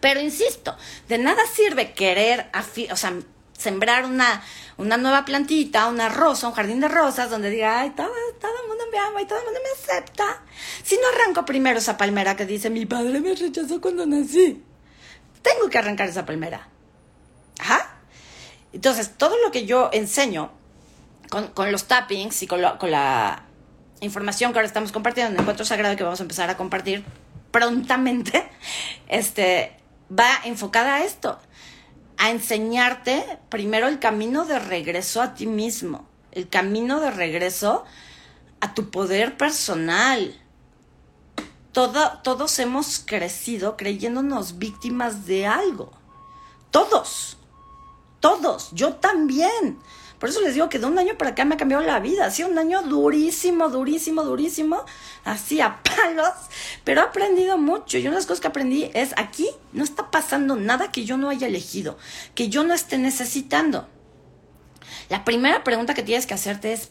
Pero 0.00 0.20
insisto, 0.20 0.76
de 1.08 1.18
nada 1.18 1.42
sirve 1.54 1.92
querer, 1.92 2.50
o 2.90 2.96
sea, 2.96 3.12
sembrar 3.56 4.04
una, 4.04 4.42
una 4.76 4.96
nueva 4.96 5.24
plantita, 5.24 5.86
una 5.86 6.08
rosa, 6.08 6.48
un 6.48 6.54
jardín 6.54 6.80
de 6.80 6.88
rosas, 6.88 7.30
donde 7.30 7.50
diga, 7.50 7.80
ay, 7.80 7.90
todo, 7.90 8.10
todo 8.40 8.52
el 8.62 8.68
mundo 8.68 8.84
me 8.90 8.98
ama 8.98 9.22
y 9.22 9.26
todo 9.26 9.38
el 9.38 9.44
mundo 9.44 9.60
me 9.62 9.70
acepta. 9.70 10.42
Si 10.82 10.96
no 10.96 11.02
arranco 11.08 11.44
primero 11.44 11.78
esa 11.78 11.96
palmera 11.96 12.36
que 12.36 12.46
dice, 12.46 12.70
mi 12.70 12.86
padre 12.86 13.20
me 13.20 13.34
rechazó 13.34 13.80
cuando 13.80 14.06
nací. 14.06 14.64
Tengo 15.42 15.68
que 15.68 15.78
arrancar 15.78 16.08
esa 16.08 16.24
palmera. 16.24 16.68
Ajá. 17.60 17.96
Entonces, 18.72 19.12
todo 19.16 19.36
lo 19.44 19.52
que 19.52 19.66
yo 19.66 19.90
enseño 19.92 20.50
con, 21.32 21.72
los 21.72 21.84
tappings 21.84 22.42
y 22.42 22.46
con, 22.46 22.60
con 22.78 22.90
la 22.90 23.44
información 24.00 24.52
que 24.52 24.58
ahora 24.58 24.66
estamos 24.66 24.92
compartiendo 24.92 25.32
en 25.32 25.40
Encuentro 25.40 25.64
Sagrado 25.64 25.96
que 25.96 26.04
vamos 26.04 26.20
a 26.20 26.24
empezar 26.24 26.50
a 26.50 26.58
compartir 26.58 27.04
prontamente, 27.50 28.50
este, 29.08 29.74
va 30.10 30.28
enfocada 30.44 30.96
a 30.96 31.04
esto, 31.04 31.38
a 32.18 32.30
enseñarte 32.30 33.38
primero 33.48 33.88
el 33.88 33.98
camino 33.98 34.44
de 34.44 34.58
regreso 34.58 35.22
a 35.22 35.34
ti 35.34 35.46
mismo, 35.46 36.06
el 36.32 36.50
camino 36.50 37.00
de 37.00 37.10
regreso 37.10 37.84
a 38.60 38.74
tu 38.74 38.90
poder 38.90 39.38
personal. 39.38 40.38
Todo, 41.72 42.20
todos 42.22 42.58
hemos 42.58 42.98
crecido 42.98 43.78
creyéndonos 43.78 44.58
víctimas 44.58 45.24
de 45.24 45.46
algo. 45.46 45.92
Todos. 46.70 47.38
Todos. 48.20 48.70
Yo 48.72 48.96
también. 48.96 49.78
Por 50.22 50.28
eso 50.28 50.40
les 50.40 50.54
digo 50.54 50.68
que 50.68 50.78
de 50.78 50.86
un 50.86 50.96
año 51.00 51.18
para 51.18 51.32
acá 51.32 51.44
me 51.44 51.56
ha 51.56 51.58
cambiado 51.58 51.82
la 51.82 51.98
vida. 51.98 52.26
Ha 52.26 52.30
sido 52.30 52.48
un 52.48 52.56
año 52.56 52.84
durísimo, 52.84 53.70
durísimo, 53.70 54.22
durísimo. 54.22 54.84
Así 55.24 55.60
a 55.60 55.82
palos. 55.82 56.32
Pero 56.84 57.00
he 57.00 57.04
aprendido 57.04 57.58
mucho. 57.58 57.98
Y 57.98 58.02
una 58.02 58.10
de 58.10 58.16
las 58.18 58.26
cosas 58.26 58.40
que 58.40 58.46
aprendí 58.46 58.88
es 58.94 59.14
aquí 59.16 59.48
no 59.72 59.82
está 59.82 60.12
pasando 60.12 60.54
nada 60.54 60.92
que 60.92 61.04
yo 61.04 61.16
no 61.16 61.28
haya 61.28 61.48
elegido, 61.48 61.98
que 62.36 62.48
yo 62.48 62.62
no 62.62 62.72
esté 62.72 62.98
necesitando. 62.98 63.88
La 65.08 65.24
primera 65.24 65.64
pregunta 65.64 65.92
que 65.92 66.04
tienes 66.04 66.26
que 66.26 66.34
hacerte 66.34 66.72
es, 66.72 66.90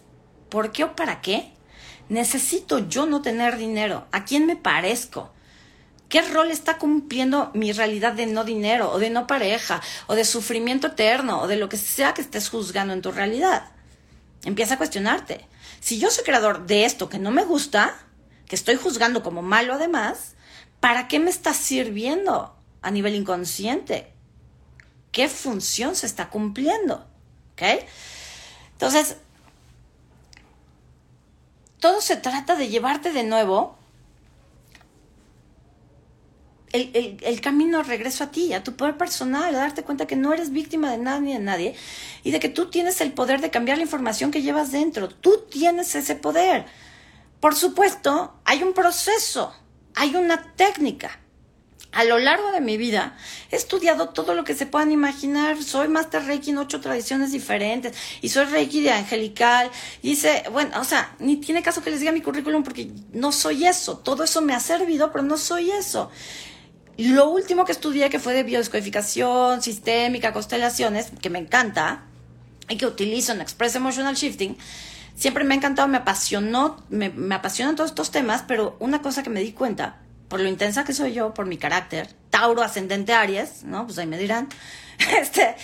¿por 0.49 0.73
qué 0.73 0.83
o 0.83 0.97
para 0.97 1.21
qué? 1.21 1.53
Necesito 2.09 2.79
yo 2.79 3.05
no 3.05 3.21
tener 3.21 3.55
dinero. 3.55 4.07
¿A 4.11 4.25
quién 4.25 4.45
me 4.45 4.57
parezco? 4.57 5.31
¿Qué 6.11 6.21
rol 6.21 6.51
está 6.51 6.77
cumpliendo 6.77 7.51
mi 7.53 7.71
realidad 7.71 8.11
de 8.11 8.25
no 8.25 8.43
dinero 8.43 8.91
o 8.91 8.99
de 8.99 9.09
no 9.09 9.27
pareja 9.27 9.81
o 10.07 10.13
de 10.13 10.25
sufrimiento 10.25 10.87
eterno 10.87 11.39
o 11.39 11.47
de 11.47 11.55
lo 11.55 11.69
que 11.69 11.77
sea 11.77 12.13
que 12.13 12.19
estés 12.19 12.49
juzgando 12.49 12.93
en 12.93 13.01
tu 13.01 13.13
realidad? 13.13 13.71
Empieza 14.43 14.73
a 14.73 14.77
cuestionarte. 14.77 15.47
Si 15.79 15.99
yo 15.99 16.11
soy 16.11 16.25
creador 16.25 16.65
de 16.65 16.83
esto 16.83 17.07
que 17.07 17.17
no 17.17 17.31
me 17.31 17.45
gusta, 17.45 17.95
que 18.45 18.57
estoy 18.57 18.75
juzgando 18.75 19.23
como 19.23 19.41
malo 19.41 19.75
además, 19.75 20.35
¿para 20.81 21.07
qué 21.07 21.17
me 21.19 21.29
está 21.29 21.53
sirviendo 21.53 22.57
a 22.81 22.91
nivel 22.91 23.15
inconsciente? 23.15 24.11
¿Qué 25.13 25.29
función 25.29 25.95
se 25.95 26.07
está 26.07 26.29
cumpliendo? 26.29 27.07
¿Ok? 27.53 27.85
Entonces, 28.73 29.15
todo 31.79 32.01
se 32.01 32.17
trata 32.17 32.57
de 32.57 32.67
llevarte 32.67 33.13
de 33.13 33.23
nuevo 33.23 33.77
el, 36.73 37.41
camino 37.41 37.79
de 37.79 37.83
regreso 37.83 38.23
a 38.23 38.31
ti, 38.31 38.53
a 38.53 38.63
tu 38.63 38.75
poder 38.75 38.97
personal, 38.97 39.53
a 39.53 39.59
darte 39.59 39.83
cuenta 39.83 40.07
que 40.07 40.15
no 40.15 40.33
eres 40.33 40.51
víctima 40.51 40.91
de 40.91 40.97
nada 40.97 41.19
ni 41.19 41.33
de 41.33 41.39
nadie 41.39 41.75
y 42.23 42.31
de 42.31 42.39
que 42.39 42.49
tú 42.49 42.69
tienes 42.69 43.01
el 43.01 43.11
poder 43.11 43.41
de 43.41 43.49
cambiar 43.51 43.77
la 43.77 43.83
información 43.83 44.31
que 44.31 44.41
llevas 44.41 44.71
dentro. 44.71 45.09
Tú 45.09 45.45
tienes 45.49 45.95
ese 45.95 46.15
poder. 46.15 46.65
Por 47.39 47.55
supuesto, 47.55 48.35
hay 48.45 48.63
un 48.63 48.73
proceso, 48.73 49.53
hay 49.95 50.15
una 50.15 50.53
técnica. 50.55 51.19
A 51.93 52.05
lo 52.05 52.19
largo 52.19 52.53
de 52.53 52.61
mi 52.61 52.77
vida 52.77 53.17
he 53.49 53.57
estudiado 53.57 54.09
todo 54.09 54.33
lo 54.33 54.45
que 54.45 54.55
se 54.55 54.65
puedan 54.65 54.93
imaginar. 54.93 55.61
Soy 55.61 55.89
Master 55.89 56.23
Reiki 56.23 56.51
en 56.51 56.59
ocho 56.59 56.79
tradiciones 56.79 57.33
diferentes 57.33 57.93
y 58.21 58.29
soy 58.29 58.45
Reiki 58.45 58.81
de 58.81 58.91
angelical. 58.91 59.69
Y 60.01 60.11
dice, 60.11 60.43
bueno, 60.53 60.79
o 60.79 60.85
sea, 60.85 61.13
ni 61.19 61.35
tiene 61.35 61.61
caso 61.61 61.83
que 61.83 61.89
les 61.89 61.99
diga 61.99 62.13
mi 62.13 62.21
currículum 62.21 62.63
porque 62.63 62.89
no 63.11 63.33
soy 63.33 63.67
eso. 63.67 63.97
Todo 63.97 64.23
eso 64.23 64.41
me 64.41 64.53
ha 64.53 64.61
servido, 64.61 65.11
pero 65.11 65.25
no 65.25 65.37
soy 65.37 65.71
eso. 65.71 66.09
Lo 66.97 67.29
último 67.29 67.65
que 67.65 67.71
estudié, 67.71 68.09
que 68.09 68.19
fue 68.19 68.33
de 68.33 68.43
biodescodificación 68.43 69.61
sistémica, 69.61 70.33
constelaciones, 70.33 71.11
que 71.21 71.29
me 71.29 71.39
encanta 71.39 72.03
y 72.69 72.77
que 72.77 72.85
utilizo 72.85 73.31
en 73.31 73.41
Express 73.41 73.75
Emotional 73.75 74.15
Shifting, 74.15 74.57
siempre 75.15 75.43
me 75.43 75.53
ha 75.53 75.57
encantado, 75.57 75.87
me 75.87 75.97
apasionó, 75.97 76.77
me, 76.89 77.09
me 77.09 77.35
apasionan 77.35 77.75
todos 77.75 77.91
estos 77.91 78.11
temas, 78.11 78.43
pero 78.47 78.75
una 78.79 79.01
cosa 79.01 79.23
que 79.23 79.29
me 79.29 79.41
di 79.41 79.53
cuenta, 79.53 79.99
por 80.27 80.39
lo 80.39 80.47
intensa 80.47 80.83
que 80.83 80.93
soy 80.93 81.13
yo, 81.13 81.33
por 81.33 81.45
mi 81.45 81.57
carácter, 81.57 82.09
Tauro 82.29 82.61
ascendente 82.61 83.13
Aries, 83.13 83.63
¿no? 83.63 83.85
Pues 83.85 83.97
ahí 83.97 84.07
me 84.07 84.17
dirán, 84.17 84.47
este, 85.19 85.55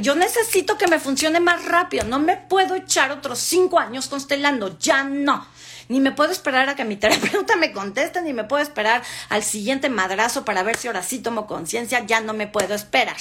yo 0.00 0.14
necesito 0.14 0.76
que 0.76 0.86
me 0.86 0.98
funcione 0.98 1.40
más 1.40 1.64
rápido, 1.64 2.04
no 2.04 2.18
me 2.18 2.36
puedo 2.36 2.74
echar 2.74 3.10
otros 3.10 3.38
cinco 3.38 3.78
años 3.78 4.08
constelando, 4.08 4.78
ya 4.78 5.04
no 5.04 5.46
ni 5.88 6.00
me 6.00 6.12
puedo 6.12 6.32
esperar 6.32 6.68
a 6.68 6.76
que 6.76 6.84
mi 6.84 6.96
terapeuta 7.04 7.56
me 7.56 7.72
conteste, 7.72 8.22
ni 8.22 8.32
me 8.32 8.44
puedo 8.44 8.62
esperar 8.62 9.02
al 9.28 9.42
siguiente 9.42 9.88
madrazo 9.88 10.44
para 10.44 10.62
ver 10.62 10.76
si 10.76 10.88
ahora 10.88 11.02
sí 11.02 11.18
tomo 11.18 11.46
conciencia, 11.46 12.04
ya 12.06 12.20
no 12.20 12.34
me 12.34 12.46
puedo 12.46 12.74
esperar. 12.74 13.16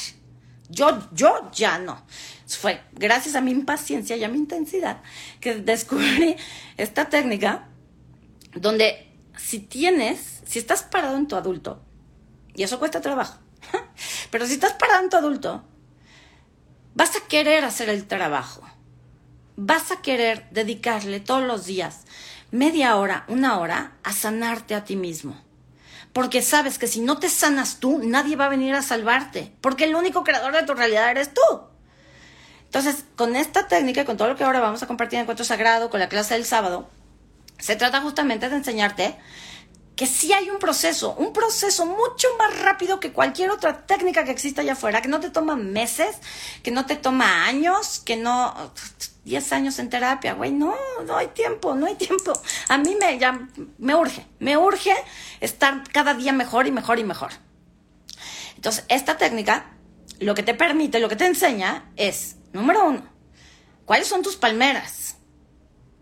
Yo, 0.69 1.07
yo 1.11 1.51
ya 1.53 1.77
no. 1.77 2.03
Fue 2.47 2.81
gracias 2.93 3.35
a 3.35 3.41
mi 3.41 3.51
impaciencia 3.51 4.15
y 4.15 4.23
a 4.23 4.29
mi 4.29 4.37
intensidad 4.37 5.01
que 5.39 5.55
descubrí 5.55 6.35
esta 6.77 7.09
técnica 7.09 7.67
donde 8.53 9.09
si 9.37 9.59
tienes, 9.59 10.41
si 10.45 10.59
estás 10.59 10.83
parado 10.83 11.17
en 11.17 11.27
tu 11.27 11.35
adulto, 11.35 11.81
y 12.53 12.63
eso 12.63 12.79
cuesta 12.79 13.01
trabajo, 13.01 13.39
pero 14.31 14.45
si 14.45 14.53
estás 14.53 14.73
parado 14.73 15.03
en 15.03 15.09
tu 15.09 15.17
adulto, 15.17 15.63
vas 16.93 17.15
a 17.15 17.27
querer 17.27 17.65
hacer 17.65 17.89
el 17.89 18.05
trabajo, 18.05 18.61
vas 19.55 19.91
a 19.91 20.01
querer 20.01 20.47
dedicarle 20.51 21.19
todos 21.19 21.43
los 21.43 21.65
días 21.65 22.02
media 22.53 22.97
hora, 22.97 23.25
una 23.27 23.59
hora, 23.59 23.93
a 24.03 24.13
sanarte 24.13 24.75
a 24.75 24.83
ti 24.85 24.95
mismo. 24.95 25.35
Porque 26.13 26.43
sabes 26.43 26.77
que 26.77 26.85
si 26.85 27.01
no 27.01 27.17
te 27.17 27.27
sanas 27.27 27.79
tú, 27.79 27.99
nadie 28.03 28.35
va 28.35 28.45
a 28.45 28.49
venir 28.49 28.75
a 28.75 28.83
salvarte. 28.83 29.51
Porque 29.59 29.85
el 29.85 29.95
único 29.95 30.23
creador 30.23 30.53
de 30.53 30.61
tu 30.61 30.75
realidad 30.75 31.09
eres 31.09 31.33
tú. 31.33 31.41
Entonces, 32.65 33.05
con 33.15 33.35
esta 33.35 33.67
técnica, 33.67 34.05
con 34.05 34.17
todo 34.17 34.27
lo 34.27 34.35
que 34.35 34.43
ahora 34.43 34.59
vamos 34.59 34.83
a 34.83 34.87
compartir 34.87 35.17
en 35.17 35.21
Encuentro 35.21 35.43
Sagrado, 35.43 35.89
con 35.89 35.99
la 35.99 36.09
clase 36.09 36.35
del 36.35 36.45
sábado, 36.45 36.91
se 37.57 37.75
trata 37.75 38.01
justamente 38.01 38.47
de 38.47 38.55
enseñarte 38.55 39.17
que 39.95 40.07
sí 40.07 40.33
hay 40.33 40.49
un 40.49 40.57
proceso, 40.57 41.13
un 41.15 41.33
proceso 41.33 41.85
mucho 41.85 42.27
más 42.37 42.59
rápido 42.61 42.99
que 42.99 43.11
cualquier 43.11 43.51
otra 43.51 43.85
técnica 43.85 44.23
que 44.23 44.31
exista 44.31 44.61
allá 44.61 44.73
afuera, 44.73 45.01
que 45.01 45.07
no 45.07 45.19
te 45.19 45.29
toma 45.29 45.55
meses, 45.55 46.17
que 46.63 46.71
no 46.71 46.85
te 46.85 46.95
toma 46.95 47.45
años, 47.45 48.01
que 48.03 48.15
no 48.15 48.71
10 49.25 49.53
años 49.53 49.79
en 49.79 49.89
terapia, 49.89 50.33
güey, 50.33 50.51
no, 50.51 50.75
no 51.05 51.15
hay 51.15 51.27
tiempo, 51.27 51.75
no 51.75 51.85
hay 51.85 51.95
tiempo. 51.95 52.33
A 52.69 52.77
mí 52.77 52.95
me, 52.99 53.19
ya, 53.19 53.47
me 53.77 53.95
urge, 53.95 54.25
me 54.39 54.57
urge 54.57 54.95
estar 55.39 55.83
cada 55.91 56.13
día 56.13 56.33
mejor 56.33 56.67
y 56.67 56.71
mejor 56.71 56.99
y 56.99 57.03
mejor. 57.03 57.31
Entonces, 58.55 58.85
esta 58.89 59.17
técnica 59.17 59.65
lo 60.19 60.35
que 60.35 60.43
te 60.43 60.53
permite, 60.53 60.99
lo 60.99 61.09
que 61.09 61.15
te 61.15 61.25
enseña 61.25 61.91
es, 61.95 62.37
número 62.51 62.85
uno, 62.85 63.03
¿cuáles 63.85 64.07
son 64.07 64.23
tus 64.23 64.35
palmeras? 64.35 65.02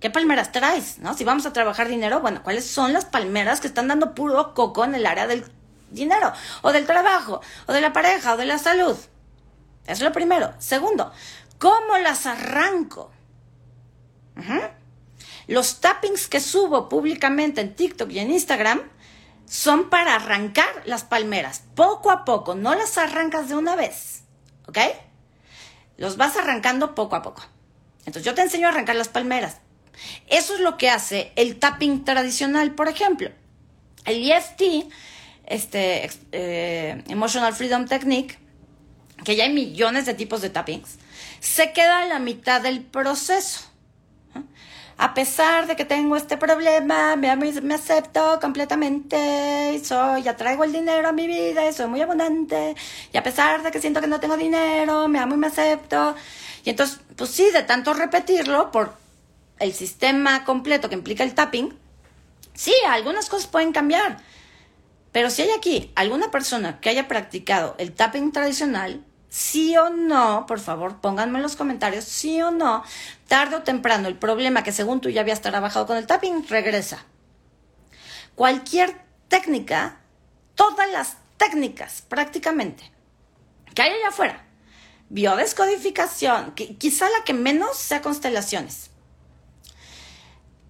¿Qué 0.02 0.10
palmeras 0.10 0.52
traes? 0.52 0.98
¿No? 0.98 1.14
Si 1.14 1.24
vamos 1.24 1.46
a 1.46 1.54
trabajar 1.54 1.88
dinero, 1.88 2.20
bueno, 2.20 2.44
¿cuáles 2.44 2.70
son 2.70 2.92
las 2.92 3.06
palmeras 3.06 3.62
que 3.62 3.68
están 3.68 3.88
dando 3.88 4.14
puro 4.14 4.54
coco 4.54 4.84
en 4.84 4.96
el 4.96 5.06
área 5.06 5.28
del 5.28 5.46
dinero? 5.92 6.34
O 6.64 6.74
del 6.74 6.86
trabajo, 6.86 7.40
o 7.68 7.72
de 7.72 7.80
la 7.80 7.94
pareja, 7.94 8.34
o 8.34 8.38
de 8.38 8.46
la 8.46 8.58
salud. 8.58 8.98
Es 9.88 10.02
lo 10.02 10.12
primero. 10.12 10.54
Segundo, 10.60 11.14
¿Cómo 11.62 11.96
las 12.00 12.26
arranco? 12.26 13.12
Los 15.46 15.80
tappings 15.80 16.28
que 16.28 16.40
subo 16.40 16.90
públicamente 16.90 17.62
en 17.62 17.76
TikTok 17.76 18.10
y 18.10 18.18
en 18.18 18.32
Instagram 18.32 18.82
son 19.46 19.92
para 19.92 20.16
arrancar 20.16 20.66
las 20.86 21.04
palmeras, 21.04 21.62
poco 21.76 22.10
a 22.10 22.26
poco, 22.26 22.56
no 22.56 22.74
las 22.74 22.98
arrancas 22.98 23.48
de 23.48 23.56
una 23.56 23.76
vez, 23.76 24.24
¿ok? 24.68 24.80
Los 25.98 26.18
vas 26.18 26.36
arrancando 26.36 26.96
poco 26.96 27.16
a 27.16 27.22
poco. 27.22 27.44
Entonces 28.00 28.24
yo 28.24 28.34
te 28.34 28.42
enseño 28.42 28.66
a 28.66 28.72
arrancar 28.72 28.96
las 28.96 29.10
palmeras. 29.10 29.58
Eso 30.28 30.56
es 30.56 30.62
lo 30.62 30.78
que 30.78 30.90
hace 30.90 31.32
el 31.36 31.58
tapping 31.58 32.06
tradicional, 32.06 32.74
por 32.74 32.88
ejemplo. 32.88 33.30
El 34.06 34.30
EFT, 34.30 34.88
este, 35.46 36.10
eh, 36.32 37.04
Emotional 37.08 37.54
Freedom 37.54 37.86
Technique, 37.86 38.38
que 39.24 39.36
ya 39.36 39.44
hay 39.44 39.54
millones 39.54 40.06
de 40.06 40.14
tipos 40.14 40.42
de 40.42 40.50
tappings, 40.50 40.98
se 41.40 41.74
queda 41.74 42.00
a 42.00 42.06
la 42.06 42.20
mitad 42.20 42.62
del 42.62 42.82
proceso. 42.82 43.62
A 44.98 45.16
pesar 45.16 45.66
de 45.66 45.76
que 45.76 45.84
tengo 45.84 46.16
este 46.16 46.38
problema, 46.38 47.16
me, 47.16 47.36
me 47.36 47.74
acepto 47.74 48.40
completamente, 48.40 49.74
y 49.74 49.84
soy, 49.84 50.22
ya 50.22 50.38
traigo 50.38 50.64
el 50.64 50.72
dinero 50.72 51.08
a 51.08 51.12
mi 51.12 51.26
vida, 51.26 51.68
y 51.68 51.74
soy 51.74 51.88
muy 51.88 52.02
abundante, 52.02 52.76
y 53.12 53.18
a 53.18 53.24
pesar 53.24 53.64
de 53.64 53.72
que 53.72 53.82
siento 53.82 54.00
que 54.00 54.06
no 54.06 54.20
tengo 54.20 54.38
dinero, 54.38 55.08
me 55.08 55.18
amo 55.18 55.34
y 55.34 55.38
me 55.40 55.48
acepto. 55.48 56.16
Y 56.64 56.70
entonces, 56.70 57.00
pues 57.16 57.32
sí, 57.32 57.50
de 57.52 57.64
tanto 57.64 57.94
repetirlo 57.96 58.72
por 58.72 59.01
el 59.62 59.74
sistema 59.74 60.44
completo 60.44 60.90
que 60.90 60.96
implica 60.96 61.24
el 61.24 61.34
tapping, 61.34 61.78
sí, 62.54 62.74
algunas 62.88 63.30
cosas 63.30 63.48
pueden 63.48 63.72
cambiar. 63.72 64.18
Pero 65.12 65.30
si 65.30 65.44
hay 65.44 65.52
aquí 65.52 65.92
alguna 65.96 66.32
persona 66.32 66.80
que 66.80 66.90
haya 66.90 67.08
practicado 67.08 67.76
el 67.78 67.94
tapping 67.94 68.32
tradicional, 68.32 69.04
sí 69.30 69.76
o 69.78 69.90
no, 69.90 70.46
por 70.46 70.60
favor, 70.60 71.00
pónganme 71.02 71.40
en 71.40 71.44
los 71.44 71.56
comentarios, 71.56 72.04
sí 72.06 72.42
o 72.42 72.52
no, 72.52 72.84
tarde 73.28 73.56
o 73.56 73.64
temprano 73.64 74.08
el 74.08 74.18
problema 74.18 74.64
que 74.64 74.72
según 74.72 75.02
tú 75.02 75.10
ya 75.10 75.22
habías 75.22 75.42
trabajado 75.42 75.88
con 75.88 75.98
el 75.98 76.08
tapping 76.08 76.48
regresa. 76.48 77.06
Cualquier 78.36 78.96
técnica, 79.28 80.00
todas 80.56 80.90
las 80.92 81.18
técnicas 81.38 82.04
prácticamente 82.08 82.92
que 83.74 83.82
hay 83.82 83.92
allá 83.92 84.10
afuera, 84.10 84.46
biodescodificación, 85.10 86.54
quizá 86.54 87.10
la 87.10 87.24
que 87.26 87.34
menos 87.34 87.78
sea 87.78 88.02
constelaciones, 88.02 88.91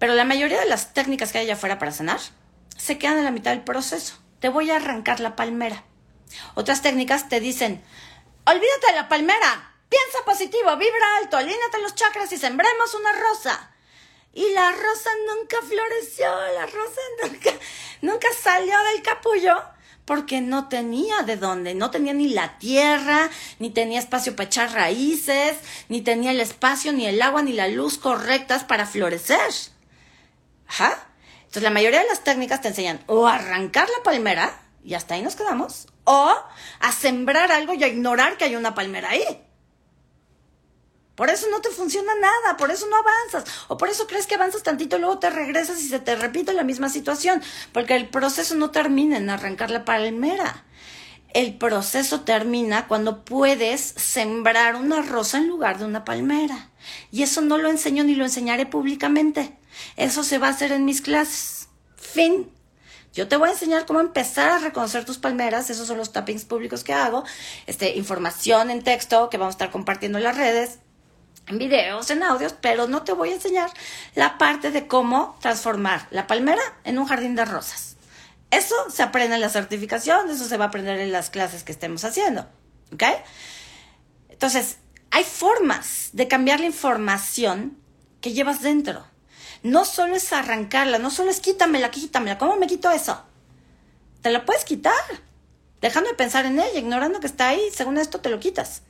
Pero 0.02 0.16
la 0.16 0.24
mayoría 0.24 0.58
de 0.58 0.66
las 0.66 0.94
técnicas 0.94 1.30
que 1.30 1.38
hay 1.38 1.44
allá 1.44 1.54
afuera 1.54 1.78
para 1.78 1.92
sanar 1.92 2.18
se 2.76 2.98
quedan 2.98 3.18
en 3.18 3.24
la 3.24 3.30
mitad 3.30 3.52
del 3.52 3.62
proceso. 3.62 4.16
Te 4.40 4.48
voy 4.48 4.68
a 4.68 4.78
arrancar 4.78 5.20
la 5.20 5.36
palmera. 5.36 5.84
Otras 6.56 6.82
técnicas 6.82 7.28
te 7.28 7.38
dicen, 7.38 7.80
olvídate 8.44 8.86
de 8.88 8.96
la 8.96 9.08
palmera, 9.08 9.76
piensa 9.88 10.24
positivo, 10.24 10.76
vibra 10.76 11.18
alto, 11.18 11.36
alíñate 11.36 11.80
los 11.80 11.94
chakras 11.94 12.32
y 12.32 12.36
sembremos 12.36 12.96
una 12.96 13.12
rosa. 13.12 13.70
Y 14.34 14.52
la 14.52 14.72
rosa 14.72 15.10
nunca 15.28 15.58
floreció, 15.64 16.26
la 16.52 16.66
rosa 16.66 17.00
nunca, 17.22 17.50
nunca 18.00 18.26
salió 18.42 18.76
del 18.92 19.02
capullo 19.02 19.54
porque 20.04 20.40
no 20.40 20.68
tenía 20.68 21.22
de 21.22 21.36
dónde, 21.36 21.76
no 21.76 21.92
tenía 21.92 22.12
ni 22.12 22.30
la 22.30 22.58
tierra, 22.58 23.30
ni 23.60 23.70
tenía 23.70 24.00
espacio 24.00 24.34
para 24.34 24.48
echar 24.48 24.72
raíces, 24.72 25.58
ni 25.88 26.00
tenía 26.00 26.32
el 26.32 26.40
espacio, 26.40 26.92
ni 26.92 27.06
el 27.06 27.22
agua, 27.22 27.42
ni 27.42 27.52
la 27.52 27.68
luz 27.68 27.98
correctas 27.98 28.64
para 28.64 28.84
florecer. 28.84 29.52
Entonces 30.80 31.62
la 31.62 31.70
mayoría 31.70 32.00
de 32.00 32.08
las 32.08 32.24
técnicas 32.24 32.60
te 32.60 32.68
enseñan 32.68 33.02
o 33.06 33.26
a 33.26 33.34
arrancar 33.34 33.88
la 33.88 34.02
palmera, 34.02 34.58
y 34.84 34.94
hasta 34.94 35.14
ahí 35.14 35.22
nos 35.22 35.36
quedamos, 35.36 35.86
o 36.04 36.34
a 36.80 36.92
sembrar 36.92 37.52
algo 37.52 37.74
y 37.74 37.84
a 37.84 37.88
ignorar 37.88 38.36
que 38.36 38.44
hay 38.44 38.56
una 38.56 38.74
palmera 38.74 39.10
ahí. 39.10 39.24
Por 41.14 41.28
eso 41.28 41.46
no 41.50 41.60
te 41.60 41.68
funciona 41.68 42.14
nada, 42.14 42.56
por 42.56 42.70
eso 42.70 42.86
no 42.88 42.96
avanzas, 42.96 43.44
o 43.68 43.76
por 43.76 43.90
eso 43.90 44.06
crees 44.06 44.26
que 44.26 44.34
avanzas 44.34 44.62
tantito 44.62 44.96
y 44.96 45.00
luego 45.00 45.18
te 45.18 45.28
regresas 45.28 45.80
y 45.82 45.88
se 45.88 46.00
te 46.00 46.16
repite 46.16 46.54
la 46.54 46.64
misma 46.64 46.88
situación, 46.88 47.42
porque 47.72 47.94
el 47.94 48.08
proceso 48.08 48.54
no 48.54 48.70
termina 48.70 49.18
en 49.18 49.28
arrancar 49.28 49.70
la 49.70 49.84
palmera. 49.84 50.64
El 51.34 51.56
proceso 51.56 52.22
termina 52.22 52.88
cuando 52.88 53.24
puedes 53.24 53.80
sembrar 53.80 54.76
una 54.76 55.02
rosa 55.02 55.38
en 55.38 55.48
lugar 55.48 55.78
de 55.78 55.84
una 55.84 56.04
palmera. 56.04 56.70
Y 57.10 57.22
eso 57.22 57.40
no 57.40 57.56
lo 57.56 57.70
enseño 57.70 58.04
ni 58.04 58.14
lo 58.14 58.24
enseñaré 58.24 58.66
públicamente. 58.66 59.56
Eso 59.96 60.24
se 60.24 60.38
va 60.38 60.48
a 60.48 60.50
hacer 60.50 60.72
en 60.72 60.84
mis 60.84 61.00
clases. 61.00 61.68
Fin. 61.96 62.50
Yo 63.12 63.28
te 63.28 63.36
voy 63.36 63.50
a 63.50 63.52
enseñar 63.52 63.84
cómo 63.84 64.00
empezar 64.00 64.50
a 64.50 64.58
reconocer 64.58 65.04
tus 65.04 65.18
palmeras, 65.18 65.68
esos 65.68 65.86
son 65.86 65.98
los 65.98 66.12
tappings 66.12 66.46
públicos 66.46 66.82
que 66.82 66.94
hago, 66.94 67.24
este, 67.66 67.96
información 67.96 68.70
en 68.70 68.82
texto 68.82 69.28
que 69.28 69.36
vamos 69.36 69.52
a 69.52 69.56
estar 69.56 69.70
compartiendo 69.70 70.16
en 70.16 70.24
las 70.24 70.36
redes, 70.36 70.78
en 71.46 71.58
videos, 71.58 72.10
en 72.10 72.22
audios, 72.22 72.54
pero 72.58 72.88
no 72.88 73.02
te 73.02 73.12
voy 73.12 73.30
a 73.30 73.34
enseñar 73.34 73.70
la 74.14 74.38
parte 74.38 74.70
de 74.70 74.86
cómo 74.86 75.36
transformar 75.42 76.06
la 76.10 76.26
palmera 76.26 76.62
en 76.84 76.98
un 76.98 77.04
jardín 77.04 77.34
de 77.34 77.44
rosas. 77.44 77.96
Eso 78.50 78.74
se 78.90 79.02
aprende 79.02 79.34
en 79.34 79.40
la 79.40 79.48
certificación, 79.48 80.30
eso 80.30 80.46
se 80.46 80.56
va 80.56 80.66
a 80.66 80.68
aprender 80.68 80.98
en 81.00 81.12
las 81.12 81.30
clases 81.30 81.64
que 81.64 81.72
estemos 81.72 82.04
haciendo. 82.04 82.46
¿Ok? 82.92 83.04
Entonces, 84.28 84.78
hay 85.10 85.24
formas 85.24 86.10
de 86.12 86.28
cambiar 86.28 86.60
la 86.60 86.66
información 86.66 87.78
que 88.20 88.32
llevas 88.32 88.62
dentro. 88.62 89.06
No 89.62 89.84
solo 89.84 90.16
es 90.16 90.32
arrancarla, 90.32 90.98
no 90.98 91.10
solo 91.10 91.30
es 91.30 91.40
quítamela, 91.40 91.90
quítamela. 91.90 92.38
¿Cómo 92.38 92.56
me 92.56 92.66
quito 92.66 92.90
eso? 92.90 93.22
Te 94.20 94.30
la 94.30 94.44
puedes 94.44 94.64
quitar, 94.64 94.94
dejando 95.80 96.10
de 96.10 96.16
pensar 96.16 96.46
en 96.46 96.58
ella, 96.58 96.78
ignorando 96.78 97.20
que 97.20 97.26
está 97.26 97.48
ahí, 97.48 97.62
según 97.72 97.98
esto 97.98 98.20
te 98.20 98.28
lo 98.28 98.40
quitas. 98.40 98.82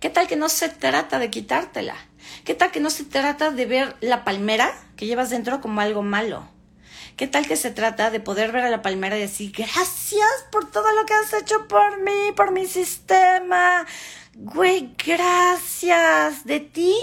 ¿Qué 0.00 0.10
tal 0.10 0.26
que 0.26 0.36
no 0.36 0.48
se 0.48 0.68
trata 0.68 1.18
de 1.18 1.30
quitártela? 1.30 1.96
¿Qué 2.44 2.54
tal 2.54 2.70
que 2.70 2.80
no 2.80 2.90
se 2.90 3.04
trata 3.04 3.50
de 3.50 3.66
ver 3.66 3.96
la 4.00 4.24
palmera 4.24 4.74
que 4.96 5.06
llevas 5.06 5.30
dentro 5.30 5.60
como 5.60 5.80
algo 5.80 6.02
malo? 6.02 6.48
¿Qué 7.16 7.28
tal 7.28 7.46
que 7.46 7.56
se 7.56 7.70
trata 7.70 8.10
de 8.10 8.18
poder 8.18 8.50
ver 8.50 8.64
a 8.64 8.70
la 8.70 8.82
palmera 8.82 9.16
y 9.16 9.20
decir, 9.20 9.52
gracias 9.56 10.28
por 10.50 10.68
todo 10.68 10.92
lo 10.94 11.06
que 11.06 11.14
has 11.14 11.32
hecho 11.32 11.68
por 11.68 12.02
mí, 12.02 12.32
por 12.34 12.50
mi 12.50 12.66
sistema? 12.66 13.86
Güey, 14.34 14.94
gracias. 15.06 16.44
De 16.44 16.58
ti 16.58 16.96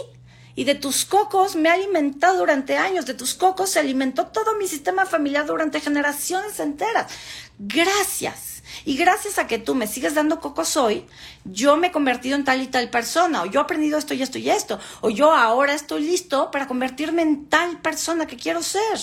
y 0.55 0.63
de 0.65 0.75
tus 0.75 1.05
cocos 1.05 1.55
me 1.55 1.69
ha 1.69 1.73
alimentado 1.73 2.39
durante 2.39 2.77
años. 2.77 3.05
De 3.05 3.13
tus 3.13 3.33
cocos 3.33 3.71
se 3.71 3.79
alimentó 3.79 4.27
todo 4.27 4.55
mi 4.55 4.67
sistema 4.67 5.05
familiar 5.05 5.45
durante 5.45 5.79
generaciones 5.79 6.59
enteras. 6.59 7.11
Gracias. 7.59 8.51
Y 8.85 8.97
gracias 8.97 9.37
a 9.37 9.47
que 9.47 9.59
tú 9.59 9.75
me 9.75 9.87
sigues 9.87 10.15
dando 10.15 10.39
cocos 10.39 10.77
hoy, 10.77 11.05
yo 11.43 11.77
me 11.77 11.87
he 11.87 11.91
convertido 11.91 12.35
en 12.35 12.45
tal 12.45 12.61
y 12.61 12.67
tal 12.67 12.89
persona, 12.89 13.43
o 13.43 13.45
yo 13.45 13.59
he 13.59 13.63
aprendido 13.63 13.97
esto 13.97 14.13
y 14.13 14.21
esto 14.21 14.37
y 14.37 14.49
esto, 14.49 14.79
o 15.01 15.09
yo 15.09 15.33
ahora 15.33 15.73
estoy 15.73 16.03
listo 16.03 16.51
para 16.51 16.67
convertirme 16.67 17.21
en 17.21 17.47
tal 17.47 17.81
persona 17.81 18.27
que 18.27 18.37
quiero 18.37 18.63
ser. 18.63 18.99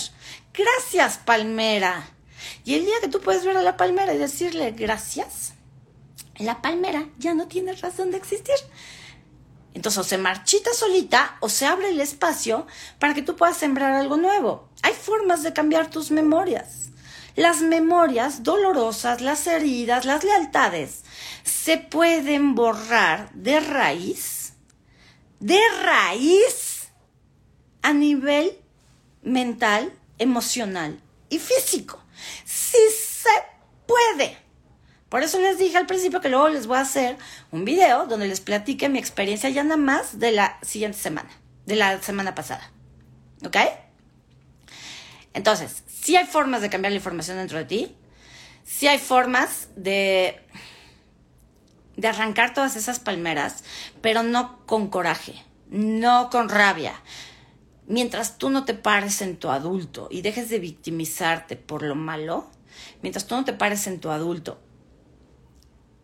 Gracias, 0.53 1.17
palmera. 1.19 2.09
Y 2.65 2.75
el 2.75 2.85
día 2.85 2.95
que 3.01 3.09
tú 3.09 3.21
puedes 3.21 3.45
ver 3.45 3.57
a 3.57 3.61
la 3.61 3.77
palmera 3.77 4.13
y 4.13 4.17
decirle 4.17 4.71
gracias, 4.71 5.53
la 6.37 6.61
palmera 6.61 7.07
ya 7.17 7.33
no 7.33 7.47
tiene 7.47 7.73
razón 7.73 8.11
de 8.11 8.17
existir. 8.17 8.55
Entonces 9.79 9.99
o 9.99 10.03
se 10.03 10.17
marchita 10.17 10.73
solita 10.73 11.37
o 11.39 11.47
se 11.47 11.65
abre 11.65 11.91
el 11.91 12.01
espacio 12.01 12.67
para 12.99 13.13
que 13.13 13.21
tú 13.21 13.37
puedas 13.37 13.55
sembrar 13.55 13.93
algo 13.93 14.17
nuevo. 14.17 14.67
Hay 14.81 14.91
formas 14.91 15.41
de 15.41 15.53
cambiar 15.53 15.89
tus 15.89 16.11
memorias. 16.11 16.89
Las 17.37 17.61
memorias 17.61 18.43
dolorosas, 18.43 19.21
las 19.21 19.47
heridas, 19.47 20.03
las 20.03 20.25
lealtades 20.25 21.05
se 21.45 21.77
pueden 21.77 22.55
borrar 22.55 23.31
de 23.31 23.61
raíz, 23.61 24.51
de 25.39 25.61
raíz, 25.81 26.89
a 27.81 27.93
nivel 27.93 28.59
mental, 29.23 29.93
emocional 30.17 30.99
y 31.29 31.39
físico. 31.39 32.03
Sí 32.43 32.77
se 32.91 33.29
puede. 33.87 34.37
Por 35.09 35.23
eso 35.23 35.39
les 35.39 35.57
dije 35.57 35.77
al 35.77 35.87
principio 35.87 36.21
que 36.21 36.29
luego 36.29 36.49
les 36.49 36.67
voy 36.67 36.77
a 36.77 36.81
hacer 36.81 37.17
un 37.51 37.65
video 37.65 38.05
donde 38.05 38.27
les 38.27 38.41
platique 38.41 38.89
mi 38.89 38.99
experiencia 38.99 39.49
ya 39.49 39.63
nada 39.63 39.77
más 39.77 40.19
de 40.19 40.31
la 40.31 40.59
siguiente 40.61 40.99
semana, 40.99 41.29
de 41.65 41.75
la 41.75 42.01
semana 42.01 42.35
pasada. 42.35 42.71
¿Ok? 43.43 43.57
Entonces, 45.33 45.83
sí 45.87 46.15
hay 46.15 46.27
formas 46.27 46.61
de 46.61 46.69
cambiar 46.69 46.91
la 46.91 46.97
información 46.97 47.37
dentro 47.37 47.57
de 47.57 47.65
ti, 47.65 47.95
sí 48.63 48.87
hay 48.87 48.99
formas 48.99 49.69
de, 49.75 50.41
de 51.97 52.07
arrancar 52.07 52.53
todas 52.53 52.75
esas 52.75 52.99
palmeras, 52.99 53.63
pero 54.01 54.21
no 54.21 54.63
con 54.67 54.89
coraje, 54.89 55.43
no 55.69 56.29
con 56.29 56.49
rabia. 56.49 56.93
Mientras 57.87 58.37
tú 58.37 58.51
no 58.51 58.65
te 58.65 58.75
pares 58.75 59.23
en 59.23 59.37
tu 59.37 59.49
adulto 59.49 60.07
y 60.11 60.21
dejes 60.21 60.49
de 60.49 60.59
victimizarte 60.59 61.55
por 61.55 61.81
lo 61.81 61.95
malo, 61.95 62.47
mientras 63.01 63.25
tú 63.25 63.35
no 63.35 63.45
te 63.45 63.53
pares 63.53 63.87
en 63.87 63.99
tu 63.99 64.11
adulto 64.11 64.59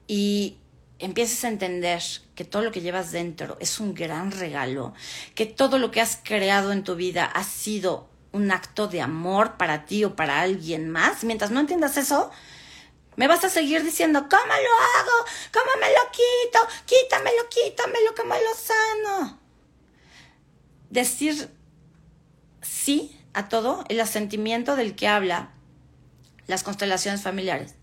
y 0.08 0.58
empieces 1.00 1.44
a 1.44 1.50
entender 1.50 2.02
que 2.36 2.46
todo 2.46 2.62
lo 2.62 2.72
que 2.72 2.82
llevas 2.82 3.12
dentro 3.12 3.58
es 3.60 3.80
un 3.80 3.94
gran 3.94 4.32
regalo, 4.32 4.94
que 5.34 5.46
todo 5.46 5.78
lo 5.78 5.92
que 5.92 6.02
has 6.02 6.20
creado 6.24 6.72
en 6.72 6.84
tu 6.84 6.96
vida 6.96 7.26
ha 7.26 7.44
sido 7.44 8.10
un 8.32 8.52
acto 8.52 8.88
de 8.88 9.02
amor 9.02 9.58
para 9.58 9.86
ti 9.86 10.04
o 10.04 10.16
para 10.16 10.42
alguien 10.42 10.90
más, 10.90 11.24
mientras 11.24 11.52
no 11.52 11.60
entiendas 11.60 11.98
eso, 11.98 12.32
me 13.16 13.28
vas 13.28 13.44
a 13.46 13.50
seguir 13.50 13.84
diciendo, 13.84 14.28
¿cómo 14.30 14.46
lo 14.46 14.52
hago? 14.52 15.30
¿Cómo 15.54 15.72
me 15.80 15.88
lo 15.88 16.12
quito? 16.12 16.60
Quítamelo, 16.86 17.48
quítamelo, 17.50 18.14
¿cómo 18.16 18.34
lo 18.34 18.54
sano? 18.54 19.40
Decir 20.90 21.50
sí 22.62 23.18
a 23.34 23.48
todo 23.48 23.86
el 23.88 24.00
asentimiento 24.02 24.76
del 24.76 24.96
que 24.96 25.08
habla 25.08 25.54
las 26.48 26.64
constelaciones 26.64 27.22
familiares. 27.22 27.76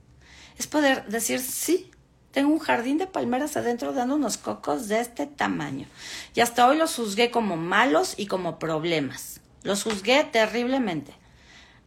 Es 0.58 0.66
poder 0.66 1.06
decir 1.06 1.40
sí. 1.40 1.91
Tengo 2.32 2.50
un 2.50 2.58
jardín 2.58 2.96
de 2.96 3.06
palmeras 3.06 3.56
adentro 3.58 3.92
dando 3.92 4.16
unos 4.16 4.38
cocos 4.38 4.88
de 4.88 5.00
este 5.00 5.26
tamaño. 5.26 5.86
Y 6.34 6.40
hasta 6.40 6.66
hoy 6.66 6.78
los 6.78 6.94
juzgué 6.96 7.30
como 7.30 7.56
malos 7.56 8.14
y 8.16 8.26
como 8.26 8.58
problemas. 8.58 9.40
Los 9.62 9.82
juzgué 9.82 10.24
terriblemente. 10.24 11.12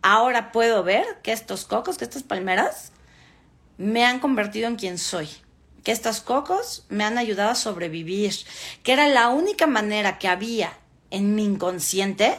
Ahora 0.03 0.51
puedo 0.51 0.83
ver 0.83 1.05
que 1.23 1.31
estos 1.31 1.65
cocos, 1.65 1.97
que 1.97 2.03
estas 2.03 2.21
palmeras, 2.21 2.91
me 3.77 4.05
han 4.05 4.19
convertido 4.19 4.67
en 4.67 4.75
quien 4.75 4.99
soy. 4.99 5.27
Que 5.83 5.91
estos 5.91 6.21
cocos 6.21 6.85
me 6.89 7.03
han 7.03 7.17
ayudado 7.17 7.49
a 7.49 7.55
sobrevivir. 7.55 8.35
Que 8.83 8.93
era 8.93 9.07
la 9.07 9.29
única 9.29 9.65
manera 9.65 10.19
que 10.19 10.27
había 10.27 10.77
en 11.09 11.33
mi 11.33 11.43
inconsciente 11.43 12.37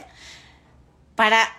para 1.15 1.49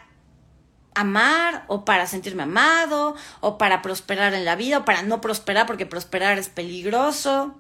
amar 0.99 1.65
o 1.69 1.85
para 1.85 2.07
sentirme 2.07 2.43
amado 2.43 3.15
o 3.41 3.57
para 3.57 3.83
prosperar 3.83 4.35
en 4.35 4.45
la 4.45 4.57
vida 4.57 4.79
o 4.79 4.85
para 4.85 5.03
no 5.03 5.21
prosperar 5.21 5.67
porque 5.67 5.87
prosperar 5.87 6.39
es 6.39 6.49
peligroso. 6.49 7.55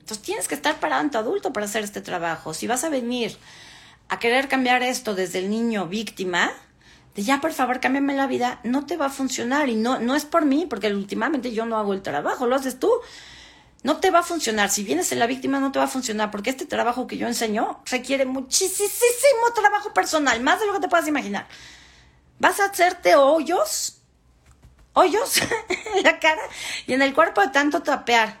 Entonces 0.00 0.20
tienes 0.20 0.48
que 0.48 0.56
estar 0.56 0.80
parado 0.80 1.02
en 1.02 1.10
tu 1.10 1.18
adulto 1.18 1.52
para 1.52 1.66
hacer 1.66 1.84
este 1.84 2.00
trabajo. 2.00 2.54
Si 2.54 2.66
vas 2.66 2.82
a 2.82 2.88
venir 2.88 3.36
a 4.08 4.18
querer 4.18 4.48
cambiar 4.48 4.82
esto 4.82 5.14
desde 5.14 5.38
el 5.38 5.50
niño 5.50 5.86
víctima, 5.86 6.50
de 7.14 7.22
ya 7.22 7.40
por 7.40 7.52
favor 7.52 7.78
cámbiame 7.78 8.14
la 8.14 8.26
vida, 8.26 8.58
no 8.64 8.86
te 8.86 8.96
va 8.96 9.06
a 9.06 9.10
funcionar 9.10 9.68
y 9.68 9.76
no, 9.76 10.00
no 10.00 10.16
es 10.16 10.24
por 10.24 10.44
mí, 10.44 10.66
porque 10.68 10.92
últimamente 10.92 11.52
yo 11.52 11.66
no 11.66 11.78
hago 11.78 11.94
el 11.94 12.02
trabajo, 12.02 12.48
lo 12.48 12.56
haces 12.56 12.80
tú. 12.80 12.90
No 13.82 13.98
te 13.98 14.10
va 14.10 14.20
a 14.20 14.22
funcionar. 14.22 14.70
Si 14.70 14.84
vienes 14.84 15.10
en 15.12 15.18
la 15.18 15.26
víctima, 15.26 15.58
no 15.58 15.72
te 15.72 15.78
va 15.78 15.86
a 15.86 15.88
funcionar, 15.88 16.30
porque 16.30 16.50
este 16.50 16.66
trabajo 16.66 17.06
que 17.06 17.16
yo 17.16 17.26
enseño 17.26 17.82
requiere 17.86 18.26
muchísimo 18.26 19.52
trabajo 19.54 19.92
personal, 19.94 20.40
más 20.42 20.60
de 20.60 20.66
lo 20.66 20.74
que 20.74 20.80
te 20.80 20.88
puedas 20.88 21.08
imaginar. 21.08 21.46
Vas 22.38 22.60
a 22.60 22.66
hacerte 22.66 23.16
hoyos, 23.16 24.02
hoyos 24.92 25.40
en 25.96 26.02
la 26.02 26.18
cara 26.18 26.42
y 26.86 26.92
en 26.92 27.02
el 27.02 27.14
cuerpo 27.14 27.40
de 27.40 27.48
tanto 27.48 27.82
tapear 27.82 28.38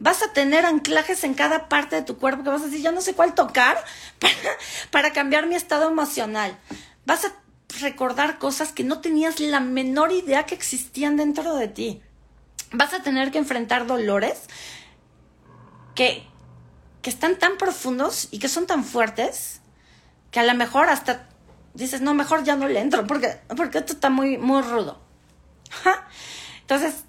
Vas 0.00 0.22
a 0.22 0.32
tener 0.32 0.64
anclajes 0.64 1.24
en 1.24 1.34
cada 1.34 1.68
parte 1.68 1.96
de 1.96 2.02
tu 2.02 2.16
cuerpo 2.16 2.42
que 2.42 2.48
vas 2.48 2.62
a 2.62 2.64
decir, 2.64 2.80
ya 2.80 2.90
no 2.90 3.02
sé 3.02 3.12
cuál 3.12 3.34
tocar 3.34 3.84
para, 4.18 4.34
para 4.90 5.12
cambiar 5.12 5.46
mi 5.46 5.54
estado 5.54 5.90
emocional. 5.90 6.58
Vas 7.04 7.26
a 7.26 7.32
recordar 7.80 8.38
cosas 8.38 8.72
que 8.72 8.82
no 8.82 9.02
tenías 9.02 9.40
la 9.40 9.60
menor 9.60 10.10
idea 10.10 10.46
que 10.46 10.54
existían 10.54 11.18
dentro 11.18 11.54
de 11.54 11.68
ti. 11.68 12.02
Vas 12.72 12.94
a 12.94 13.02
tener 13.02 13.30
que 13.30 13.38
enfrentar 13.38 13.86
dolores 13.86 14.42
que, 15.94 16.24
que 17.02 17.10
están 17.10 17.38
tan 17.38 17.56
profundos 17.58 18.28
y 18.30 18.38
que 18.38 18.48
son 18.48 18.66
tan 18.66 18.84
fuertes 18.84 19.60
que 20.30 20.40
a 20.40 20.44
lo 20.44 20.54
mejor 20.54 20.88
hasta 20.88 21.28
dices, 21.74 22.00
no, 22.00 22.14
mejor 22.14 22.44
ya 22.44 22.56
no 22.56 22.68
le 22.68 22.80
entro 22.80 23.06
porque, 23.06 23.40
porque 23.56 23.78
esto 23.78 23.92
está 23.92 24.10
muy, 24.10 24.38
muy 24.38 24.62
rudo. 24.62 25.00
Entonces, 26.60 27.04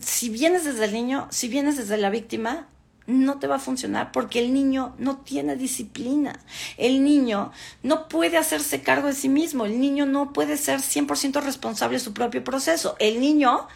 si 0.00 0.30
vienes 0.30 0.64
desde 0.64 0.84
el 0.84 0.92
niño, 0.92 1.28
si 1.30 1.48
vienes 1.48 1.76
desde 1.76 1.96
la 1.98 2.10
víctima, 2.10 2.68
no 3.06 3.38
te 3.38 3.46
va 3.46 3.56
a 3.56 3.60
funcionar 3.60 4.10
porque 4.10 4.40
el 4.40 4.52
niño 4.52 4.94
no 4.98 5.18
tiene 5.18 5.56
disciplina. 5.56 6.40
El 6.76 7.04
niño 7.04 7.52
no 7.82 8.08
puede 8.08 8.36
hacerse 8.36 8.82
cargo 8.82 9.08
de 9.08 9.14
sí 9.14 9.28
mismo. 9.28 9.64
El 9.64 9.80
niño 9.80 10.06
no 10.06 10.32
puede 10.32 10.56
ser 10.56 10.80
100% 10.80 11.40
responsable 11.42 11.98
de 11.98 12.04
su 12.04 12.12
propio 12.12 12.42
proceso. 12.42 12.96
El 12.98 13.20
niño 13.20 13.68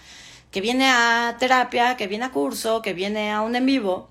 que 0.50 0.60
viene 0.60 0.88
a 0.88 1.36
terapia, 1.38 1.96
que 1.96 2.06
viene 2.06 2.24
a 2.24 2.30
curso, 2.30 2.82
que 2.82 2.92
viene 2.92 3.32
a 3.32 3.42
un 3.42 3.56
en 3.56 3.66
vivo 3.66 4.10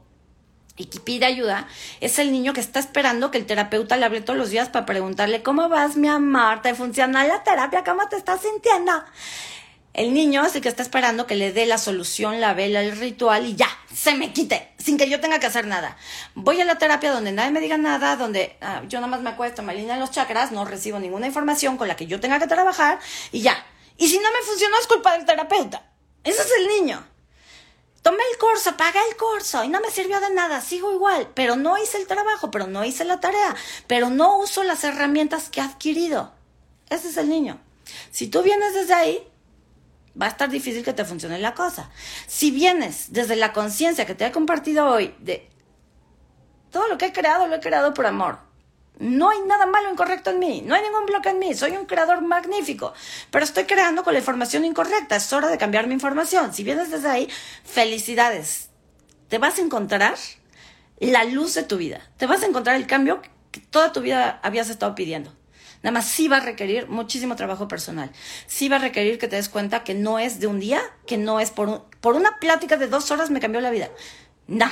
y 0.80 0.86
que 0.86 1.00
pide 1.00 1.26
ayuda, 1.26 1.68
es 2.00 2.20
el 2.20 2.32
niño 2.32 2.54
que 2.54 2.62
está 2.62 2.80
esperando 2.80 3.32
que 3.32 3.38
el 3.38 3.46
terapeuta 3.46 3.98
le 3.98 4.06
hable 4.06 4.22
todos 4.22 4.40
los 4.40 4.50
días 4.50 4.70
para 4.70 4.86
preguntarle, 4.86 5.44
¿cómo 5.44 5.68
vas, 5.68 5.98
mi 5.98 6.08
amor? 6.08 6.62
¿Te 6.62 6.74
funciona 6.74 7.28
la 7.28 7.44
terapia? 7.44 7.84
¿Cómo 7.84 8.08
te 8.08 8.16
estás 8.16 8.42
sintiendo? 8.42 8.94
El 9.94 10.14
niño 10.14 10.46
es 10.46 10.56
el 10.56 10.62
que 10.62 10.70
está 10.70 10.82
esperando 10.82 11.28
que 11.28 11.36
le 11.36 11.52
dé 11.52 11.66
la 11.66 11.78
solución, 11.78 12.40
la 12.40 12.54
vela, 12.54 12.82
el 12.82 12.98
ritual 12.98 13.46
y 13.46 13.56
ya, 13.56 13.68
se 13.94 14.16
me 14.16 14.32
quite, 14.32 14.72
sin 14.78 14.98
que 14.98 15.10
yo 15.10 15.20
tenga 15.20 15.40
que 15.40 15.48
hacer 15.48 15.68
nada. 15.68 15.98
Voy 16.36 16.62
a 16.62 16.66
la 16.66 16.78
terapia 16.78 17.12
donde 17.12 17.34
nadie 17.34 17.52
me 17.52 17.60
diga 17.60 17.78
nada, 17.78 18.16
donde 18.16 18.56
ah, 18.62 18.82
yo 18.88 19.00
nada 19.00 19.12
más 19.12 19.22
me 19.22 19.32
acuesto, 19.32 19.62
me 19.64 19.74
alinean 19.74 20.00
los 20.00 20.12
chakras, 20.12 20.54
no 20.54 20.64
recibo 20.64 21.00
ninguna 21.00 21.28
información 21.28 21.76
con 21.76 21.90
la 21.90 21.98
que 21.98 22.06
yo 22.06 22.22
tenga 22.22 22.40
que 22.40 22.48
trabajar 22.48 23.00
y 23.34 23.42
ya. 23.42 23.66
Y 23.98 24.08
si 24.08 24.18
no 24.18 24.32
me 24.32 24.46
funcionó 24.48 24.78
es 24.80 24.88
culpa 24.88 25.18
del 25.18 25.26
terapeuta. 25.26 25.84
Ese 26.24 26.41
es 26.41 26.51
el 26.59 26.67
niño. 26.67 27.05
Tomé 28.01 28.24
el 28.32 28.38
curso, 28.38 28.78
pagué 28.78 28.99
el 29.09 29.17
curso 29.17 29.63
y 29.63 29.67
no 29.67 29.82
me 29.82 29.91
sirvió 29.91 30.20
de 30.20 30.32
nada, 30.34 30.61
sigo 30.61 30.93
igual, 30.93 31.30
pero 31.34 31.55
no 31.55 31.78
hice 31.78 31.97
el 31.97 32.07
trabajo, 32.07 32.49
pero 32.49 32.65
no 32.65 32.86
hice 32.86 33.03
la 33.03 33.20
tarea, 33.20 33.55
pero 33.88 34.09
no 34.09 34.38
uso 34.38 34.63
las 34.63 34.84
herramientas 34.84 35.49
que 35.49 35.59
he 35.59 35.63
adquirido. 35.63 36.34
Ese 36.89 37.09
es 37.09 37.17
el 37.17 37.30
niño. 37.30 37.59
Si 38.11 38.28
tú 38.28 38.41
vienes 38.41 38.74
desde 38.74 38.93
ahí, 38.93 39.28
va 40.20 40.28
a 40.28 40.30
estar 40.30 40.49
difícil 40.49 40.84
que 40.84 40.93
te 40.93 41.05
funcione 41.05 41.39
la 41.39 41.53
cosa. 41.53 41.89
Si 42.28 42.51
vienes 42.51 43.11
desde 43.11 43.36
la 43.36 43.53
conciencia 43.53 44.05
que 44.05 44.15
te 44.15 44.26
he 44.26 44.32
compartido 44.32 44.88
hoy 44.88 45.13
de 45.20 45.49
todo 46.72 46.88
lo 46.88 46.97
que 46.97 47.07
he 47.07 47.13
creado, 47.13 47.47
lo 47.47 47.55
he 47.55 47.59
creado 47.59 47.93
por 47.93 48.05
amor. 48.05 48.49
No 49.00 49.30
hay 49.30 49.39
nada 49.47 49.66
malo 49.66 49.89
incorrecto 49.89 50.30
en 50.30 50.39
mí, 50.39 50.62
no 50.66 50.76
hay 50.76 50.84
ningún 50.84 51.06
bloque 51.06 51.30
en 51.30 51.39
mí, 51.39 51.54
soy 51.54 51.72
un 51.72 51.86
creador 51.86 52.22
magnífico, 52.22 52.93
pero 53.32 53.45
estoy 53.45 53.64
creando 53.64 54.04
con 54.04 54.12
la 54.12 54.20
información 54.20 54.66
incorrecta, 54.66 55.16
es 55.16 55.32
hora 55.32 55.47
de 55.47 55.58
cambiar 55.58 55.88
mi 55.88 55.93
información. 55.93 56.54
Si 56.54 56.66
vienes 56.66 56.91
desde 56.91 57.10
ahí, 57.10 57.30
felicidades. 57.64 58.70
Te 59.30 59.38
vas 59.38 59.58
a 59.58 59.62
encontrar 59.62 60.16
la 61.00 61.24
luz 61.24 61.54
de 61.54 61.64
tu 61.64 61.78
vida, 61.78 62.02
te 62.18 62.26
vas 62.26 62.43
a 62.43 62.47
encontrar 62.47 62.76
el 62.76 62.88
cambio 62.88 63.22
que 63.52 63.62
toda 63.62 63.93
tu 63.93 64.02
vida 64.02 64.41
habías 64.43 64.70
estado 64.70 64.95
pidiendo. 64.95 65.34
Nada 65.82 65.93
más 65.93 66.06
sí 66.06 66.28
va 66.28 66.38
a 66.38 66.41
requerir 66.41 66.89
muchísimo 66.89 67.38
trabajo 67.38 67.70
personal. 67.70 68.12
Sí 68.47 68.68
va 68.68 68.76
a 68.76 68.80
requerir 68.80 69.18
que 69.18 69.30
te 69.30 69.38
des 69.38 69.47
cuenta 69.47 69.86
que 69.86 69.93
no 69.93 70.20
es 70.20 70.41
de 70.41 70.47
un 70.47 70.60
día, 70.60 70.82
que 71.08 71.18
no 71.18 71.39
es 71.39 71.52
por, 71.52 71.86
por 72.02 72.16
una 72.16 72.38
plática 72.39 72.76
de 72.76 72.88
dos 72.88 73.12
horas 73.12 73.30
me 73.30 73.39
cambió 73.39 73.62
la 73.62 73.70
vida. 73.70 73.89
No, 74.47 74.66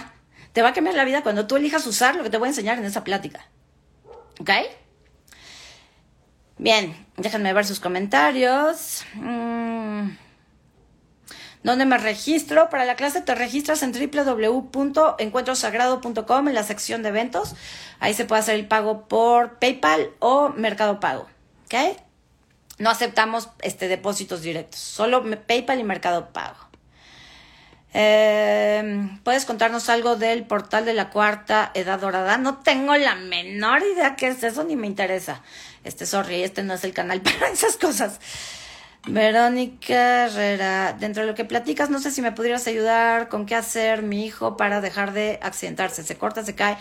te 0.51 0.61
va 0.61 0.69
a 0.69 0.73
cambiar 0.73 0.95
la 0.95 1.05
vida 1.05 1.23
cuando 1.23 1.47
tú 1.47 1.55
elijas 1.55 1.87
usar 1.87 2.17
lo 2.17 2.23
que 2.23 2.29
te 2.29 2.37
voy 2.37 2.47
a 2.47 2.49
enseñar 2.49 2.77
en 2.77 2.83
esa 2.83 3.05
plática. 3.05 3.47
¿Ok? 4.39 4.51
Bien, 6.57 7.05
déjenme 7.17 7.53
ver 7.53 7.65
sus 7.65 7.79
comentarios. 7.79 9.05
Mm. 9.13 10.09
¿Dónde 11.63 11.85
me 11.85 11.97
registro? 11.97 12.69
Para 12.69 12.85
la 12.85 12.95
clase 12.95 13.21
te 13.21 13.33
registras 13.35 13.83
en 13.83 13.91
www.encuentrosagrado.com 13.91 16.47
en 16.47 16.53
la 16.53 16.63
sección 16.63 17.03
de 17.03 17.09
eventos. 17.09 17.55
Ahí 17.99 18.13
se 18.13 18.23
puede 18.25 18.39
hacer 18.39 18.55
el 18.55 18.67
pago 18.67 19.07
por 19.07 19.59
PayPal 19.59 20.11
o 20.19 20.49
Mercado 20.49 20.99
Pago. 20.99 21.27
¿Ok? 21.65 21.75
No 22.77 22.89
aceptamos 22.89 23.49
este, 23.61 23.87
depósitos 23.87 24.41
directos, 24.41 24.79
solo 24.79 25.23
PayPal 25.47 25.79
y 25.79 25.83
Mercado 25.83 26.31
Pago. 26.31 26.66
Em, 27.99 29.17
¿Puedes 29.23 29.45
contarnos 29.45 29.89
algo 29.89 30.17
del 30.17 30.45
portal 30.45 30.85
de 30.85 30.93
la 30.93 31.09
cuarta 31.09 31.71
edad 31.73 31.99
dorada? 31.99 32.37
No 32.37 32.59
tengo 32.59 32.95
la 32.95 33.15
menor 33.15 33.81
idea 33.81 34.15
qué 34.15 34.27
es 34.27 34.43
eso, 34.43 34.63
ni 34.63 34.75
me 34.75 34.85
interesa. 34.85 35.41
Este, 35.83 36.05
sorry, 36.05 36.43
este 36.43 36.61
no 36.61 36.75
es 36.75 36.83
el 36.83 36.93
canal 36.93 37.21
para 37.23 37.49
esas 37.49 37.75
cosas. 37.75 38.19
Verónica 39.07 40.25
Herrera, 40.27 40.93
dentro 40.93 41.23
de 41.23 41.29
lo 41.29 41.33
que 41.33 41.43
platicas, 41.43 41.89
no 41.89 41.97
sé 41.97 42.11
si 42.11 42.21
me 42.21 42.31
pudieras 42.31 42.67
ayudar 42.67 43.29
con 43.29 43.47
qué 43.47 43.55
hacer 43.55 44.03
mi 44.03 44.27
hijo 44.27 44.57
para 44.57 44.79
dejar 44.79 45.11
de 45.13 45.39
accidentarse. 45.41 46.03
Se 46.03 46.19
corta, 46.19 46.45
se 46.45 46.53
cae 46.53 46.77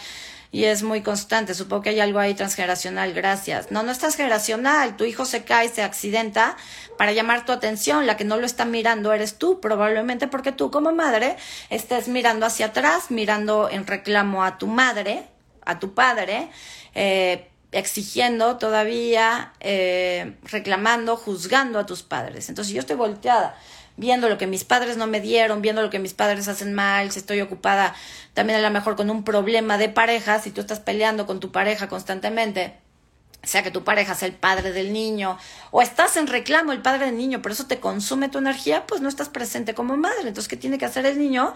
y 0.56 0.64
es 0.64 0.82
muy 0.82 1.02
constante. 1.02 1.52
Supongo 1.52 1.82
que 1.82 1.90
hay 1.90 2.00
algo 2.00 2.18
ahí 2.18 2.32
transgeneracional. 2.32 3.12
Gracias. 3.12 3.70
No, 3.70 3.82
no 3.82 3.92
es 3.92 3.98
transgeneracional. 3.98 4.96
Tu 4.96 5.04
hijo 5.04 5.26
se 5.26 5.44
cae, 5.44 5.68
se 5.68 5.82
accidenta 5.82 6.56
para 6.96 7.12
llamar 7.12 7.44
tu 7.44 7.52
atención. 7.52 8.06
La 8.06 8.16
que 8.16 8.24
no 8.24 8.38
lo 8.38 8.46
está 8.46 8.64
mirando 8.64 9.12
eres 9.12 9.36
tú, 9.36 9.60
probablemente 9.60 10.28
porque 10.28 10.52
tú 10.52 10.70
como 10.70 10.92
madre 10.92 11.36
estés 11.68 12.08
mirando 12.08 12.46
hacia 12.46 12.66
atrás, 12.66 13.10
mirando 13.10 13.68
en 13.70 13.86
reclamo 13.86 14.44
a 14.44 14.56
tu 14.56 14.66
madre, 14.66 15.26
a 15.66 15.78
tu 15.78 15.92
padre. 15.92 16.48
Eh, 16.94 17.50
exigiendo 17.72 18.56
todavía, 18.56 19.52
eh, 19.60 20.36
reclamando, 20.44 21.18
juzgando 21.18 21.78
a 21.78 21.84
tus 21.84 22.02
padres. 22.02 22.48
Entonces 22.48 22.72
yo 22.72 22.80
estoy 22.80 22.96
volteada, 22.96 23.58
viendo 23.96 24.28
lo 24.28 24.38
que 24.38 24.46
mis 24.46 24.64
padres 24.64 24.96
no 24.96 25.06
me 25.06 25.20
dieron, 25.20 25.62
viendo 25.62 25.82
lo 25.82 25.90
que 25.90 25.98
mis 25.98 26.14
padres 26.14 26.48
hacen 26.48 26.74
mal, 26.74 27.10
si 27.10 27.18
estoy 27.18 27.40
ocupada 27.40 27.94
también 28.34 28.58
a 28.58 28.62
lo 28.62 28.70
mejor 28.70 28.96
con 28.96 29.10
un 29.10 29.24
problema 29.24 29.78
de 29.78 29.88
pareja, 29.88 30.40
si 30.40 30.50
tú 30.50 30.60
estás 30.60 30.80
peleando 30.80 31.26
con 31.26 31.40
tu 31.40 31.50
pareja 31.50 31.88
constantemente, 31.88 32.74
sea 33.42 33.62
que 33.62 33.70
tu 33.70 33.84
pareja 33.84 34.14
sea 34.14 34.28
el 34.28 34.34
padre 34.34 34.72
del 34.72 34.92
niño, 34.92 35.38
o 35.70 35.80
estás 35.80 36.16
en 36.16 36.26
reclamo 36.26 36.72
el 36.72 36.82
padre 36.82 37.06
del 37.06 37.16
niño, 37.16 37.40
pero 37.42 37.54
eso 37.54 37.66
te 37.66 37.80
consume 37.80 38.28
tu 38.28 38.38
energía, 38.38 38.86
pues 38.86 39.00
no 39.00 39.08
estás 39.08 39.28
presente 39.28 39.74
como 39.74 39.96
madre. 39.96 40.28
Entonces, 40.28 40.48
¿qué 40.48 40.56
tiene 40.56 40.78
que 40.78 40.84
hacer 40.84 41.06
el 41.06 41.18
niño? 41.18 41.54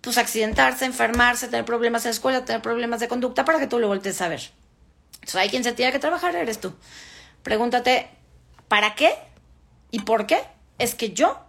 Pues 0.00 0.18
accidentarse, 0.18 0.84
enfermarse, 0.84 1.48
tener 1.48 1.64
problemas 1.64 2.04
en 2.04 2.10
la 2.10 2.14
escuela, 2.14 2.44
tener 2.44 2.62
problemas 2.62 3.00
de 3.00 3.08
conducta 3.08 3.44
para 3.44 3.58
que 3.58 3.66
tú 3.66 3.78
lo 3.78 3.88
voltees 3.88 4.20
a 4.22 4.28
ver. 4.28 4.50
Entonces, 5.14 5.36
hay 5.36 5.48
quien 5.50 5.62
se 5.62 5.72
tiene 5.72 5.92
que 5.92 5.98
trabajar, 5.98 6.34
eres 6.34 6.60
tú. 6.60 6.74
Pregúntate, 7.42 8.08
¿para 8.68 8.94
qué? 8.94 9.12
¿Y 9.90 10.00
por 10.00 10.26
qué? 10.26 10.40
Es 10.78 10.94
que 10.94 11.12
yo 11.12 11.45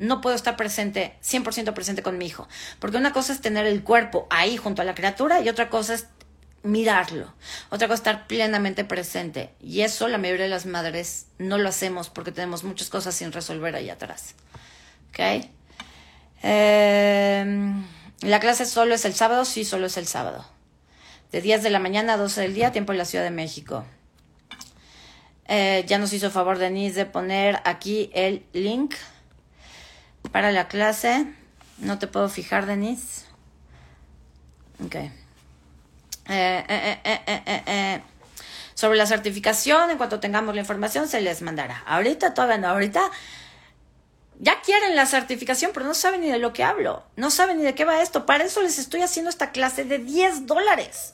no 0.00 0.20
puedo 0.20 0.34
estar 0.34 0.56
presente, 0.56 1.14
100% 1.22 1.72
presente 1.74 2.02
con 2.02 2.18
mi 2.18 2.26
hijo. 2.26 2.48
Porque 2.80 2.96
una 2.96 3.12
cosa 3.12 3.32
es 3.32 3.40
tener 3.40 3.66
el 3.66 3.84
cuerpo 3.84 4.26
ahí 4.30 4.56
junto 4.56 4.82
a 4.82 4.84
la 4.84 4.94
criatura 4.94 5.40
y 5.40 5.48
otra 5.48 5.70
cosa 5.70 5.94
es 5.94 6.06
mirarlo. 6.62 7.32
Otra 7.68 7.86
cosa 7.86 7.94
es 7.94 8.00
estar 8.00 8.26
plenamente 8.26 8.84
presente. 8.84 9.50
Y 9.60 9.82
eso 9.82 10.08
la 10.08 10.18
mayoría 10.18 10.44
de 10.44 10.50
las 10.50 10.66
madres 10.66 11.26
no 11.38 11.58
lo 11.58 11.68
hacemos 11.68 12.10
porque 12.10 12.32
tenemos 12.32 12.64
muchas 12.64 12.88
cosas 12.90 13.14
sin 13.14 13.30
resolver 13.30 13.76
ahí 13.76 13.90
atrás. 13.90 14.34
¿Ok? 15.10 15.46
Em, 16.42 17.84
la 18.22 18.40
clase 18.40 18.66
solo 18.66 18.94
es 18.94 19.04
el 19.04 19.14
sábado, 19.14 19.44
sí, 19.44 19.64
solo 19.64 19.86
es 19.86 19.96
el 19.96 20.06
sábado 20.06 20.46
de 21.32 21.40
10 21.40 21.62
de 21.62 21.70
la 21.70 21.78
mañana 21.78 22.14
a 22.14 22.16
12 22.16 22.40
del 22.40 22.54
día, 22.54 22.72
tiempo 22.72 22.92
en 22.92 22.98
la 22.98 23.04
Ciudad 23.04 23.24
de 23.24 23.30
México. 23.30 23.84
Eh, 25.46 25.84
ya 25.86 25.98
nos 25.98 26.12
hizo 26.12 26.30
favor 26.30 26.58
Denise 26.58 26.94
de 26.94 27.06
poner 27.06 27.60
aquí 27.64 28.10
el 28.14 28.44
link 28.52 28.94
para 30.32 30.52
la 30.52 30.68
clase. 30.68 31.26
No 31.78 31.98
te 31.98 32.06
puedo 32.06 32.28
fijar, 32.28 32.66
Denise. 32.66 33.24
Ok. 34.84 34.94
Eh, 34.94 35.10
eh, 36.68 38.02
Sobre 38.74 38.96
la 38.96 39.04
certificación, 39.04 39.90
en 39.90 39.98
cuanto 39.98 40.20
tengamos 40.20 40.54
la 40.54 40.62
información, 40.62 41.06
se 41.06 41.20
les 41.20 41.42
mandará. 41.42 41.82
Ahorita 41.86 42.32
todavía 42.32 42.56
no, 42.56 42.68
ahorita 42.68 43.02
ya 44.38 44.62
quieren 44.62 44.96
la 44.96 45.04
certificación, 45.04 45.72
pero 45.74 45.84
no 45.84 45.92
saben 45.92 46.22
ni 46.22 46.30
de 46.30 46.38
lo 46.38 46.54
que 46.54 46.64
hablo. 46.64 47.04
No 47.16 47.30
saben 47.30 47.58
ni 47.58 47.64
de 47.64 47.74
qué 47.74 47.84
va 47.84 48.00
esto. 48.00 48.24
Para 48.24 48.44
eso 48.44 48.62
les 48.62 48.78
estoy 48.78 49.02
haciendo 49.02 49.28
esta 49.28 49.50
clase 49.50 49.84
de 49.84 49.98
10 49.98 50.46
dólares. 50.46 51.12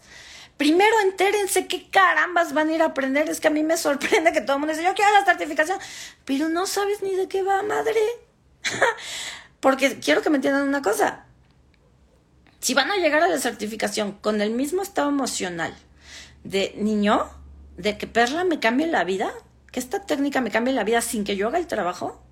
Primero 0.56 0.94
entérense 1.00 1.66
qué 1.66 1.90
carambas 1.90 2.52
van 2.52 2.68
a 2.68 2.72
ir 2.72 2.82
a 2.82 2.86
aprender. 2.86 3.28
Es 3.28 3.40
que 3.40 3.48
a 3.48 3.50
mí 3.50 3.64
me 3.64 3.76
sorprende 3.76 4.32
que 4.32 4.42
todo 4.42 4.56
el 4.56 4.60
mundo 4.60 4.72
dice, 4.72 4.86
yo 4.86 4.94
quiero 4.94 5.12
la 5.12 5.24
certificación, 5.24 5.78
pero 6.24 6.48
no 6.48 6.66
sabes 6.66 7.02
ni 7.02 7.16
de 7.16 7.26
qué 7.26 7.42
va, 7.42 7.64
madre. 7.64 8.00
Porque 9.60 9.98
quiero 9.98 10.22
que 10.22 10.30
me 10.30 10.36
entiendan 10.36 10.68
una 10.68 10.82
cosa. 10.82 11.24
Si 12.60 12.74
van 12.74 12.90
a 12.90 12.96
llegar 12.96 13.22
a 13.22 13.28
la 13.28 13.38
certificación 13.38 14.12
con 14.12 14.40
el 14.40 14.50
mismo 14.50 14.82
estado 14.82 15.08
emocional 15.08 15.74
de 16.44 16.74
niño, 16.76 17.28
de 17.76 17.98
que 17.98 18.06
Perla 18.06 18.44
me 18.44 18.60
cambie 18.60 18.86
la 18.86 19.04
vida, 19.04 19.32
que 19.70 19.80
esta 19.80 20.04
técnica 20.06 20.40
me 20.40 20.50
cambie 20.50 20.72
la 20.72 20.84
vida 20.84 21.00
sin 21.00 21.24
que 21.24 21.36
yo 21.36 21.48
haga 21.48 21.58
el 21.58 21.66
trabajo, 21.66 22.22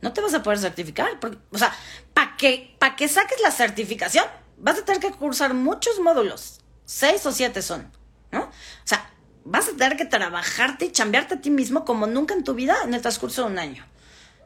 no 0.00 0.12
te 0.12 0.20
vas 0.20 0.34
a 0.34 0.42
poder 0.42 0.58
certificar. 0.58 1.18
o 1.50 1.58
sea, 1.58 1.72
para 2.12 2.36
que, 2.36 2.76
que 2.96 3.08
saques 3.08 3.40
la 3.40 3.50
certificación, 3.50 4.26
vas 4.58 4.78
a 4.78 4.84
tener 4.84 5.00
que 5.00 5.12
cursar 5.12 5.54
muchos 5.54 5.98
módulos. 6.00 6.60
Seis 6.84 7.24
o 7.24 7.32
siete 7.32 7.62
son, 7.62 7.90
¿no? 8.32 8.42
O 8.42 8.50
sea, 8.84 9.10
vas 9.44 9.68
a 9.68 9.72
tener 9.72 9.96
que 9.96 10.04
trabajarte 10.04 10.86
y 10.86 10.92
chambearte 10.92 11.34
a 11.34 11.40
ti 11.40 11.50
mismo 11.50 11.84
como 11.84 12.06
nunca 12.06 12.34
en 12.34 12.44
tu 12.44 12.54
vida 12.54 12.76
en 12.84 12.94
el 12.94 13.00
transcurso 13.00 13.42
de 13.42 13.52
un 13.52 13.58
año. 13.58 13.86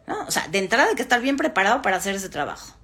O 0.08 0.30
sea, 0.30 0.46
de 0.48 0.58
entrada 0.58 0.88
hay 0.88 0.94
que 0.94 1.02
estar 1.02 1.20
bien 1.20 1.36
preparado 1.36 1.82
para 1.82 1.96
hacer 1.96 2.14
ese 2.14 2.28
trabajo. 2.28 2.74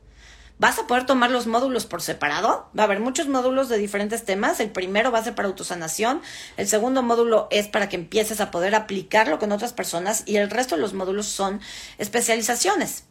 Vas 0.59 0.79
a 0.79 0.87
poder 0.87 1.07
tomar 1.07 1.31
los 1.31 1.47
módulos 1.47 1.87
por 1.87 2.03
separado. 2.03 2.71
Va 2.79 2.85
a 2.85 2.87
haber 2.87 3.01
muchos 3.01 3.27
módulos 3.27 3.69
de 3.69 3.79
diferentes 3.79 4.25
temas. 4.25 4.61
El 4.61 4.71
primero 4.71 5.11
va 5.11 5.19
a 5.19 5.25
ser 5.25 5.35
para 5.35 5.49
autosanación. 5.49 6.23
El 6.57 6.69
segundo 6.69 7.03
módulo 7.03 7.49
es 7.51 7.67
para 7.67 7.89
que 7.89 7.97
empieces 7.97 8.41
a 8.41 8.51
poder 8.51 8.75
aplicarlo 8.75 9.39
con 9.39 9.51
otras 9.51 9.73
personas. 9.73 10.23
Y 10.27 10.37
el 10.37 10.51
resto 10.51 10.77
de 10.77 10.83
los 10.83 10.95
módulos 10.95 11.27
son 11.27 11.61
especializaciones. 11.99 13.05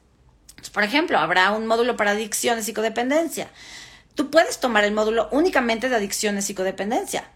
Por 0.71 0.83
ejemplo, 0.83 1.17
habrá 1.17 1.51
un 1.51 1.67
módulo 1.67 1.97
para 1.97 2.11
adicciones 2.11 2.69
y 2.69 2.73
codependencia. 2.73 3.49
Tú 4.15 4.29
puedes 4.29 4.59
tomar 4.59 4.83
el 4.83 4.93
módulo 4.93 5.27
únicamente 5.31 5.89
de 5.89 5.95
adicciones 5.95 6.49
y 6.49 6.53
codependencia. 6.55 7.29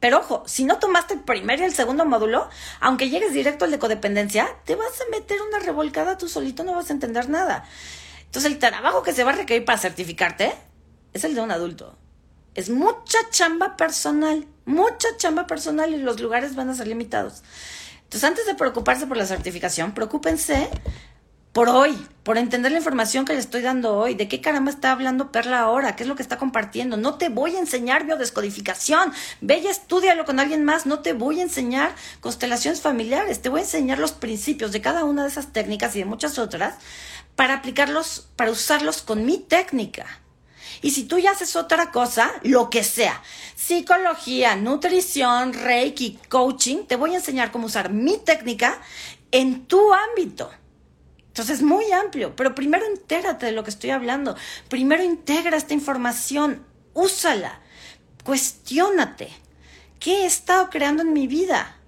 Pero 0.00 0.18
ojo, 0.18 0.42
si 0.46 0.64
no 0.64 0.78
tomaste 0.78 1.14
el 1.14 1.20
primer 1.20 1.60
y 1.60 1.64
el 1.64 1.74
segundo 1.74 2.06
módulo, 2.06 2.48
aunque 2.80 3.10
llegues 3.10 3.34
directo 3.34 3.66
al 3.66 3.70
de 3.70 3.78
codependencia, 3.78 4.48
te 4.64 4.74
vas 4.74 5.00
a 5.00 5.10
meter 5.10 5.40
una 5.42 5.58
revolcada 5.58 6.16
tú 6.16 6.26
solito, 6.26 6.64
no 6.64 6.74
vas 6.74 6.88
a 6.88 6.94
entender 6.94 7.28
nada. 7.28 7.64
Entonces 8.24 8.50
el 8.50 8.58
trabajo 8.58 9.02
que 9.02 9.12
se 9.12 9.24
va 9.24 9.32
a 9.32 9.36
requerir 9.36 9.64
para 9.66 9.78
certificarte 9.78 10.54
es 11.12 11.24
el 11.24 11.34
de 11.34 11.42
un 11.42 11.50
adulto. 11.50 11.98
Es 12.54 12.70
mucha 12.70 13.18
chamba 13.30 13.76
personal, 13.76 14.46
mucha 14.64 15.08
chamba 15.18 15.46
personal 15.46 15.92
y 15.92 15.98
los 15.98 16.18
lugares 16.18 16.54
van 16.54 16.70
a 16.70 16.74
ser 16.74 16.88
limitados. 16.88 17.42
Entonces 18.04 18.24
antes 18.24 18.46
de 18.46 18.54
preocuparse 18.54 19.06
por 19.06 19.18
la 19.18 19.26
certificación, 19.26 19.92
preocúpense 19.92 20.70
por 21.52 21.68
hoy, 21.68 21.98
por 22.22 22.38
entender 22.38 22.70
la 22.70 22.78
información 22.78 23.24
que 23.24 23.32
le 23.32 23.40
estoy 23.40 23.62
dando 23.62 23.96
hoy, 23.96 24.14
de 24.14 24.28
qué 24.28 24.40
caramba 24.40 24.70
está 24.70 24.92
hablando 24.92 25.32
Perla 25.32 25.60
ahora, 25.60 25.96
qué 25.96 26.04
es 26.04 26.08
lo 26.08 26.14
que 26.14 26.22
está 26.22 26.38
compartiendo. 26.38 26.96
No 26.96 27.16
te 27.16 27.28
voy 27.28 27.56
a 27.56 27.58
enseñar 27.58 28.06
biodescodificación, 28.06 29.12
ve 29.40 29.58
y 29.58 29.66
estudialo 29.66 30.24
con 30.24 30.38
alguien 30.38 30.64
más, 30.64 30.86
no 30.86 31.00
te 31.00 31.12
voy 31.12 31.40
a 31.40 31.42
enseñar 31.42 31.92
constelaciones 32.20 32.80
familiares, 32.80 33.42
te 33.42 33.48
voy 33.48 33.60
a 33.60 33.64
enseñar 33.64 33.98
los 33.98 34.12
principios 34.12 34.70
de 34.70 34.80
cada 34.80 35.04
una 35.04 35.22
de 35.22 35.28
esas 35.28 35.52
técnicas 35.52 35.96
y 35.96 36.00
de 36.00 36.04
muchas 36.04 36.38
otras 36.38 36.74
para 37.34 37.54
aplicarlos, 37.54 38.28
para 38.36 38.52
usarlos 38.52 39.02
con 39.02 39.24
mi 39.24 39.38
técnica. 39.38 40.06
Y 40.82 40.92
si 40.92 41.04
tú 41.04 41.18
ya 41.18 41.32
haces 41.32 41.56
otra 41.56 41.90
cosa, 41.90 42.30
lo 42.42 42.70
que 42.70 42.84
sea, 42.84 43.22
psicología, 43.56 44.54
nutrición, 44.54 45.52
reiki, 45.52 46.18
coaching, 46.28 46.84
te 46.86 46.96
voy 46.96 47.14
a 47.14 47.16
enseñar 47.16 47.50
cómo 47.50 47.66
usar 47.66 47.92
mi 47.92 48.18
técnica 48.18 48.80
en 49.32 49.66
tu 49.66 49.92
ámbito. 49.92 50.50
Entonces 51.40 51.60
es 51.60 51.62
muy 51.62 51.90
amplio, 51.90 52.36
pero 52.36 52.54
primero 52.54 52.84
entérate 52.84 53.46
de 53.46 53.52
lo 53.52 53.64
que 53.64 53.70
estoy 53.70 53.88
hablando. 53.88 54.36
Primero 54.68 55.02
integra 55.02 55.56
esta 55.56 55.72
información, 55.72 56.66
úsala, 56.92 57.60
cuestiónate. 58.24 59.30
¿Qué 59.98 60.22
he 60.22 60.26
estado 60.26 60.68
creando 60.68 61.02
en 61.02 61.14
mi 61.14 61.26
vida? 61.26 61.78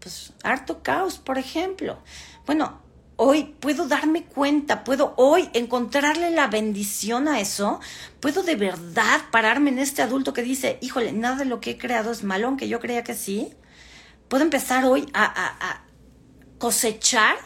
Pues 0.00 0.32
harto 0.42 0.82
caos, 0.82 1.18
por 1.18 1.36
ejemplo. 1.36 1.98
Bueno, 2.46 2.80
hoy 3.16 3.54
puedo 3.60 3.88
darme 3.88 4.24
cuenta, 4.24 4.84
puedo 4.84 5.12
hoy 5.18 5.50
encontrarle 5.52 6.30
la 6.30 6.46
bendición 6.46 7.28
a 7.28 7.40
eso, 7.40 7.80
puedo 8.20 8.42
de 8.42 8.56
verdad 8.56 9.20
pararme 9.30 9.68
en 9.68 9.80
este 9.80 10.00
adulto 10.00 10.32
que 10.32 10.40
dice, 10.40 10.78
híjole, 10.80 11.12
nada 11.12 11.36
de 11.36 11.44
lo 11.44 11.60
que 11.60 11.72
he 11.72 11.78
creado 11.78 12.10
es 12.10 12.24
malo, 12.24 12.46
aunque 12.46 12.68
yo 12.68 12.80
creía 12.80 13.04
que 13.04 13.14
sí. 13.14 13.52
Puedo 14.28 14.44
empezar 14.44 14.86
hoy 14.86 15.06
a, 15.12 15.82
cosechar 16.56 17.36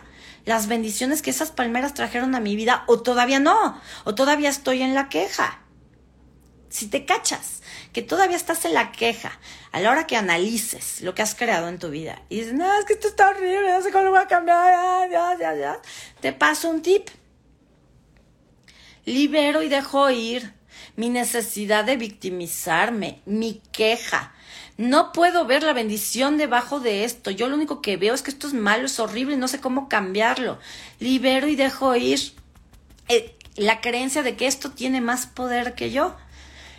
las 0.49 0.67
bendiciones 0.67 1.21
que 1.21 1.29
esas 1.29 1.51
palmeras 1.51 1.93
trajeron 1.93 2.35
a 2.35 2.41
mi 2.41 2.57
vida 2.57 2.85
o 2.87 3.03
todavía 3.03 3.39
no, 3.39 3.79
o 4.05 4.15
todavía 4.15 4.49
estoy 4.49 4.81
en 4.81 4.95
la 4.95 5.11
queja. 5.11 5.61
Si 6.71 6.89
te 6.89 7.05
cachas 7.05 7.61
que 7.93 8.01
todavía 8.01 8.39
estás 8.39 8.65
en 8.65 8.73
la 8.73 8.91
queja 8.91 9.39
a 9.73 9.81
la 9.81 9.91
hora 9.91 10.07
que 10.07 10.17
analices 10.17 11.03
lo 11.03 11.15
que 11.15 11.21
has 11.21 11.35
creado 11.35 11.69
en 11.69 11.79
tu 11.79 11.91
vida 11.91 12.23
y 12.31 12.37
dices, 12.37 12.55
no, 12.55 12.79
es 12.79 12.87
que 12.87 12.95
esto 12.95 13.09
está 13.09 13.29
horrible, 13.29 13.71
no 13.71 13.83
sé 13.83 13.93
cómo 13.93 14.05
lo 14.05 14.11
voy 14.13 14.21
a 14.21 14.27
cambiar, 14.27 15.11
ya, 15.11 15.37
ya, 15.39 15.55
ya, 15.55 15.83
te 16.23 16.33
paso 16.33 16.71
un 16.71 16.81
tip. 16.81 17.11
Libero 19.05 19.63
y 19.63 19.69
dejo 19.69 20.09
ir 20.09 20.55
mi 20.97 21.11
necesidad 21.11 21.85
de 21.85 21.99
victimizarme, 21.99 23.21
mi 23.27 23.61
queja, 23.71 24.33
no 24.79 25.11
puedo 25.13 25.45
ver 25.45 25.65
la 25.65 25.73
bendición 25.73 26.39
debajo 26.39 26.79
de 26.79 27.05
esto. 27.05 27.33
Yo 27.33 27.49
lo 27.49 27.57
único 27.57 27.83
que 27.83 27.97
veo 27.97 28.15
es 28.15 28.23
que 28.23 28.31
esto 28.31 28.47
es 28.47 28.55
malo, 28.55 28.87
es 28.87 29.01
horrible, 29.01 29.37
no 29.37 29.49
sé 29.49 29.61
cómo 29.61 29.89
cambiarlo. 29.89 30.61
Libero 31.01 31.49
y 31.49 31.57
dejo 31.57 31.97
ir 31.97 32.33
eh, 33.09 33.37
la 33.57 33.81
creencia 33.81 34.23
de 34.23 34.37
que 34.37 34.47
esto 34.47 34.71
tiene 34.71 35.01
más 35.01 35.27
poder 35.27 35.75
que 35.75 35.91
yo. 35.91 36.17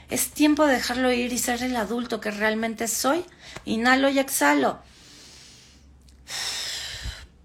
Es 0.10 0.32
tiempo 0.32 0.66
de 0.66 0.76
dejarlo 0.76 1.12
ir 1.12 1.34
y 1.34 1.38
ser 1.38 1.62
el 1.62 1.76
adulto 1.76 2.22
que 2.22 2.32
realmente 2.32 2.88
soy. 2.88 3.26
Inhalo 3.66 4.10
y 4.10 4.18
exhalo. 4.18 4.80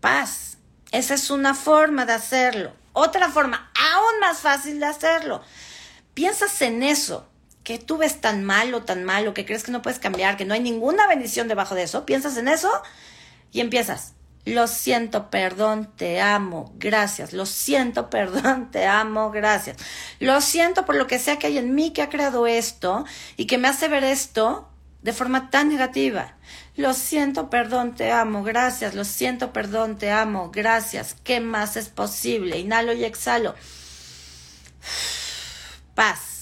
Paz. 0.00 0.56
Esa 0.92 1.14
es 1.14 1.30
una 1.30 1.54
forma 1.54 2.06
de 2.06 2.12
hacerlo. 2.12 2.72
Otra 2.92 3.28
forma 3.28 3.72
aún 3.74 4.20
más 4.20 4.38
fácil 4.38 4.78
de 4.78 4.86
hacerlo. 4.86 5.42
Piensas 6.14 6.62
en 6.62 6.84
eso 6.84 7.28
que 7.64 7.78
tú 7.78 7.96
ves 7.96 8.20
tan 8.20 8.44
malo, 8.44 8.84
tan 8.84 9.04
malo, 9.04 9.34
que 9.34 9.46
crees 9.46 9.64
que 9.64 9.72
no 9.72 9.82
puedes 9.82 9.98
cambiar, 9.98 10.36
que 10.36 10.44
no 10.44 10.54
hay 10.54 10.60
ninguna 10.60 11.06
bendición 11.06 11.48
debajo 11.48 11.74
de 11.74 11.82
eso, 11.82 12.04
piensas 12.04 12.36
en 12.36 12.46
eso 12.46 12.70
y 13.50 13.60
empiezas. 13.60 14.12
Lo 14.44 14.66
siento, 14.66 15.30
perdón, 15.30 15.90
te 15.96 16.20
amo, 16.20 16.70
gracias. 16.76 17.32
Lo 17.32 17.46
siento, 17.46 18.10
perdón, 18.10 18.70
te 18.70 18.86
amo, 18.86 19.30
gracias. 19.30 19.78
Lo 20.20 20.42
siento 20.42 20.84
por 20.84 20.96
lo 20.96 21.06
que 21.06 21.18
sea 21.18 21.38
que 21.38 21.46
hay 21.46 21.56
en 21.56 21.74
mí 21.74 21.92
que 21.92 22.02
ha 22.02 22.10
creado 22.10 22.46
esto 22.46 23.06
y 23.38 23.46
que 23.46 23.56
me 23.56 23.68
hace 23.68 23.88
ver 23.88 24.04
esto 24.04 24.68
de 25.00 25.14
forma 25.14 25.48
tan 25.48 25.70
negativa. 25.70 26.36
Lo 26.76 26.92
siento, 26.92 27.48
perdón, 27.48 27.94
te 27.94 28.12
amo, 28.12 28.42
gracias. 28.42 28.94
Lo 28.94 29.04
siento, 29.04 29.54
perdón, 29.54 29.96
te 29.96 30.10
amo, 30.10 30.50
gracias. 30.50 31.16
¿Qué 31.24 31.40
más 31.40 31.78
es 31.78 31.88
posible? 31.88 32.58
Inhalo 32.58 32.92
y 32.92 33.04
exhalo. 33.04 33.54
Paz 35.94 36.33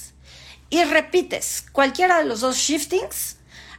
y 0.73 0.85
repites 0.85 1.67
cualquiera 1.71 2.17
de 2.17 2.25
los 2.25 2.41
dos 2.41 2.57
shiftings 2.57 3.37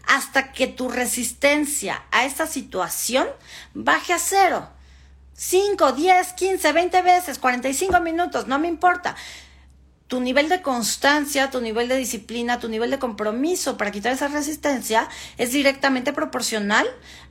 hasta 0.08 0.52
que 0.52 0.68
tu 0.68 0.90
resistencia 0.90 2.04
a 2.12 2.26
esta 2.26 2.46
situación 2.46 3.28
baje 3.74 4.14
a 4.14 4.20
cero. 4.20 4.70
5, 5.34 5.94
10, 5.94 6.34
15, 6.34 6.72
20 6.72 7.02
veces, 7.02 7.40
45 7.40 8.00
minutos, 8.00 8.46
no 8.46 8.60
me 8.60 8.68
importa. 8.68 9.16
Tu 10.06 10.22
nivel 10.22 10.50
de 10.50 10.62
constancia, 10.62 11.50
tu 11.50 11.62
nivel 11.62 11.88
de 11.88 11.98
disciplina, 11.98 12.60
tu 12.60 12.70
nivel 12.70 12.92
de 12.92 13.00
compromiso 13.00 13.76
para 13.76 13.90
quitar 13.90 14.14
esa 14.14 14.28
resistencia 14.28 15.10
es 15.40 15.52
directamente 15.52 16.14
proporcional 16.14 16.86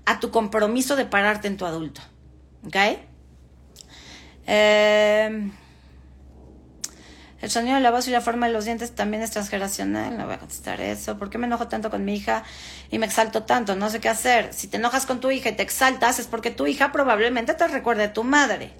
a 0.06 0.18
tu 0.18 0.32
compromiso 0.32 0.96
de 0.96 1.04
pararte 1.04 1.46
en 1.46 1.56
tu 1.56 1.66
adulto. 1.66 2.00
¿Ok? 2.66 2.76
Eh, 4.44 5.52
el 7.43 7.51
sonido 7.51 7.74
de 7.74 7.80
la 7.80 7.90
voz 7.90 8.07
y 8.07 8.12
la 8.12 8.20
forma 8.20 8.47
de 8.47 8.53
los 8.53 8.64
dientes 8.64 8.95
también 8.95 9.20
es 9.20 9.32
transgeneracional. 9.32 10.16
No 10.16 10.26
voy 10.26 10.34
a 10.34 10.38
contestar 10.38 10.80
eso. 10.80 11.18
¿Por 11.18 11.28
qué 11.28 11.38
me 11.38 11.49
enojo 11.49 11.66
tanto 11.66 11.90
con 11.90 12.05
mi 12.05 12.14
hija 12.14 12.45
y 12.88 13.01
me 13.01 13.07
exalto 13.07 13.43
tanto? 13.43 13.74
No 13.74 13.90
sé 13.90 14.01
qué 14.01 14.09
hacer. 14.09 14.55
Si 14.55 14.68
te 14.68 14.76
enojas 14.76 15.07
con 15.07 15.18
tu 15.18 15.32
hija 15.32 15.49
y 15.49 15.57
te 15.57 15.64
exaltas 15.64 16.20
es 16.20 16.28
porque 16.28 16.53
tu 16.53 16.68
hija 16.68 16.93
probablemente 16.93 17.55
te 17.55 17.66
recuerde 17.66 18.05
a 18.05 18.12
tu 18.12 18.22
madre. 18.22 18.70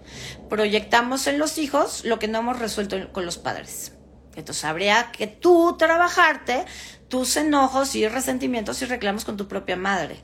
Proyectamos 0.49 1.27
en 1.27 1.41
los 1.41 1.59
hijos 1.59 2.05
lo 2.05 2.21
que 2.21 2.29
no 2.29 2.39
hemos 2.39 2.61
resuelto 2.61 3.13
con 3.13 3.27
los 3.27 3.37
padres. 3.37 3.95
Entonces 4.37 4.65
habría 4.65 5.11
que 5.11 5.27
tú 5.27 5.77
trabajarte 5.77 6.65
tus 7.09 7.37
enojos 7.37 7.97
y 7.97 8.07
resentimientos 8.07 8.81
y 8.81 8.85
reclamos 8.85 9.25
con 9.25 9.37
tu 9.37 9.49
propia 9.49 9.75
madre. 9.75 10.21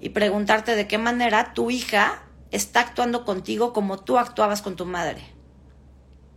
Y 0.00 0.10
preguntarte 0.10 0.76
de 0.76 0.86
qué 0.86 0.96
manera 0.96 1.54
tu 1.54 1.72
hija 1.72 2.22
está 2.52 2.80
actuando 2.80 3.24
contigo 3.24 3.72
como 3.72 3.98
tú 3.98 4.16
actuabas 4.16 4.62
con 4.62 4.76
tu 4.76 4.86
madre. 4.86 5.39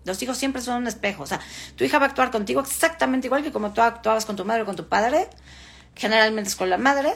Los 0.05 0.21
hijos 0.21 0.37
siempre 0.37 0.61
son 0.61 0.77
un 0.77 0.87
espejo. 0.87 1.23
O 1.23 1.27
sea, 1.27 1.39
tu 1.75 1.83
hija 1.83 1.99
va 1.99 2.05
a 2.05 2.09
actuar 2.09 2.31
contigo 2.31 2.61
exactamente 2.61 3.27
igual 3.27 3.43
que 3.43 3.51
como 3.51 3.73
tú 3.73 3.81
actuabas 3.81 4.25
con 4.25 4.35
tu 4.35 4.45
madre 4.45 4.63
o 4.63 4.65
con 4.65 4.75
tu 4.75 4.87
padre. 4.87 5.29
Generalmente 5.95 6.49
es 6.49 6.55
con 6.55 6.69
la 6.69 6.77
madre. 6.77 7.13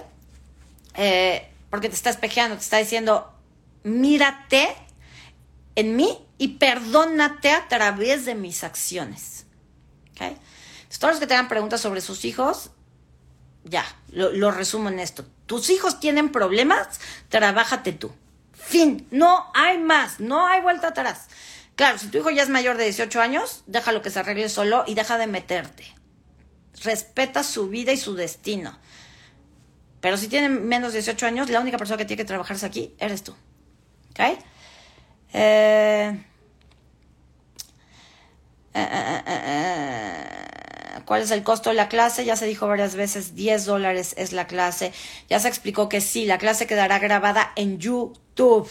Eh, 0.96 1.50
porque 1.70 1.90
te 1.90 1.96
está 1.96 2.10
espejeando, 2.10 2.56
te 2.56 2.64
está 2.64 2.78
diciendo, 2.78 3.34
mírate 3.84 4.76
en 5.76 5.96
mí 5.96 6.18
y 6.38 6.50
perdónate 6.60 7.52
a 7.52 7.68
través 7.68 8.26
de 8.26 8.36
mis 8.36 8.64
acciones. 8.64 9.46
¿Okay? 10.12 10.38
todos 11.00 11.14
los 11.14 11.20
que 11.20 11.28
tengan 11.28 11.48
preguntas 11.48 11.82
sobre 11.82 12.02
sus 12.02 12.26
hijos, 12.26 12.72
ya, 13.64 13.86
lo, 14.12 14.32
lo 14.32 14.50
resumo 14.50 14.90
en 14.90 15.00
esto. 15.00 15.26
Tus 15.46 15.70
hijos 15.70 16.00
tienen 16.00 16.32
problemas, 16.32 17.00
trabájate 17.30 17.92
tú. 17.92 18.12
Fin, 18.54 19.08
no 19.12 19.52
hay 19.54 19.78
más, 19.78 20.20
no 20.20 20.48
hay 20.48 20.62
vuelta 20.62 20.88
atrás. 20.88 21.28
Claro, 21.78 22.00
si 22.00 22.08
tu 22.08 22.18
hijo 22.18 22.32
ya 22.32 22.42
es 22.42 22.50
mayor 22.50 22.76
de 22.76 22.86
18 22.86 23.22
años, 23.22 23.64
déjalo 23.68 24.02
que 24.02 24.10
se 24.10 24.20
arregle 24.20 24.50
solo 24.50 24.84
y 24.88 24.96
deja 24.96 25.20
de 25.20 25.28
meterte. 25.28 25.86
Respeta 26.84 27.44
su 27.44 27.70
vida 27.70 27.92
y 27.92 27.98
su 27.98 28.16
destino. 28.16 28.76
Pero 30.02 30.18
si 30.18 30.28
tiene 30.28 30.50
menos 30.50 30.92
de 30.92 31.00
18 31.02 31.28
años, 31.28 31.52
la 31.52 31.60
única 31.60 31.78
persona 31.78 32.00
que 32.00 32.06
tiene 32.06 32.18
que 32.18 32.26
trabajarse 32.26 32.66
aquí 32.66 32.96
eres 32.98 33.22
tú. 33.24 33.36
¿Ok? 34.10 34.20
Eh, 35.34 36.20
eh, 38.74 39.22
eh, 39.28 40.24
¿Cuál 41.06 41.22
es 41.22 41.30
el 41.30 41.44
costo 41.44 41.70
de 41.70 41.76
la 41.76 41.90
clase? 41.90 42.26
Ya 42.26 42.36
se 42.36 42.48
dijo 42.48 42.68
varias 42.68 42.96
veces, 42.96 43.36
10 43.36 43.66
dólares 43.66 44.16
es 44.18 44.34
la 44.34 44.48
clase. 44.48 44.94
Ya 45.30 45.40
se 45.40 45.48
explicó 45.48 45.90
que 45.90 46.02
sí, 46.02 46.26
la 46.26 46.40
clase 46.40 46.66
quedará 46.66 46.98
grabada 46.98 47.52
en 47.56 47.78
YouTube. 47.78 48.68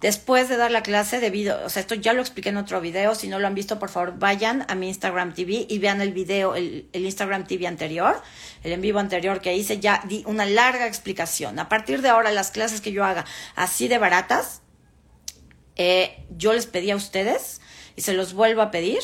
Después 0.00 0.48
de 0.48 0.56
dar 0.56 0.70
la 0.70 0.82
clase, 0.82 1.18
debido, 1.18 1.64
o 1.64 1.70
sea, 1.70 1.80
esto 1.80 1.94
ya 1.94 2.12
lo 2.12 2.20
expliqué 2.20 2.50
en 2.50 2.58
otro 2.58 2.80
video, 2.80 3.14
si 3.14 3.28
no 3.28 3.38
lo 3.38 3.46
han 3.46 3.54
visto, 3.54 3.78
por 3.78 3.88
favor, 3.88 4.18
vayan 4.18 4.66
a 4.68 4.74
mi 4.74 4.88
Instagram 4.88 5.32
TV 5.32 5.66
y 5.68 5.78
vean 5.78 6.00
el 6.02 6.12
video, 6.12 6.56
el, 6.56 6.88
Instagram 6.92 7.46
TV 7.46 7.66
anterior, 7.66 8.20
el 8.62 8.72
en 8.72 8.82
vivo 8.82 8.98
anterior 8.98 9.40
que 9.40 9.56
hice, 9.56 9.80
ya 9.80 10.02
di 10.06 10.22
una 10.26 10.44
larga 10.44 10.86
explicación. 10.86 11.58
A 11.58 11.68
partir 11.68 12.02
de 12.02 12.10
ahora, 12.10 12.32
las 12.32 12.50
clases 12.50 12.80
que 12.80 12.92
yo 12.92 13.04
haga 13.04 13.24
así 13.54 13.88
de 13.88 13.98
baratas, 13.98 14.60
eh, 15.76 16.24
yo 16.36 16.52
les 16.52 16.66
pedí 16.66 16.90
a 16.90 16.96
ustedes 16.96 17.60
y 17.96 18.02
se 18.02 18.12
los 18.12 18.34
vuelvo 18.34 18.60
a 18.60 18.70
pedir 18.70 19.00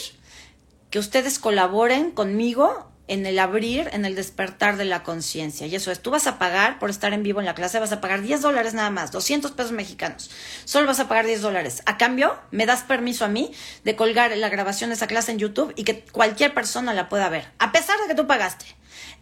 que 0.91 0.99
ustedes 0.99 1.39
colaboren 1.39 2.11
conmigo 2.11 2.90
en 3.11 3.27
el 3.27 3.41
abrir, 3.41 3.91
en 3.93 4.05
el 4.05 4.15
despertar 4.15 4.77
de 4.77 4.85
la 4.85 5.03
conciencia. 5.03 5.67
Y 5.67 5.75
eso 5.75 5.91
es, 5.91 6.01
tú 6.01 6.13
vas 6.13 6.29
a 6.29 6.39
pagar 6.39 6.79
por 6.79 6.91
estar 6.91 7.13
en 7.13 7.25
vivo 7.25 7.41
en 7.41 7.47
la 7.47 7.57
clase, 7.57 7.81
vas 7.81 7.91
a 7.91 8.01
pagar 8.01 8.23
10 8.23 8.41
dólares 8.41 8.73
nada 8.73 8.91
más, 8.91 9.11
200 9.11 9.51
pesos 9.51 9.73
mexicanos. 9.73 10.31
Solo 10.65 10.87
vas 10.87 11.01
a 11.01 11.09
pagar 11.09 11.27
10 11.27 11.43
dólares. 11.43 11.83
A 11.87 11.99
cambio, 11.99 12.39
me 12.53 12.67
das 12.67 12.83
permiso 12.83 13.25
a 13.25 13.29
mí 13.29 13.51
de 13.83 13.97
colgar 13.97 14.37
la 14.37 14.49
grabación 14.49 14.91
de 14.91 14.95
esa 14.95 15.09
clase 15.09 15.33
en 15.33 15.41
YouTube 15.41 15.73
y 15.75 15.83
que 15.83 16.05
cualquier 16.05 16.55
persona 16.55 16.95
la 16.95 17.09
pueda 17.09 17.29
ver, 17.29 17.49
a 17.59 17.73
pesar 17.73 17.99
de 18.01 18.07
que 18.07 18.15
tú 18.15 18.29
pagaste. 18.29 18.67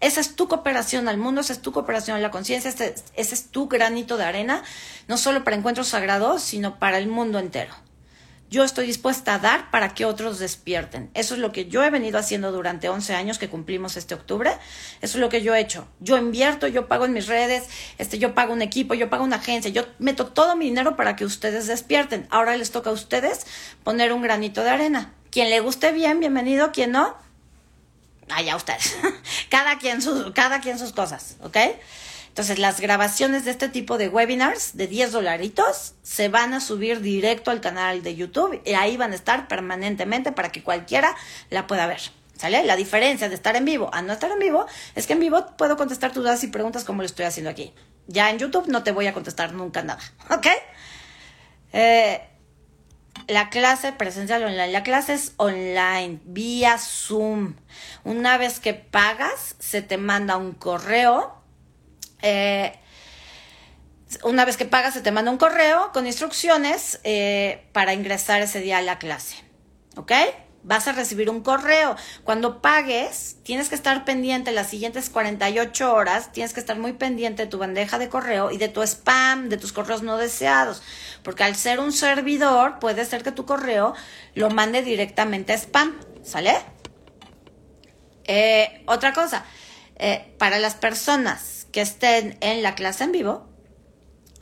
Esa 0.00 0.20
es 0.20 0.36
tu 0.36 0.48
cooperación 0.48 1.08
al 1.08 1.16
mundo, 1.16 1.40
esa 1.40 1.54
es 1.54 1.62
tu 1.62 1.72
cooperación 1.72 2.18
a 2.18 2.20
la 2.20 2.30
conciencia, 2.30 2.68
ese, 2.68 2.94
ese 3.14 3.34
es 3.34 3.50
tu 3.50 3.68
granito 3.68 4.18
de 4.18 4.24
arena, 4.24 4.62
no 5.06 5.16
solo 5.16 5.44
para 5.44 5.56
encuentros 5.56 5.88
sagrados, 5.88 6.42
sino 6.42 6.78
para 6.78 6.98
el 6.98 7.08
mundo 7.08 7.38
entero 7.38 7.87
yo 8.50 8.64
estoy 8.64 8.86
dispuesta 8.86 9.34
a 9.34 9.38
dar 9.38 9.70
para 9.70 9.94
que 9.94 10.04
otros 10.04 10.38
despierten. 10.38 11.10
Eso 11.14 11.34
es 11.34 11.40
lo 11.40 11.52
que 11.52 11.66
yo 11.66 11.82
he 11.82 11.90
venido 11.90 12.18
haciendo 12.18 12.50
durante 12.50 12.88
11 12.88 13.14
años 13.14 13.38
que 13.38 13.48
cumplimos 13.48 13.96
este 13.96 14.14
octubre. 14.14 14.50
Eso 15.02 15.18
es 15.18 15.20
lo 15.20 15.28
que 15.28 15.42
yo 15.42 15.54
he 15.54 15.60
hecho. 15.60 15.86
Yo 16.00 16.16
invierto, 16.16 16.66
yo 16.66 16.88
pago 16.88 17.04
en 17.04 17.12
mis 17.12 17.26
redes, 17.26 17.64
este, 17.98 18.18
yo 18.18 18.34
pago 18.34 18.52
un 18.52 18.62
equipo, 18.62 18.94
yo 18.94 19.10
pago 19.10 19.24
una 19.24 19.36
agencia, 19.36 19.70
yo 19.70 19.84
meto 19.98 20.26
todo 20.26 20.56
mi 20.56 20.66
dinero 20.66 20.96
para 20.96 21.14
que 21.14 21.24
ustedes 21.24 21.66
despierten. 21.66 22.26
Ahora 22.30 22.56
les 22.56 22.70
toca 22.70 22.90
a 22.90 22.94
ustedes 22.94 23.46
poner 23.84 24.12
un 24.12 24.22
granito 24.22 24.62
de 24.62 24.70
arena. 24.70 25.12
Quien 25.30 25.50
le 25.50 25.60
guste 25.60 25.92
bien, 25.92 26.20
bienvenido. 26.20 26.72
Quien 26.72 26.92
no, 26.92 27.16
allá 28.30 28.56
ustedes. 28.56 28.96
cada 29.50 29.78
quien 29.78 30.00
sus, 30.00 30.32
cada 30.32 30.60
quien 30.60 30.78
sus 30.78 30.92
cosas, 30.92 31.36
¿ok? 31.42 31.56
Entonces, 32.38 32.60
las 32.60 32.80
grabaciones 32.80 33.44
de 33.44 33.50
este 33.50 33.68
tipo 33.68 33.98
de 33.98 34.08
webinars 34.08 34.76
de 34.76 34.86
10 34.86 35.10
dolaritos 35.10 35.94
se 36.04 36.28
van 36.28 36.54
a 36.54 36.60
subir 36.60 37.00
directo 37.00 37.50
al 37.50 37.60
canal 37.60 38.04
de 38.04 38.14
YouTube 38.14 38.62
y 38.64 38.74
ahí 38.74 38.96
van 38.96 39.10
a 39.10 39.16
estar 39.16 39.48
permanentemente 39.48 40.30
para 40.30 40.52
que 40.52 40.62
cualquiera 40.62 41.16
la 41.50 41.66
pueda 41.66 41.88
ver. 41.88 41.98
¿Sale? 42.36 42.62
La 42.62 42.76
diferencia 42.76 43.28
de 43.28 43.34
estar 43.34 43.56
en 43.56 43.64
vivo 43.64 43.90
a 43.92 44.02
no 44.02 44.12
estar 44.12 44.30
en 44.30 44.38
vivo 44.38 44.66
es 44.94 45.08
que 45.08 45.14
en 45.14 45.18
vivo 45.18 45.46
puedo 45.56 45.76
contestar 45.76 46.12
tus 46.12 46.22
dudas 46.22 46.44
y 46.44 46.46
preguntas 46.46 46.84
como 46.84 47.02
lo 47.02 47.06
estoy 47.06 47.24
haciendo 47.24 47.50
aquí. 47.50 47.74
Ya 48.06 48.30
en 48.30 48.38
YouTube 48.38 48.68
no 48.68 48.84
te 48.84 48.92
voy 48.92 49.08
a 49.08 49.12
contestar 49.12 49.52
nunca 49.52 49.82
nada. 49.82 50.00
¿Ok? 50.30 50.46
Eh, 51.72 52.22
la 53.26 53.50
clase 53.50 53.90
presencial 53.90 54.44
online. 54.44 54.70
La 54.70 54.84
clase 54.84 55.14
es 55.14 55.32
online, 55.38 56.20
vía 56.22 56.78
Zoom. 56.78 57.56
Una 58.04 58.38
vez 58.38 58.60
que 58.60 58.74
pagas, 58.74 59.56
se 59.58 59.82
te 59.82 59.98
manda 59.98 60.36
un 60.36 60.52
correo 60.52 61.37
eh, 62.22 62.72
una 64.24 64.44
vez 64.44 64.56
que 64.56 64.64
pagas, 64.64 64.94
se 64.94 65.02
te 65.02 65.12
manda 65.12 65.30
un 65.30 65.36
correo 65.36 65.90
con 65.92 66.06
instrucciones 66.06 67.00
eh, 67.04 67.66
para 67.72 67.92
ingresar 67.92 68.40
ese 68.40 68.60
día 68.60 68.78
a 68.78 68.82
la 68.82 68.98
clase. 68.98 69.36
¿Ok? 69.96 70.12
Vas 70.62 70.88
a 70.88 70.92
recibir 70.92 71.30
un 71.30 71.42
correo. 71.42 71.94
Cuando 72.24 72.60
pagues, 72.60 73.36
tienes 73.42 73.68
que 73.68 73.74
estar 73.74 74.04
pendiente 74.04 74.50
las 74.52 74.68
siguientes 74.68 75.10
48 75.10 75.92
horas, 75.92 76.32
tienes 76.32 76.52
que 76.52 76.60
estar 76.60 76.78
muy 76.78 76.94
pendiente 76.94 77.44
de 77.44 77.48
tu 77.48 77.58
bandeja 77.58 77.98
de 77.98 78.08
correo 78.08 78.50
y 78.50 78.58
de 78.58 78.68
tu 78.68 78.82
spam, 78.82 79.48
de 79.48 79.56
tus 79.56 79.72
correos 79.72 80.02
no 80.02 80.16
deseados. 80.16 80.82
Porque 81.22 81.44
al 81.44 81.54
ser 81.54 81.78
un 81.78 81.92
servidor, 81.92 82.78
puede 82.80 83.04
ser 83.04 83.22
que 83.22 83.32
tu 83.32 83.44
correo 83.44 83.94
lo 84.34 84.50
mande 84.50 84.82
directamente 84.82 85.52
a 85.52 85.58
spam. 85.58 85.98
¿Sale? 86.22 86.56
Eh, 88.24 88.82
otra 88.86 89.14
cosa, 89.14 89.44
para 90.38 90.58
las 90.58 90.74
personas 90.74 91.57
que 91.72 91.80
estén 91.80 92.36
en 92.40 92.62
la 92.62 92.74
clase 92.74 93.04
en 93.04 93.12
vivo, 93.12 93.48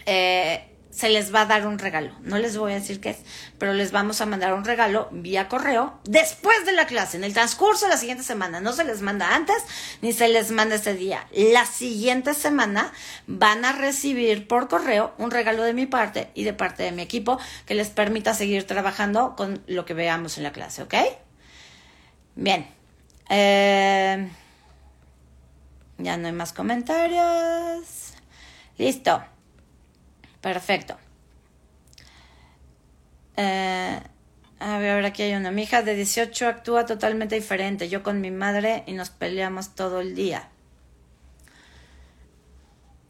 eh, 0.07 0.77
se 0.97 1.11
les 1.11 1.35
va 1.35 1.43
a 1.43 1.47
dar 1.47 1.66
un 1.66 1.79
regalo. 1.79 2.12
No 2.22 2.39
les 2.39 2.57
voy 2.57 2.72
a 2.72 2.77
decir 2.77 3.03
qué 3.03 3.11
es, 3.11 3.18
pero 3.59 3.74
les 3.74 3.93
vamos 3.93 4.22
a 4.22 4.27
mandar 4.27 4.55
un 4.55 4.64
regalo 4.64 5.09
vía 5.12 5.47
correo 5.47 6.01
después 6.05 6.64
de 6.64 6.72
la 6.72 6.87
clase, 6.87 7.18
en 7.18 7.24
el 7.24 7.35
transcurso 7.35 7.85
de 7.85 7.91
la 7.91 7.99
siguiente 7.99 8.24
semana. 8.24 8.61
No 8.61 8.72
se 8.72 8.83
les 8.83 9.03
manda 9.03 9.35
antes 9.35 9.57
ni 10.01 10.14
se 10.14 10.29
les 10.29 10.51
manda 10.53 10.77
ese 10.77 10.95
día. 10.95 11.27
La 11.33 11.66
siguiente 11.66 12.33
semana 12.33 12.95
van 13.27 13.66
a 13.66 13.72
recibir 13.72 14.49
por 14.49 14.68
correo 14.68 15.12
un 15.18 15.31
regalo 15.31 15.64
de 15.64 15.74
mi 15.74 15.85
parte 15.85 16.31
y 16.33 16.45
de 16.45 16.55
parte 16.55 16.85
de 16.85 16.93
mi 16.93 17.03
equipo 17.03 17.39
que 17.66 17.74
les 17.74 17.91
permita 17.91 18.33
seguir 18.33 18.66
trabajando 18.66 19.37
con 19.37 19.62
lo 19.66 19.85
que 19.85 19.93
veamos 19.93 20.39
en 20.39 20.45
la 20.45 20.53
clase, 20.53 20.83
¿ok? 20.83 20.95
Bien. 22.37 22.68
Eh, 23.29 24.31
ya 25.99 26.16
no 26.16 26.26
hay 26.26 26.32
más 26.32 26.53
comentarios. 26.53 28.14
Listo. 28.78 29.22
Perfecto. 30.40 30.97
Eh, 33.36 34.01
a 34.59 34.78
ver, 34.78 35.05
aquí 35.05 35.22
hay 35.22 35.34
una. 35.34 35.51
Mi 35.51 35.62
hija 35.62 35.82
de 35.82 35.94
18 35.94 36.49
actúa 36.49 36.86
totalmente 36.86 37.34
diferente. 37.34 37.88
Yo 37.88 38.03
con 38.03 38.20
mi 38.20 38.30
madre 38.30 38.84
y 38.86 38.92
nos 38.92 39.11
peleamos 39.11 39.74
todo 39.74 40.01
el 40.01 40.14
día. 40.14 40.49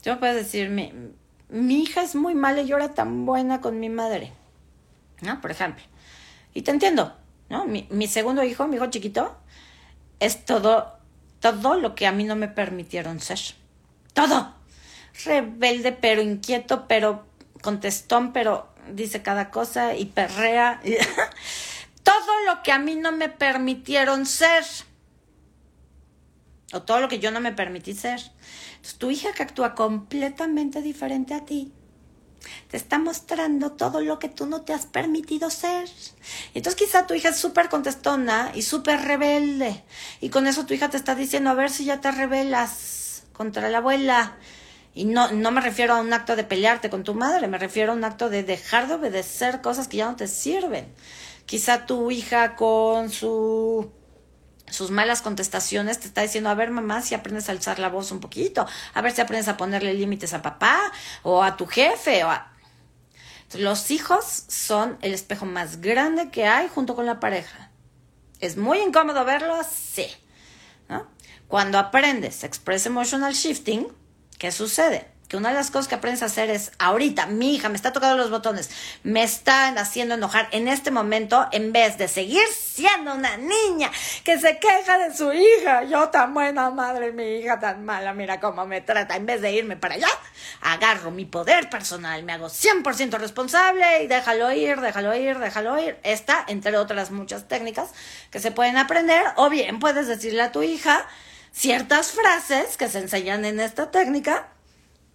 Yo 0.03 0.19
puedo 0.21 0.35
decir, 0.35 0.71
mi, 0.71 1.83
hija 1.83 2.03
es 2.03 2.15
muy 2.15 2.35
mala 2.35 2.63
y 2.63 2.69
yo 2.69 2.77
era 2.77 2.95
tan 2.95 3.27
buena 3.27 3.61
con 3.61 3.81
mi 3.81 3.89
madre. 3.89 4.33
¿No? 5.21 5.41
Por 5.41 5.51
ejemplo. 5.51 5.83
Y 6.55 6.63
te 6.63 6.71
entiendo, 6.71 7.17
¿no? 7.49 7.67
Mi 7.67 8.07
segundo 8.07 8.45
hijo, 8.45 8.67
mi 8.69 8.77
hijo 8.77 8.87
chiquito, 8.87 9.37
es 10.21 10.45
todo 10.45 10.96
todo 11.41 11.75
lo 11.75 11.95
que 11.95 12.07
a 12.07 12.13
mí 12.13 12.25
no 12.25 12.37
me 12.37 12.49
permitieron 12.49 13.21
ser. 13.21 13.39
Todo. 14.13 14.55
Rebelde, 15.25 15.93
pero 15.93 16.23
inquieto, 16.23 16.87
pero 16.89 17.27
contestón, 17.63 18.33
pero 18.33 18.69
dice 18.93 19.23
cada 19.23 19.51
cosa 19.51 19.95
y 19.95 20.07
perrea. 20.07 20.81
todo 22.03 22.45
lo 22.47 22.63
que 22.63 22.73
a 22.73 22.79
mí 22.79 22.97
no 22.97 23.13
me 23.13 23.29
permitieron 23.29 24.27
ser. 24.27 24.65
O 26.73 26.83
todo 26.83 27.01
lo 27.01 27.09
que 27.09 27.19
yo 27.19 27.31
no 27.31 27.41
me 27.41 27.53
permití 27.53 27.95
ser. 27.95 28.21
Entonces, 28.77 28.99
tu 28.99 29.11
hija 29.11 29.33
que 29.33 29.43
actúa 29.43 29.75
completamente 29.75 30.83
diferente 30.83 31.35
a 31.35 31.45
ti, 31.45 31.73
te 32.71 32.77
está 32.77 32.99
mostrando 32.99 33.73
todo 33.73 34.01
lo 34.01 34.19
que 34.19 34.29
tú 34.29 34.47
no 34.47 34.63
te 34.63 34.73
has 34.73 34.87
permitido 34.87 35.51
ser. 35.51 35.89
Entonces 36.55 36.81
quizá 36.81 37.07
tu 37.07 37.15
hija 37.15 37.31
es 37.31 37.37
súper 37.37 37.69
contestona 37.69 38.53
y 38.55 38.63
súper 38.63 39.03
rebelde. 39.03 39.85
Y 40.21 40.31
con 40.31 40.47
eso 40.47 40.67
tu 40.67 40.75
hija 40.75 40.91
te 40.91 40.97
está 40.97 41.15
diciendo, 41.15 41.51
a 41.51 41.55
ver 41.55 41.71
si 41.71 41.85
ya 41.85 42.01
te 42.01 42.11
rebelas 42.11 43.25
contra 43.33 43.69
la 43.69 43.79
abuela. 43.79 44.37
Y 44.95 45.05
no, 45.05 45.31
no 45.31 45.51
me 45.51 45.61
refiero 45.61 45.95
a 45.95 46.01
un 46.01 46.13
acto 46.13 46.37
de 46.37 46.45
pelearte 46.45 46.89
con 46.89 47.05
tu 47.05 47.15
madre, 47.15 47.49
me 47.49 47.59
refiero 47.59 47.93
a 47.93 47.95
un 47.95 48.05
acto 48.05 48.31
de 48.31 48.43
dejar 48.43 48.89
de 48.89 48.95
obedecer 48.95 49.61
cosas 49.61 49.89
que 49.89 49.99
ya 49.99 50.07
no 50.07 50.17
te 50.17 50.27
sirven. 50.27 50.87
Quizá 51.45 51.85
tu 51.85 52.11
hija 52.11 52.57
con 52.57 53.11
su 53.11 53.93
sus 54.71 54.91
malas 54.91 55.23
contestaciones 55.23 56.01
te 56.01 56.07
está 56.07 56.23
diciendo, 56.23 56.51
a 56.51 56.55
ver 56.55 56.71
mamá, 56.71 57.03
si 57.03 57.15
aprendes 57.15 57.49
a 57.49 57.53
alzar 57.53 57.79
la 57.79 57.89
voz 57.89 58.11
un 58.11 58.21
poquito, 58.21 58.67
a 58.95 59.01
ver 59.01 59.13
si 59.13 59.21
aprendes 59.21 59.49
a 59.49 59.57
ponerle 59.57 59.95
límites 59.95 60.35
a 60.35 60.43
papá 60.43 60.93
o 61.23 61.43
a 61.43 61.57
tu 61.57 61.67
jefe 61.67 62.25
o 62.25 62.31
a... 62.31 62.53
Los 63.55 63.91
hijos 63.91 64.45
son 64.49 64.99
el 65.03 65.15
espejo 65.15 65.47
más 65.47 65.81
grande 65.81 66.31
que 66.31 66.47
hay 66.47 66.69
junto 66.69 66.97
con 66.97 67.07
la 67.07 67.21
pareja. 67.21 67.71
¿Es 68.41 68.57
muy 68.57 68.81
incómodo 68.81 69.25
verlo? 69.25 69.57
Sí. 69.71 70.07
Cuando 71.49 71.79
aprendes 71.79 72.43
Express 72.43 72.87
Emotional 72.87 73.33
Shifting, 73.33 73.87
¿qué 74.39 74.51
sucede? 74.51 75.07
Que 75.29 75.37
una 75.37 75.49
de 75.49 75.55
las 75.55 75.71
cosas 75.71 75.89
que 75.89 75.95
aprendes 75.97 76.23
a 76.23 76.27
hacer 76.27 76.51
es, 76.51 76.73
ahorita, 76.79 77.27
mi 77.27 77.55
hija 77.55 77.69
me 77.69 77.77
está 77.77 77.93
tocando 77.93 78.17
los 78.17 78.31
botones, 78.31 78.71
me 79.03 79.23
están 79.23 79.79
haciendo 79.79 80.15
enojar 80.15 80.49
en 80.53 80.69
este 80.69 80.91
momento, 80.91 81.47
en 81.53 81.73
vez 81.73 81.99
de 81.99 82.09
seguir 82.09 82.47
siendo 82.49 83.15
una 83.15 83.37
niña 83.37 83.91
que 84.25 84.39
se 84.39 84.59
queja 84.59 84.99
de 84.99 85.15
su 85.15 85.33
hija, 85.33 85.85
yo 85.85 86.09
tan 86.11 86.35
buena 86.35 86.71
madre, 86.71 87.13
mi 87.13 87.37
hija 87.37 87.59
tan 87.59 87.85
mala, 87.85 88.13
mira 88.13 88.39
cómo 88.41 88.67
me 88.67 88.81
trata, 88.81 89.17
en 89.17 89.27
vez 89.27 89.41
de 89.41 89.53
irme 89.53 89.77
para 89.77 89.95
allá, 89.95 90.09
agarro 90.61 91.11
mi 91.11 91.25
poder 91.25 91.69
personal, 91.71 92.23
me 92.23 92.33
hago 92.33 92.47
100% 92.47 93.19
responsable 93.19 94.03
y 94.03 94.07
déjalo 94.07 94.53
ir, 94.53 94.81
déjalo 94.81 95.15
ir, 95.15 95.39
déjalo 95.39 95.79
ir. 95.79 95.99
Esta, 96.03 96.45
entre 96.49 96.77
otras 96.77 97.11
muchas 97.11 97.49
técnicas 97.49 97.91
que 98.31 98.39
se 98.39 98.51
pueden 98.51 98.77
aprender, 98.77 99.23
o 99.37 99.49
bien 99.49 99.81
puedes 99.81 100.07
decirle 100.07 100.43
a 100.43 100.53
tu 100.53 100.63
hija 100.63 101.07
ciertas 101.53 102.13
frases 102.13 102.77
que 102.77 102.89
se 102.89 102.99
enseñan 102.99 103.45
en 103.45 103.61
esta 103.61 103.91
técnica, 103.91 104.49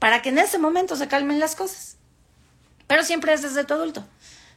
para 0.01 0.23
que 0.23 0.29
en 0.29 0.39
ese 0.39 0.57
momento 0.57 0.95
se 0.95 1.07
calmen 1.07 1.39
las 1.39 1.55
cosas. 1.55 1.97
Pero 2.87 3.03
siempre 3.03 3.33
es 3.33 3.43
desde 3.43 3.65
tu 3.65 3.75
adulto. 3.75 4.01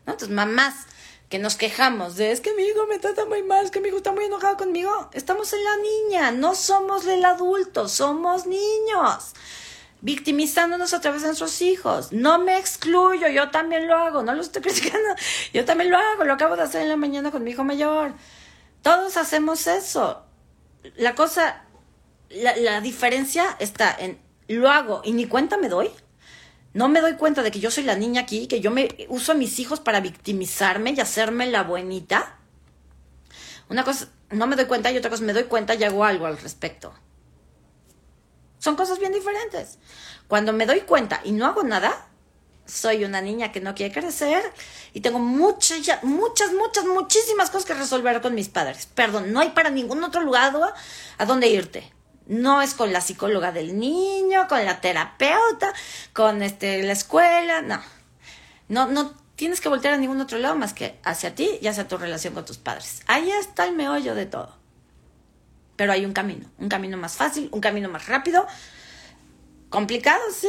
¿no? 0.07 0.15
Entonces, 0.15 0.31
mamás, 0.31 0.87
que 1.29 1.39
nos 1.39 1.57
quejamos 1.57 2.17
de 2.17 2.33
es 2.33 2.41
que 2.41 2.55
mi 2.55 2.63
hijo 2.63 2.87
me 2.87 2.99
trata 2.99 3.27
muy 3.27 3.43
mal, 3.43 3.63
es 3.63 3.71
que 3.71 3.83
mi 3.83 3.89
hijo 3.89 3.99
está 3.99 4.11
muy 4.11 4.25
enojado 4.25 4.57
conmigo. 4.57 5.11
Estamos 5.13 5.53
en 5.53 5.63
la 5.63 5.77
niña, 5.77 6.31
no 6.31 6.55
somos 6.55 7.07
el 7.07 7.23
adulto, 7.27 7.89
somos 7.89 8.47
niños. 8.47 9.35
Victimizándonos 10.01 10.95
a 10.95 11.03
través 11.03 11.21
de 11.21 11.29
nuestros 11.29 11.61
hijos. 11.61 12.11
No 12.11 12.39
me 12.39 12.57
excluyo, 12.57 13.29
yo 13.29 13.51
también 13.51 13.87
lo 13.87 13.99
hago, 13.99 14.23
no 14.23 14.35
lo 14.35 14.41
estoy 14.41 14.63
criticando. 14.63 15.15
Yo 15.53 15.67
también 15.67 15.91
lo 15.91 15.99
hago, 15.99 16.25
lo 16.25 16.33
acabo 16.33 16.57
de 16.57 16.63
hacer 16.63 16.81
en 16.81 16.89
la 16.89 16.97
mañana 16.97 17.31
con 17.31 17.45
mi 17.45 17.51
hijo 17.51 17.65
mayor. 17.65 18.15
Todos 18.81 19.19
hacemos 19.19 19.67
eso. 19.67 20.25
La 20.97 21.15
cosa, 21.15 21.67
la, 22.31 22.57
la 22.57 22.81
diferencia 22.81 23.45
está 23.59 23.95
en 23.95 24.24
lo 24.49 24.71
hago 24.71 25.03
y 25.05 25.13
ni 25.13 25.27
cuenta 25.27 25.57
me 25.57 25.69
doy 25.69 25.91
no 26.75 26.89
me 26.89 27.01
doy 27.01 27.15
cuenta 27.15 27.43
de 27.43 27.53
que 27.53 27.61
yo 27.61 27.71
soy 27.71 27.85
la 27.85 27.95
niña 27.95 28.23
aquí, 28.23 28.49
que 28.49 28.61
yo 28.61 28.73
me 28.73 29.07
uso 29.09 29.31
a 29.31 29.37
mis 29.37 29.61
hijos 29.61 29.79
para 29.79 30.01
victimizarme 30.01 30.91
y 30.91 31.01
hacerme 31.01 31.47
la 31.47 31.63
buenita. 31.63 32.37
Una 33.69 33.85
cosa, 33.85 34.09
no 34.31 34.49
me 34.49 34.57
doy 34.57 34.67
cuenta 34.67 34.91
y 34.91 34.99
otra 34.99 35.09
cosa, 35.09 35.23
me 35.23 35.33
doy 35.33 35.45
cuenta 35.45 35.77
y 35.77 35.85
hago 35.85 36.05
algo 36.05 36.27
al 36.27 36.37
respecto. 36.37 36.93
Son 38.59 38.75
cosas 38.75 38.99
bien 38.99 39.13
diferentes. 39.13 39.79
Cuando 40.27 40.53
me 40.53 40.67
doy 40.67 40.81
cuenta 40.81 41.21
y 41.23 41.31
no 41.31 41.47
hago 41.47 41.63
nada, 41.63 42.09
soy 42.67 43.05
una 43.05 43.21
niña 43.21 43.53
que 43.53 43.61
no 43.61 43.77
quiere 43.77 43.95
crecer 43.95 44.43
y 44.93 45.01
tengo 45.01 45.21
muchas, 45.21 46.03
muchas, 46.03 46.53
muchas, 46.55 46.85
muchísimas 46.87 47.51
cosas 47.51 47.67
que 47.67 47.75
resolver 47.75 48.21
con 48.21 48.35
mis 48.35 48.49
padres. 48.49 48.87
Perdón, 48.87 49.33
no 49.33 49.39
hay 49.39 49.51
para 49.51 49.71
ningún 49.71 50.03
otro 50.03 50.23
lugar 50.23 50.53
a 51.19 51.25
donde 51.25 51.47
irte. 51.47 51.94
No 52.27 52.63
es 52.63 52.75
con 52.75 52.93
la 52.93 53.01
psicóloga 53.01 53.53
del 53.53 53.79
niño, 53.79 54.47
con 54.49 54.65
la 54.65 54.81
terapeuta, 54.81 55.73
con 56.13 56.43
este, 56.43 56.83
la 56.83 56.93
escuela, 56.93 57.61
no. 57.63 57.81
No, 58.69 58.87
no 58.87 59.15
tienes 59.37 59.61
que 59.61 59.69
voltear 59.69 59.95
a 59.95 59.97
ningún 59.97 60.21
otro 60.21 60.39
lado 60.39 60.57
más 60.57 60.73
que 60.73 60.99
hacia 61.05 61.35
ti 61.35 61.59
y 61.61 61.67
hacia 61.67 61.89
tu 61.89 61.99
relación 61.99 62.35
con 62.35 62.45
tus 62.45 62.59
padres. 62.59 63.03
Ahí 63.07 63.31
está 63.31 63.67
el 63.67 63.75
meollo 63.75 64.15
de 64.15 64.27
todo. 64.27 64.57
Pero 65.77 65.93
hay 65.93 66.05
un 66.05 66.13
camino, 66.13 66.49
un 66.59 66.69
camino 66.69 66.97
más 66.97 67.17
fácil, 67.17 67.49
un 67.53 67.61
camino 67.61 67.89
más 67.89 68.07
rápido, 68.07 68.47
complicado, 69.71 70.23
sí, 70.33 70.49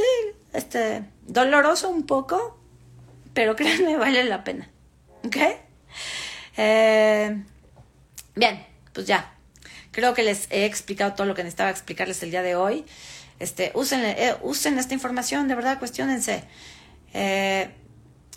este, 0.54 1.04
doloroso 1.24 1.90
un 1.90 2.06
poco, 2.06 2.60
pero 3.34 3.56
créanme, 3.58 3.98
vale 3.98 4.24
la 4.24 4.44
pena. 4.44 4.70
¿Ok? 5.26 5.38
Eh, 6.58 7.44
bien, 8.36 8.66
pues 8.94 9.08
ya, 9.08 9.35
Creo 9.96 10.14
que 10.14 10.24
les 10.24 10.48
he 10.52 10.66
explicado 10.66 11.14
todo 11.14 11.26
lo 11.26 11.36
que 11.36 11.44
necesitaba 11.44 11.70
explicarles 11.70 12.22
el 12.22 12.30
día 12.30 12.42
de 12.42 12.58
hoy. 12.58 12.84
Este, 13.40 13.72
usen, 13.76 14.04
eh, 14.04 14.36
usen 14.42 14.78
esta 14.78 14.94
información, 14.94 15.48
de 15.48 15.56
verdad, 15.56 15.80
cuestionense. 15.80 16.44
Eh, 17.14 17.74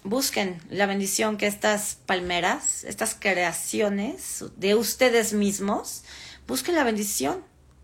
busquen 0.05 0.63
la 0.71 0.87
bendición 0.87 1.37
que 1.37 1.49
estas 1.49 1.97
palmeras, 2.07 2.85
estas 2.85 3.17
creaciones 3.19 4.45
de 4.55 4.77
ustedes 4.77 5.33
mismos, 5.33 6.05
busquen 6.47 6.77
la 6.77 6.85
bendición 6.85 7.43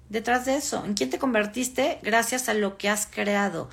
detrás 0.09 0.45
de 0.45 0.55
eso. 0.55 0.85
¿En 0.85 0.95
quién 0.95 1.11
te 1.11 1.18
convertiste 1.18 1.99
gracias 2.01 2.49
a 2.49 2.55
lo 2.55 2.79
que 2.79 2.89
has 2.89 3.09
creado? 3.09 3.70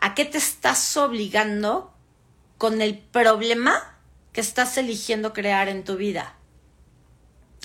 ¿A 0.00 0.14
qué 0.14 0.24
te 0.24 0.38
estás 0.38 0.96
obligando 0.96 1.92
con 2.56 2.80
el 2.80 2.96
problema 2.96 3.98
que 4.32 4.40
estás 4.40 4.78
eligiendo 4.78 5.34
crear 5.34 5.68
en 5.68 5.84
tu 5.84 5.98
vida? 5.98 6.36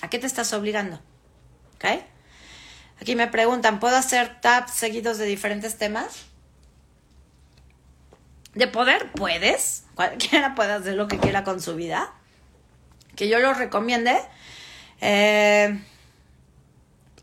¿A 0.02 0.10
qué 0.10 0.18
te 0.18 0.26
estás 0.26 0.52
obligando? 0.52 1.00
Aquí 3.00 3.16
me 3.16 3.26
preguntan, 3.26 3.80
¿puedo 3.80 3.96
hacer 3.96 4.40
tabs 4.40 4.72
seguidos 4.72 5.18
de 5.18 5.26
diferentes 5.26 5.76
temas? 5.76 6.26
De 8.54 8.68
poder, 8.68 9.10
puedes. 9.12 9.84
Cualquiera 9.94 10.54
puede 10.56 10.72
hacer 10.72 10.94
lo 10.94 11.08
que 11.08 11.18
quiera 11.18 11.44
con 11.44 11.60
su 11.60 11.74
vida. 11.74 12.12
Que 13.16 13.28
yo 13.28 13.40
lo 13.40 13.54
recomiende. 13.54 14.20
Eh, 15.00 15.82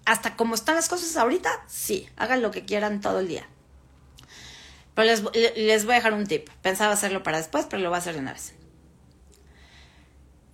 hasta 0.05 0.36
como 0.36 0.55
están 0.55 0.76
las 0.76 0.89
cosas 0.89 1.16
ahorita, 1.16 1.49
sí, 1.68 2.10
hagan 2.18 2.41
lo 2.41 2.51
que 2.51 2.66
quieran 2.66 2.99
todo 2.99 3.20
el 3.20 3.28
día. 3.28 3.47
Pero 4.95 5.05
les, 5.05 5.24
les, 5.55 5.86
voy 5.86 5.93
a 5.93 5.97
dejar 5.97 6.14
un 6.14 6.28
tip. 6.28 6.49
Pensaba 6.62 6.93
hacerlo 6.93 7.24
para 7.24 7.38
después, 7.38 7.68
pero 7.70 7.82
lo 7.82 7.89
voy 7.89 7.95
a 7.95 7.99
hacer 7.99 8.16
de 8.16 8.20
una 8.20 8.34
vez. 8.34 8.53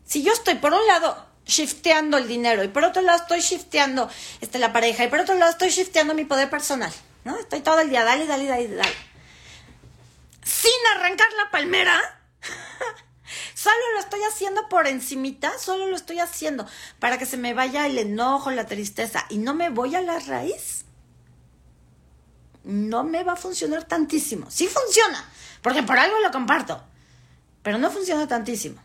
Si 0.03 0.23
yo 0.23 0.33
estoy, 0.33 0.55
por 0.55 0.73
un 0.73 0.85
lado, 0.85 1.25
shifteando 1.45 2.17
el 2.17 2.27
dinero 2.27 2.63
y 2.63 2.67
por 2.67 2.83
otro 2.83 3.01
lado 3.01 3.19
estoy 3.19 3.39
shifteando 3.39 4.09
este, 4.41 4.59
la 4.59 4.73
pareja 4.73 5.03
y 5.03 5.07
por 5.07 5.19
otro 5.19 5.35
lado 5.35 5.51
estoy 5.51 5.69
shifteando 5.69 6.13
mi 6.13 6.25
poder 6.25 6.49
personal, 6.49 6.91
¿no? 7.23 7.37
Estoy 7.37 7.61
todo 7.61 7.79
el 7.79 7.89
día, 7.89 8.03
dale, 8.03 8.25
dale, 8.25 8.45
dale, 8.45 8.67
dale. 8.67 8.95
Sin 10.43 10.71
arrancar 10.95 11.27
la 11.37 11.51
palmera, 11.51 12.19
solo 13.53 13.75
lo 13.93 13.99
estoy 13.99 14.21
haciendo 14.23 14.67
por 14.69 14.87
encimita, 14.87 15.57
solo 15.59 15.87
lo 15.87 15.95
estoy 15.95 16.19
haciendo 16.19 16.67
para 16.99 17.17
que 17.17 17.25
se 17.25 17.37
me 17.37 17.53
vaya 17.53 17.85
el 17.85 17.97
enojo, 17.97 18.51
la 18.51 18.65
tristeza 18.65 19.25
y 19.29 19.37
no 19.37 19.53
me 19.53 19.69
voy 19.69 19.95
a 19.95 20.01
la 20.01 20.19
raíz. 20.19 20.85
No 22.63 23.03
me 23.03 23.23
va 23.23 23.33
a 23.33 23.35
funcionar 23.35 23.83
tantísimo. 23.83 24.49
Sí 24.49 24.67
funciona, 24.67 25.23
porque 25.61 25.83
por 25.83 25.99
algo 25.99 26.19
lo 26.19 26.31
comparto, 26.31 26.83
pero 27.61 27.77
no 27.77 27.91
funciona 27.91 28.27
tantísimo. 28.27 28.81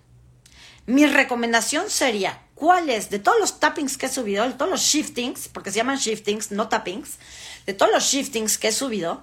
Mi 0.85 1.07
recomendación 1.07 1.89
sería 1.89 2.43
cuáles 2.61 3.09
de 3.09 3.19
todos 3.19 3.41
los 3.41 3.59
tappings 3.59 3.97
que 3.97 4.05
he 4.05 4.09
subido, 4.11 4.45
de 4.45 4.53
todos 4.53 4.71
los 4.71 4.83
shiftings, 4.83 5.49
porque 5.49 5.71
se 5.71 5.79
llaman 5.79 5.97
shiftings, 5.97 6.51
no 6.51 6.69
tappings, 6.69 7.17
de 7.65 7.73
todos 7.73 7.91
los 7.91 8.05
shiftings 8.05 8.59
que 8.59 8.69
he 8.69 8.73
subido, 8.73 9.23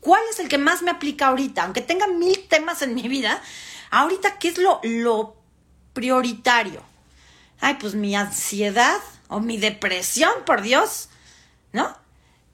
cuál 0.00 0.20
es 0.32 0.40
el 0.40 0.48
que 0.48 0.58
más 0.58 0.82
me 0.82 0.90
aplica 0.90 1.28
ahorita, 1.28 1.62
aunque 1.62 1.80
tenga 1.80 2.08
mil 2.08 2.48
temas 2.48 2.82
en 2.82 2.96
mi 2.96 3.06
vida, 3.06 3.40
ahorita 3.92 4.40
qué 4.40 4.48
es 4.48 4.58
lo, 4.58 4.80
lo 4.82 5.36
prioritario. 5.92 6.82
Ay, 7.60 7.76
pues 7.78 7.94
mi 7.94 8.16
ansiedad 8.16 9.00
o 9.28 9.38
mi 9.38 9.58
depresión, 9.58 10.32
por 10.44 10.60
Dios, 10.60 11.08
¿no? 11.72 11.96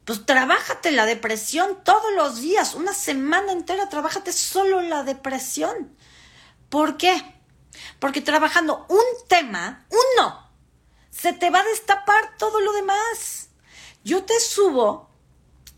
Pues 0.04 0.26
trabájate 0.26 0.92
la 0.92 1.06
depresión 1.06 1.78
todos 1.84 2.12
los 2.14 2.38
días, 2.42 2.74
una 2.74 2.92
semana 2.92 3.52
entera, 3.52 3.88
trabájate 3.88 4.34
solo 4.34 4.82
la 4.82 5.04
depresión. 5.04 5.96
¿Por 6.68 6.98
qué? 6.98 7.41
Porque 7.98 8.20
trabajando 8.20 8.86
un 8.88 9.28
tema, 9.28 9.86
uno, 9.90 10.48
se 11.10 11.32
te 11.32 11.50
va 11.50 11.60
a 11.60 11.64
destapar 11.64 12.36
todo 12.38 12.60
lo 12.60 12.72
demás. 12.72 13.48
Yo 14.04 14.24
te 14.24 14.38
subo 14.40 15.08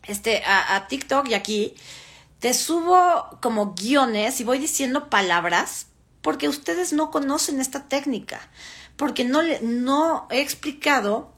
este, 0.07 0.43
a, 0.45 0.87
TikTok 0.89 1.29
y 1.29 1.35
aquí, 1.35 1.75
te 2.39 2.55
subo 2.55 3.39
como 3.41 3.75
guiones 3.75 4.41
y 4.41 4.45
voy 4.45 4.59
diciendo 4.59 5.09
palabras 5.09 5.87
porque 6.23 6.49
ustedes 6.49 6.93
no 6.93 7.11
conocen 7.11 7.61
esta 7.61 7.89
técnica, 7.89 8.41
porque 8.97 9.25
no, 9.25 9.41
no 9.63 10.27
he 10.31 10.41
explicado 10.41 11.33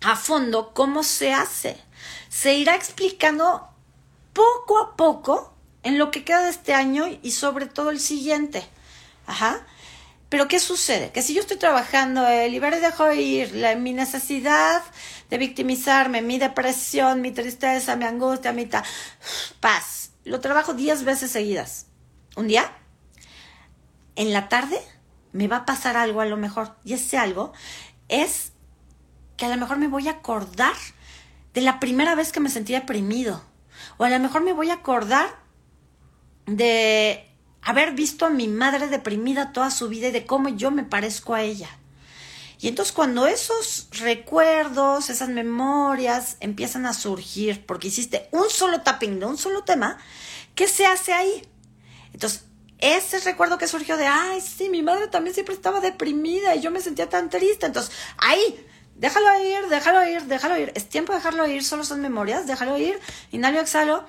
a 0.00 0.16
fondo 0.16 0.72
cómo 0.74 1.02
se 1.02 1.32
hace. 1.32 1.76
Se 2.28 2.54
irá 2.54 2.74
explicando 2.74 3.68
poco 4.32 4.78
a 4.78 4.96
poco 4.96 5.52
en 5.82 5.98
lo 5.98 6.10
que 6.10 6.24
queda 6.24 6.42
de 6.42 6.50
este 6.50 6.74
año 6.74 7.06
y 7.22 7.32
sobre 7.32 7.66
todo 7.66 7.90
el 7.90 8.00
siguiente. 8.00 8.64
Ajá. 9.26 9.66
Pero 10.32 10.48
¿qué 10.48 10.60
sucede? 10.60 11.10
Que 11.10 11.20
si 11.20 11.34
yo 11.34 11.42
estoy 11.42 11.58
trabajando 11.58 12.26
el 12.26 12.54
y 12.54 12.58
dejo 12.58 13.12
ir 13.12 13.54
la, 13.54 13.76
mi 13.76 13.92
necesidad 13.92 14.82
de 15.28 15.36
victimizarme, 15.36 16.22
mi 16.22 16.38
depresión, 16.38 17.20
mi 17.20 17.32
tristeza, 17.32 17.96
mi 17.96 18.06
angustia, 18.06 18.50
mi 18.54 18.66
paz, 19.60 20.12
lo 20.24 20.40
trabajo 20.40 20.72
10 20.72 21.04
veces 21.04 21.30
seguidas. 21.32 21.84
Un 22.34 22.48
día, 22.48 22.72
en 24.16 24.32
la 24.32 24.48
tarde, 24.48 24.80
me 25.32 25.48
va 25.48 25.56
a 25.58 25.66
pasar 25.66 25.98
algo 25.98 26.22
a 26.22 26.24
lo 26.24 26.38
mejor. 26.38 26.76
Y 26.82 26.94
ese 26.94 27.18
algo 27.18 27.52
es 28.08 28.52
que 29.36 29.44
a 29.44 29.50
lo 29.50 29.58
mejor 29.58 29.76
me 29.76 29.88
voy 29.88 30.08
a 30.08 30.12
acordar 30.12 30.76
de 31.52 31.60
la 31.60 31.78
primera 31.78 32.14
vez 32.14 32.32
que 32.32 32.40
me 32.40 32.48
sentí 32.48 32.72
deprimido. 32.72 33.44
O 33.98 34.04
a 34.04 34.08
lo 34.08 34.18
mejor 34.18 34.42
me 34.42 34.54
voy 34.54 34.70
a 34.70 34.76
acordar 34.76 35.26
de 36.46 37.31
haber 37.62 37.92
visto 37.92 38.26
a 38.26 38.30
mi 38.30 38.48
madre 38.48 38.88
deprimida 38.88 39.52
toda 39.52 39.70
su 39.70 39.88
vida 39.88 40.08
y 40.08 40.12
de 40.12 40.26
cómo 40.26 40.48
yo 40.48 40.70
me 40.70 40.82
parezco 40.82 41.34
a 41.34 41.42
ella. 41.42 41.68
Y 42.58 42.68
entonces 42.68 42.92
cuando 42.92 43.26
esos 43.26 43.88
recuerdos, 43.90 45.10
esas 45.10 45.28
memorias 45.28 46.36
empiezan 46.40 46.86
a 46.86 46.94
surgir 46.94 47.64
porque 47.66 47.88
hiciste 47.88 48.28
un 48.30 48.48
solo 48.50 48.82
tapping 48.82 49.18
de 49.18 49.26
un 49.26 49.36
solo 49.36 49.64
tema, 49.64 49.98
¿qué 50.54 50.68
se 50.68 50.86
hace 50.86 51.12
ahí? 51.12 51.48
Entonces, 52.12 52.44
ese 52.78 53.18
recuerdo 53.20 53.58
que 53.58 53.66
surgió 53.66 53.96
de, 53.96 54.06
ay, 54.06 54.40
sí, 54.40 54.68
mi 54.68 54.82
madre 54.82 55.08
también 55.08 55.34
siempre 55.34 55.54
estaba 55.54 55.80
deprimida 55.80 56.54
y 56.54 56.60
yo 56.60 56.70
me 56.70 56.80
sentía 56.80 57.08
tan 57.08 57.30
triste. 57.30 57.66
Entonces, 57.66 57.92
ahí, 58.18 58.64
déjalo 58.96 59.26
ir, 59.40 59.68
déjalo 59.68 60.06
ir, 60.06 60.22
déjalo 60.24 60.58
ir. 60.58 60.72
Es 60.74 60.88
tiempo 60.88 61.12
de 61.12 61.18
dejarlo 61.18 61.46
ir, 61.46 61.64
solo 61.64 61.84
son 61.84 62.00
memorias, 62.00 62.46
déjalo 62.46 62.76
ir, 62.78 62.98
inhalo, 63.30 63.60
exhalo 63.60 64.04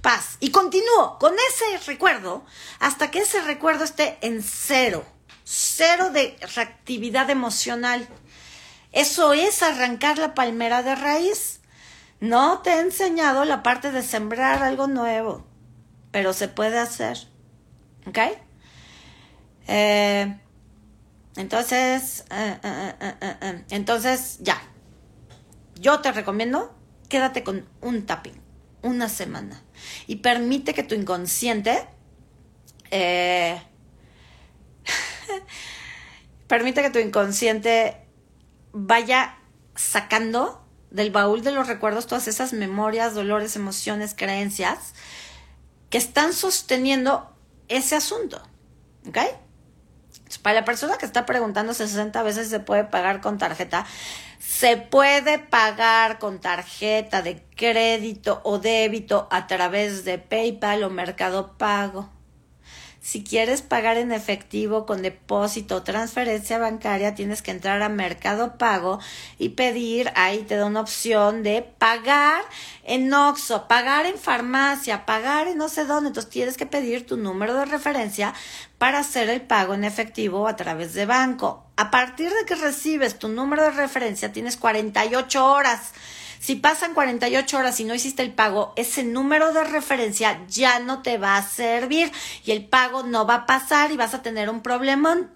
paz. 0.00 0.36
Y 0.40 0.50
continúo 0.50 1.18
con 1.18 1.34
ese 1.34 1.86
recuerdo 1.86 2.44
hasta 2.78 3.10
que 3.10 3.20
ese 3.20 3.40
recuerdo 3.42 3.84
esté 3.84 4.18
en 4.20 4.42
cero. 4.42 5.04
Cero 5.44 6.10
de 6.10 6.36
reactividad 6.54 7.30
emocional. 7.30 8.08
Eso 8.92 9.32
es 9.32 9.62
arrancar 9.62 10.18
la 10.18 10.34
palmera 10.34 10.82
de 10.82 10.94
raíz. 10.94 11.60
No 12.20 12.60
te 12.60 12.70
he 12.70 12.80
enseñado 12.80 13.44
la 13.44 13.62
parte 13.62 13.92
de 13.92 14.02
sembrar 14.02 14.62
algo 14.62 14.86
nuevo, 14.86 15.46
pero 16.10 16.32
se 16.32 16.48
puede 16.48 16.78
hacer. 16.78 17.18
¿Ok? 18.06 18.18
Eh, 19.68 20.38
entonces, 21.36 22.24
eh, 22.30 22.58
eh, 22.62 23.64
entonces, 23.70 24.38
ya. 24.40 24.60
Yo 25.76 26.00
te 26.00 26.12
recomiendo, 26.12 26.74
quédate 27.08 27.42
con 27.42 27.66
un 27.80 28.04
tapping, 28.04 28.39
una 28.82 29.08
semana. 29.08 29.62
Y 30.06 30.16
permite 30.16 30.74
que 30.74 30.82
tu 30.82 30.94
inconsciente 30.94 31.86
permite 36.48 36.82
que 36.82 36.90
tu 36.90 36.98
inconsciente 36.98 37.96
vaya 38.72 39.38
sacando 39.76 40.66
del 40.90 41.10
baúl 41.10 41.42
de 41.42 41.52
los 41.52 41.68
recuerdos 41.68 42.06
todas 42.06 42.26
esas 42.28 42.52
memorias, 42.52 43.14
dolores, 43.14 43.54
emociones, 43.56 44.14
creencias 44.16 44.94
que 45.88 45.98
están 45.98 46.32
sosteniendo 46.32 47.32
ese 47.68 47.94
asunto. 47.96 48.42
¿Ok? 49.06 49.18
Para 50.42 50.60
la 50.60 50.64
persona 50.64 50.96
que 50.98 51.06
está 51.06 51.26
preguntando 51.26 51.74
60 51.74 52.22
veces 52.22 52.48
se 52.48 52.60
puede 52.60 52.84
pagar 52.84 53.20
con 53.20 53.38
tarjeta, 53.38 53.86
se 54.40 54.78
puede 54.78 55.38
pagar 55.38 56.18
con 56.18 56.40
tarjeta 56.40 57.20
de 57.20 57.42
crédito 57.54 58.40
o 58.42 58.58
débito 58.58 59.28
a 59.30 59.46
través 59.46 60.02
de 60.06 60.16
PayPal 60.16 60.82
o 60.82 60.90
Mercado 60.90 61.58
Pago. 61.58 62.08
Si 63.02 63.24
quieres 63.24 63.62
pagar 63.62 63.96
en 63.96 64.12
efectivo 64.12 64.84
con 64.84 65.00
depósito 65.00 65.76
o 65.76 65.82
transferencia 65.82 66.58
bancaria, 66.58 67.14
tienes 67.14 67.40
que 67.40 67.50
entrar 67.50 67.80
a 67.80 67.88
Mercado 67.88 68.58
Pago 68.58 69.00
y 69.38 69.50
pedir, 69.50 70.12
ahí 70.16 70.42
te 70.42 70.56
da 70.56 70.66
una 70.66 70.82
opción 70.82 71.42
de 71.42 71.62
pagar 71.62 72.42
en 72.84 73.12
Oxxo, 73.12 73.66
pagar 73.68 74.04
en 74.04 74.18
farmacia, 74.18 75.06
pagar 75.06 75.48
en 75.48 75.56
no 75.56 75.70
sé 75.70 75.86
dónde. 75.86 76.08
Entonces 76.08 76.30
tienes 76.30 76.58
que 76.58 76.66
pedir 76.66 77.06
tu 77.06 77.16
número 77.16 77.54
de 77.54 77.64
referencia 77.64 78.34
para 78.76 78.98
hacer 78.98 79.30
el 79.30 79.40
pago 79.40 79.72
en 79.72 79.84
efectivo 79.84 80.46
a 80.46 80.56
través 80.56 80.92
de 80.92 81.06
banco. 81.06 81.64
A 81.76 81.90
partir 81.90 82.28
de 82.28 82.44
que 82.46 82.54
recibes 82.54 83.18
tu 83.18 83.28
número 83.28 83.62
de 83.62 83.70
referencia, 83.70 84.30
tienes 84.30 84.58
48 84.58 85.46
horas 85.46 85.92
si 86.40 86.56
pasan 86.56 86.94
48 86.94 87.58
horas 87.58 87.78
y 87.80 87.84
no 87.84 87.94
hiciste 87.94 88.22
el 88.22 88.32
pago, 88.32 88.72
ese 88.76 89.04
número 89.04 89.52
de 89.52 89.62
referencia 89.62 90.40
ya 90.48 90.80
no 90.80 91.02
te 91.02 91.18
va 91.18 91.36
a 91.36 91.42
servir 91.42 92.10
y 92.44 92.52
el 92.52 92.64
pago 92.66 93.02
no 93.02 93.26
va 93.26 93.34
a 93.34 93.46
pasar 93.46 93.92
y 93.92 93.98
vas 93.98 94.14
a 94.14 94.22
tener 94.22 94.48
un 94.48 94.62
problemón. 94.62 95.30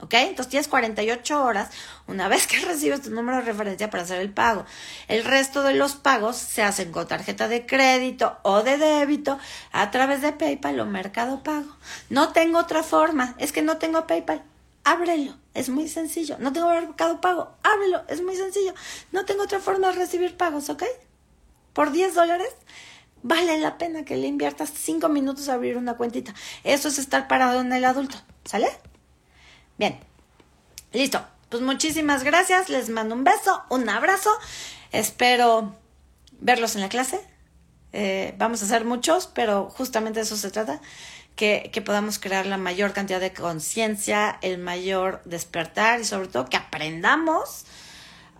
¿Ok? 0.00 0.14
Entonces 0.14 0.48
tienes 0.48 0.66
48 0.66 1.44
horas 1.44 1.70
una 2.08 2.26
vez 2.26 2.48
que 2.48 2.58
recibes 2.66 3.02
tu 3.02 3.10
número 3.10 3.38
de 3.38 3.44
referencia 3.44 3.88
para 3.88 4.02
hacer 4.02 4.20
el 4.20 4.32
pago. 4.32 4.66
El 5.06 5.22
resto 5.22 5.62
de 5.62 5.74
los 5.74 5.94
pagos 5.94 6.36
se 6.36 6.64
hacen 6.64 6.90
con 6.90 7.06
tarjeta 7.06 7.46
de 7.46 7.64
crédito 7.64 8.36
o 8.42 8.64
de 8.64 8.78
débito 8.78 9.38
a 9.70 9.92
través 9.92 10.20
de 10.20 10.32
PayPal 10.32 10.80
o 10.80 10.86
Mercado 10.86 11.44
Pago. 11.44 11.76
No 12.10 12.30
tengo 12.30 12.58
otra 12.58 12.82
forma, 12.82 13.36
es 13.38 13.52
que 13.52 13.62
no 13.62 13.76
tengo 13.76 14.08
PayPal 14.08 14.42
ábrelo, 14.84 15.34
es 15.54 15.68
muy 15.68 15.88
sencillo. 15.88 16.36
No 16.38 16.52
tengo 16.52 16.68
mercado 16.68 17.20
pago, 17.20 17.54
ábrelo, 17.62 18.02
es 18.08 18.22
muy 18.22 18.36
sencillo. 18.36 18.74
No 19.12 19.24
tengo 19.24 19.42
otra 19.42 19.60
forma 19.60 19.88
de 19.88 19.94
recibir 19.94 20.36
pagos, 20.36 20.70
¿ok? 20.70 20.84
Por 21.72 21.92
10 21.92 22.14
dólares 22.14 22.50
vale 23.22 23.58
la 23.58 23.78
pena 23.78 24.04
que 24.04 24.16
le 24.16 24.26
inviertas 24.26 24.72
5 24.74 25.08
minutos 25.08 25.48
a 25.48 25.54
abrir 25.54 25.76
una 25.76 25.94
cuentita. 25.94 26.34
Eso 26.64 26.88
es 26.88 26.98
estar 26.98 27.28
parado 27.28 27.60
en 27.60 27.72
el 27.72 27.84
adulto, 27.84 28.16
¿sale? 28.44 28.68
Bien, 29.78 29.98
listo. 30.92 31.24
Pues 31.48 31.62
muchísimas 31.62 32.24
gracias, 32.24 32.70
les 32.70 32.88
mando 32.88 33.14
un 33.14 33.24
beso, 33.24 33.62
un 33.68 33.88
abrazo. 33.88 34.30
Espero 34.90 35.74
verlos 36.40 36.74
en 36.76 36.80
la 36.80 36.88
clase. 36.88 37.20
Eh, 37.92 38.34
vamos 38.38 38.62
a 38.62 38.64
hacer 38.64 38.86
muchos, 38.86 39.26
pero 39.26 39.68
justamente 39.68 40.20
de 40.20 40.24
eso 40.24 40.36
se 40.36 40.50
trata 40.50 40.80
que, 41.36 41.82
podamos 41.84 42.18
crear 42.18 42.46
la 42.46 42.58
mayor 42.58 42.92
cantidad 42.92 43.20
de 43.20 43.32
conciencia, 43.32 44.38
el 44.42 44.58
mayor 44.58 45.22
despertar 45.24 46.00
y 46.00 46.04
sobre 46.04 46.28
todo 46.28 46.46
que 46.46 46.56
aprendamos 46.56 47.64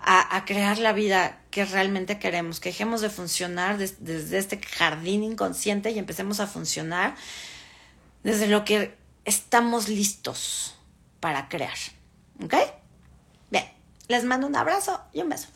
a, 0.05 0.45
crear 0.45 0.79
la 0.79 0.93
vida 0.93 1.39
que 1.51 1.65
realmente 1.65 2.19
queremos, 2.19 2.59
que 2.59 2.71
dejemos 2.71 3.01
de 3.01 3.11
funcionar 3.11 3.79
desde 3.79 4.39
este 4.39 4.61
jardín 4.61 5.23
inconsciente 5.23 5.91
y 5.91 5.99
empecemos 5.99 6.41
a 6.41 6.47
funcionar 6.47 7.15
desde 8.25 8.49
lo 8.49 8.65
que 8.65 8.97
estamos 9.25 9.89
listos 9.89 10.77
para 11.21 11.49
crear. 11.49 11.77
¿Ok? 12.43 12.55
Bien, 13.51 13.71
les 14.09 14.25
mando 14.25 14.47
un 14.47 14.57
abrazo 14.57 15.01
y 15.13 15.21
un 15.21 15.29
beso. 15.29 15.49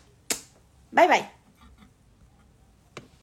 Bye 0.92 1.08
bye. 1.08 1.35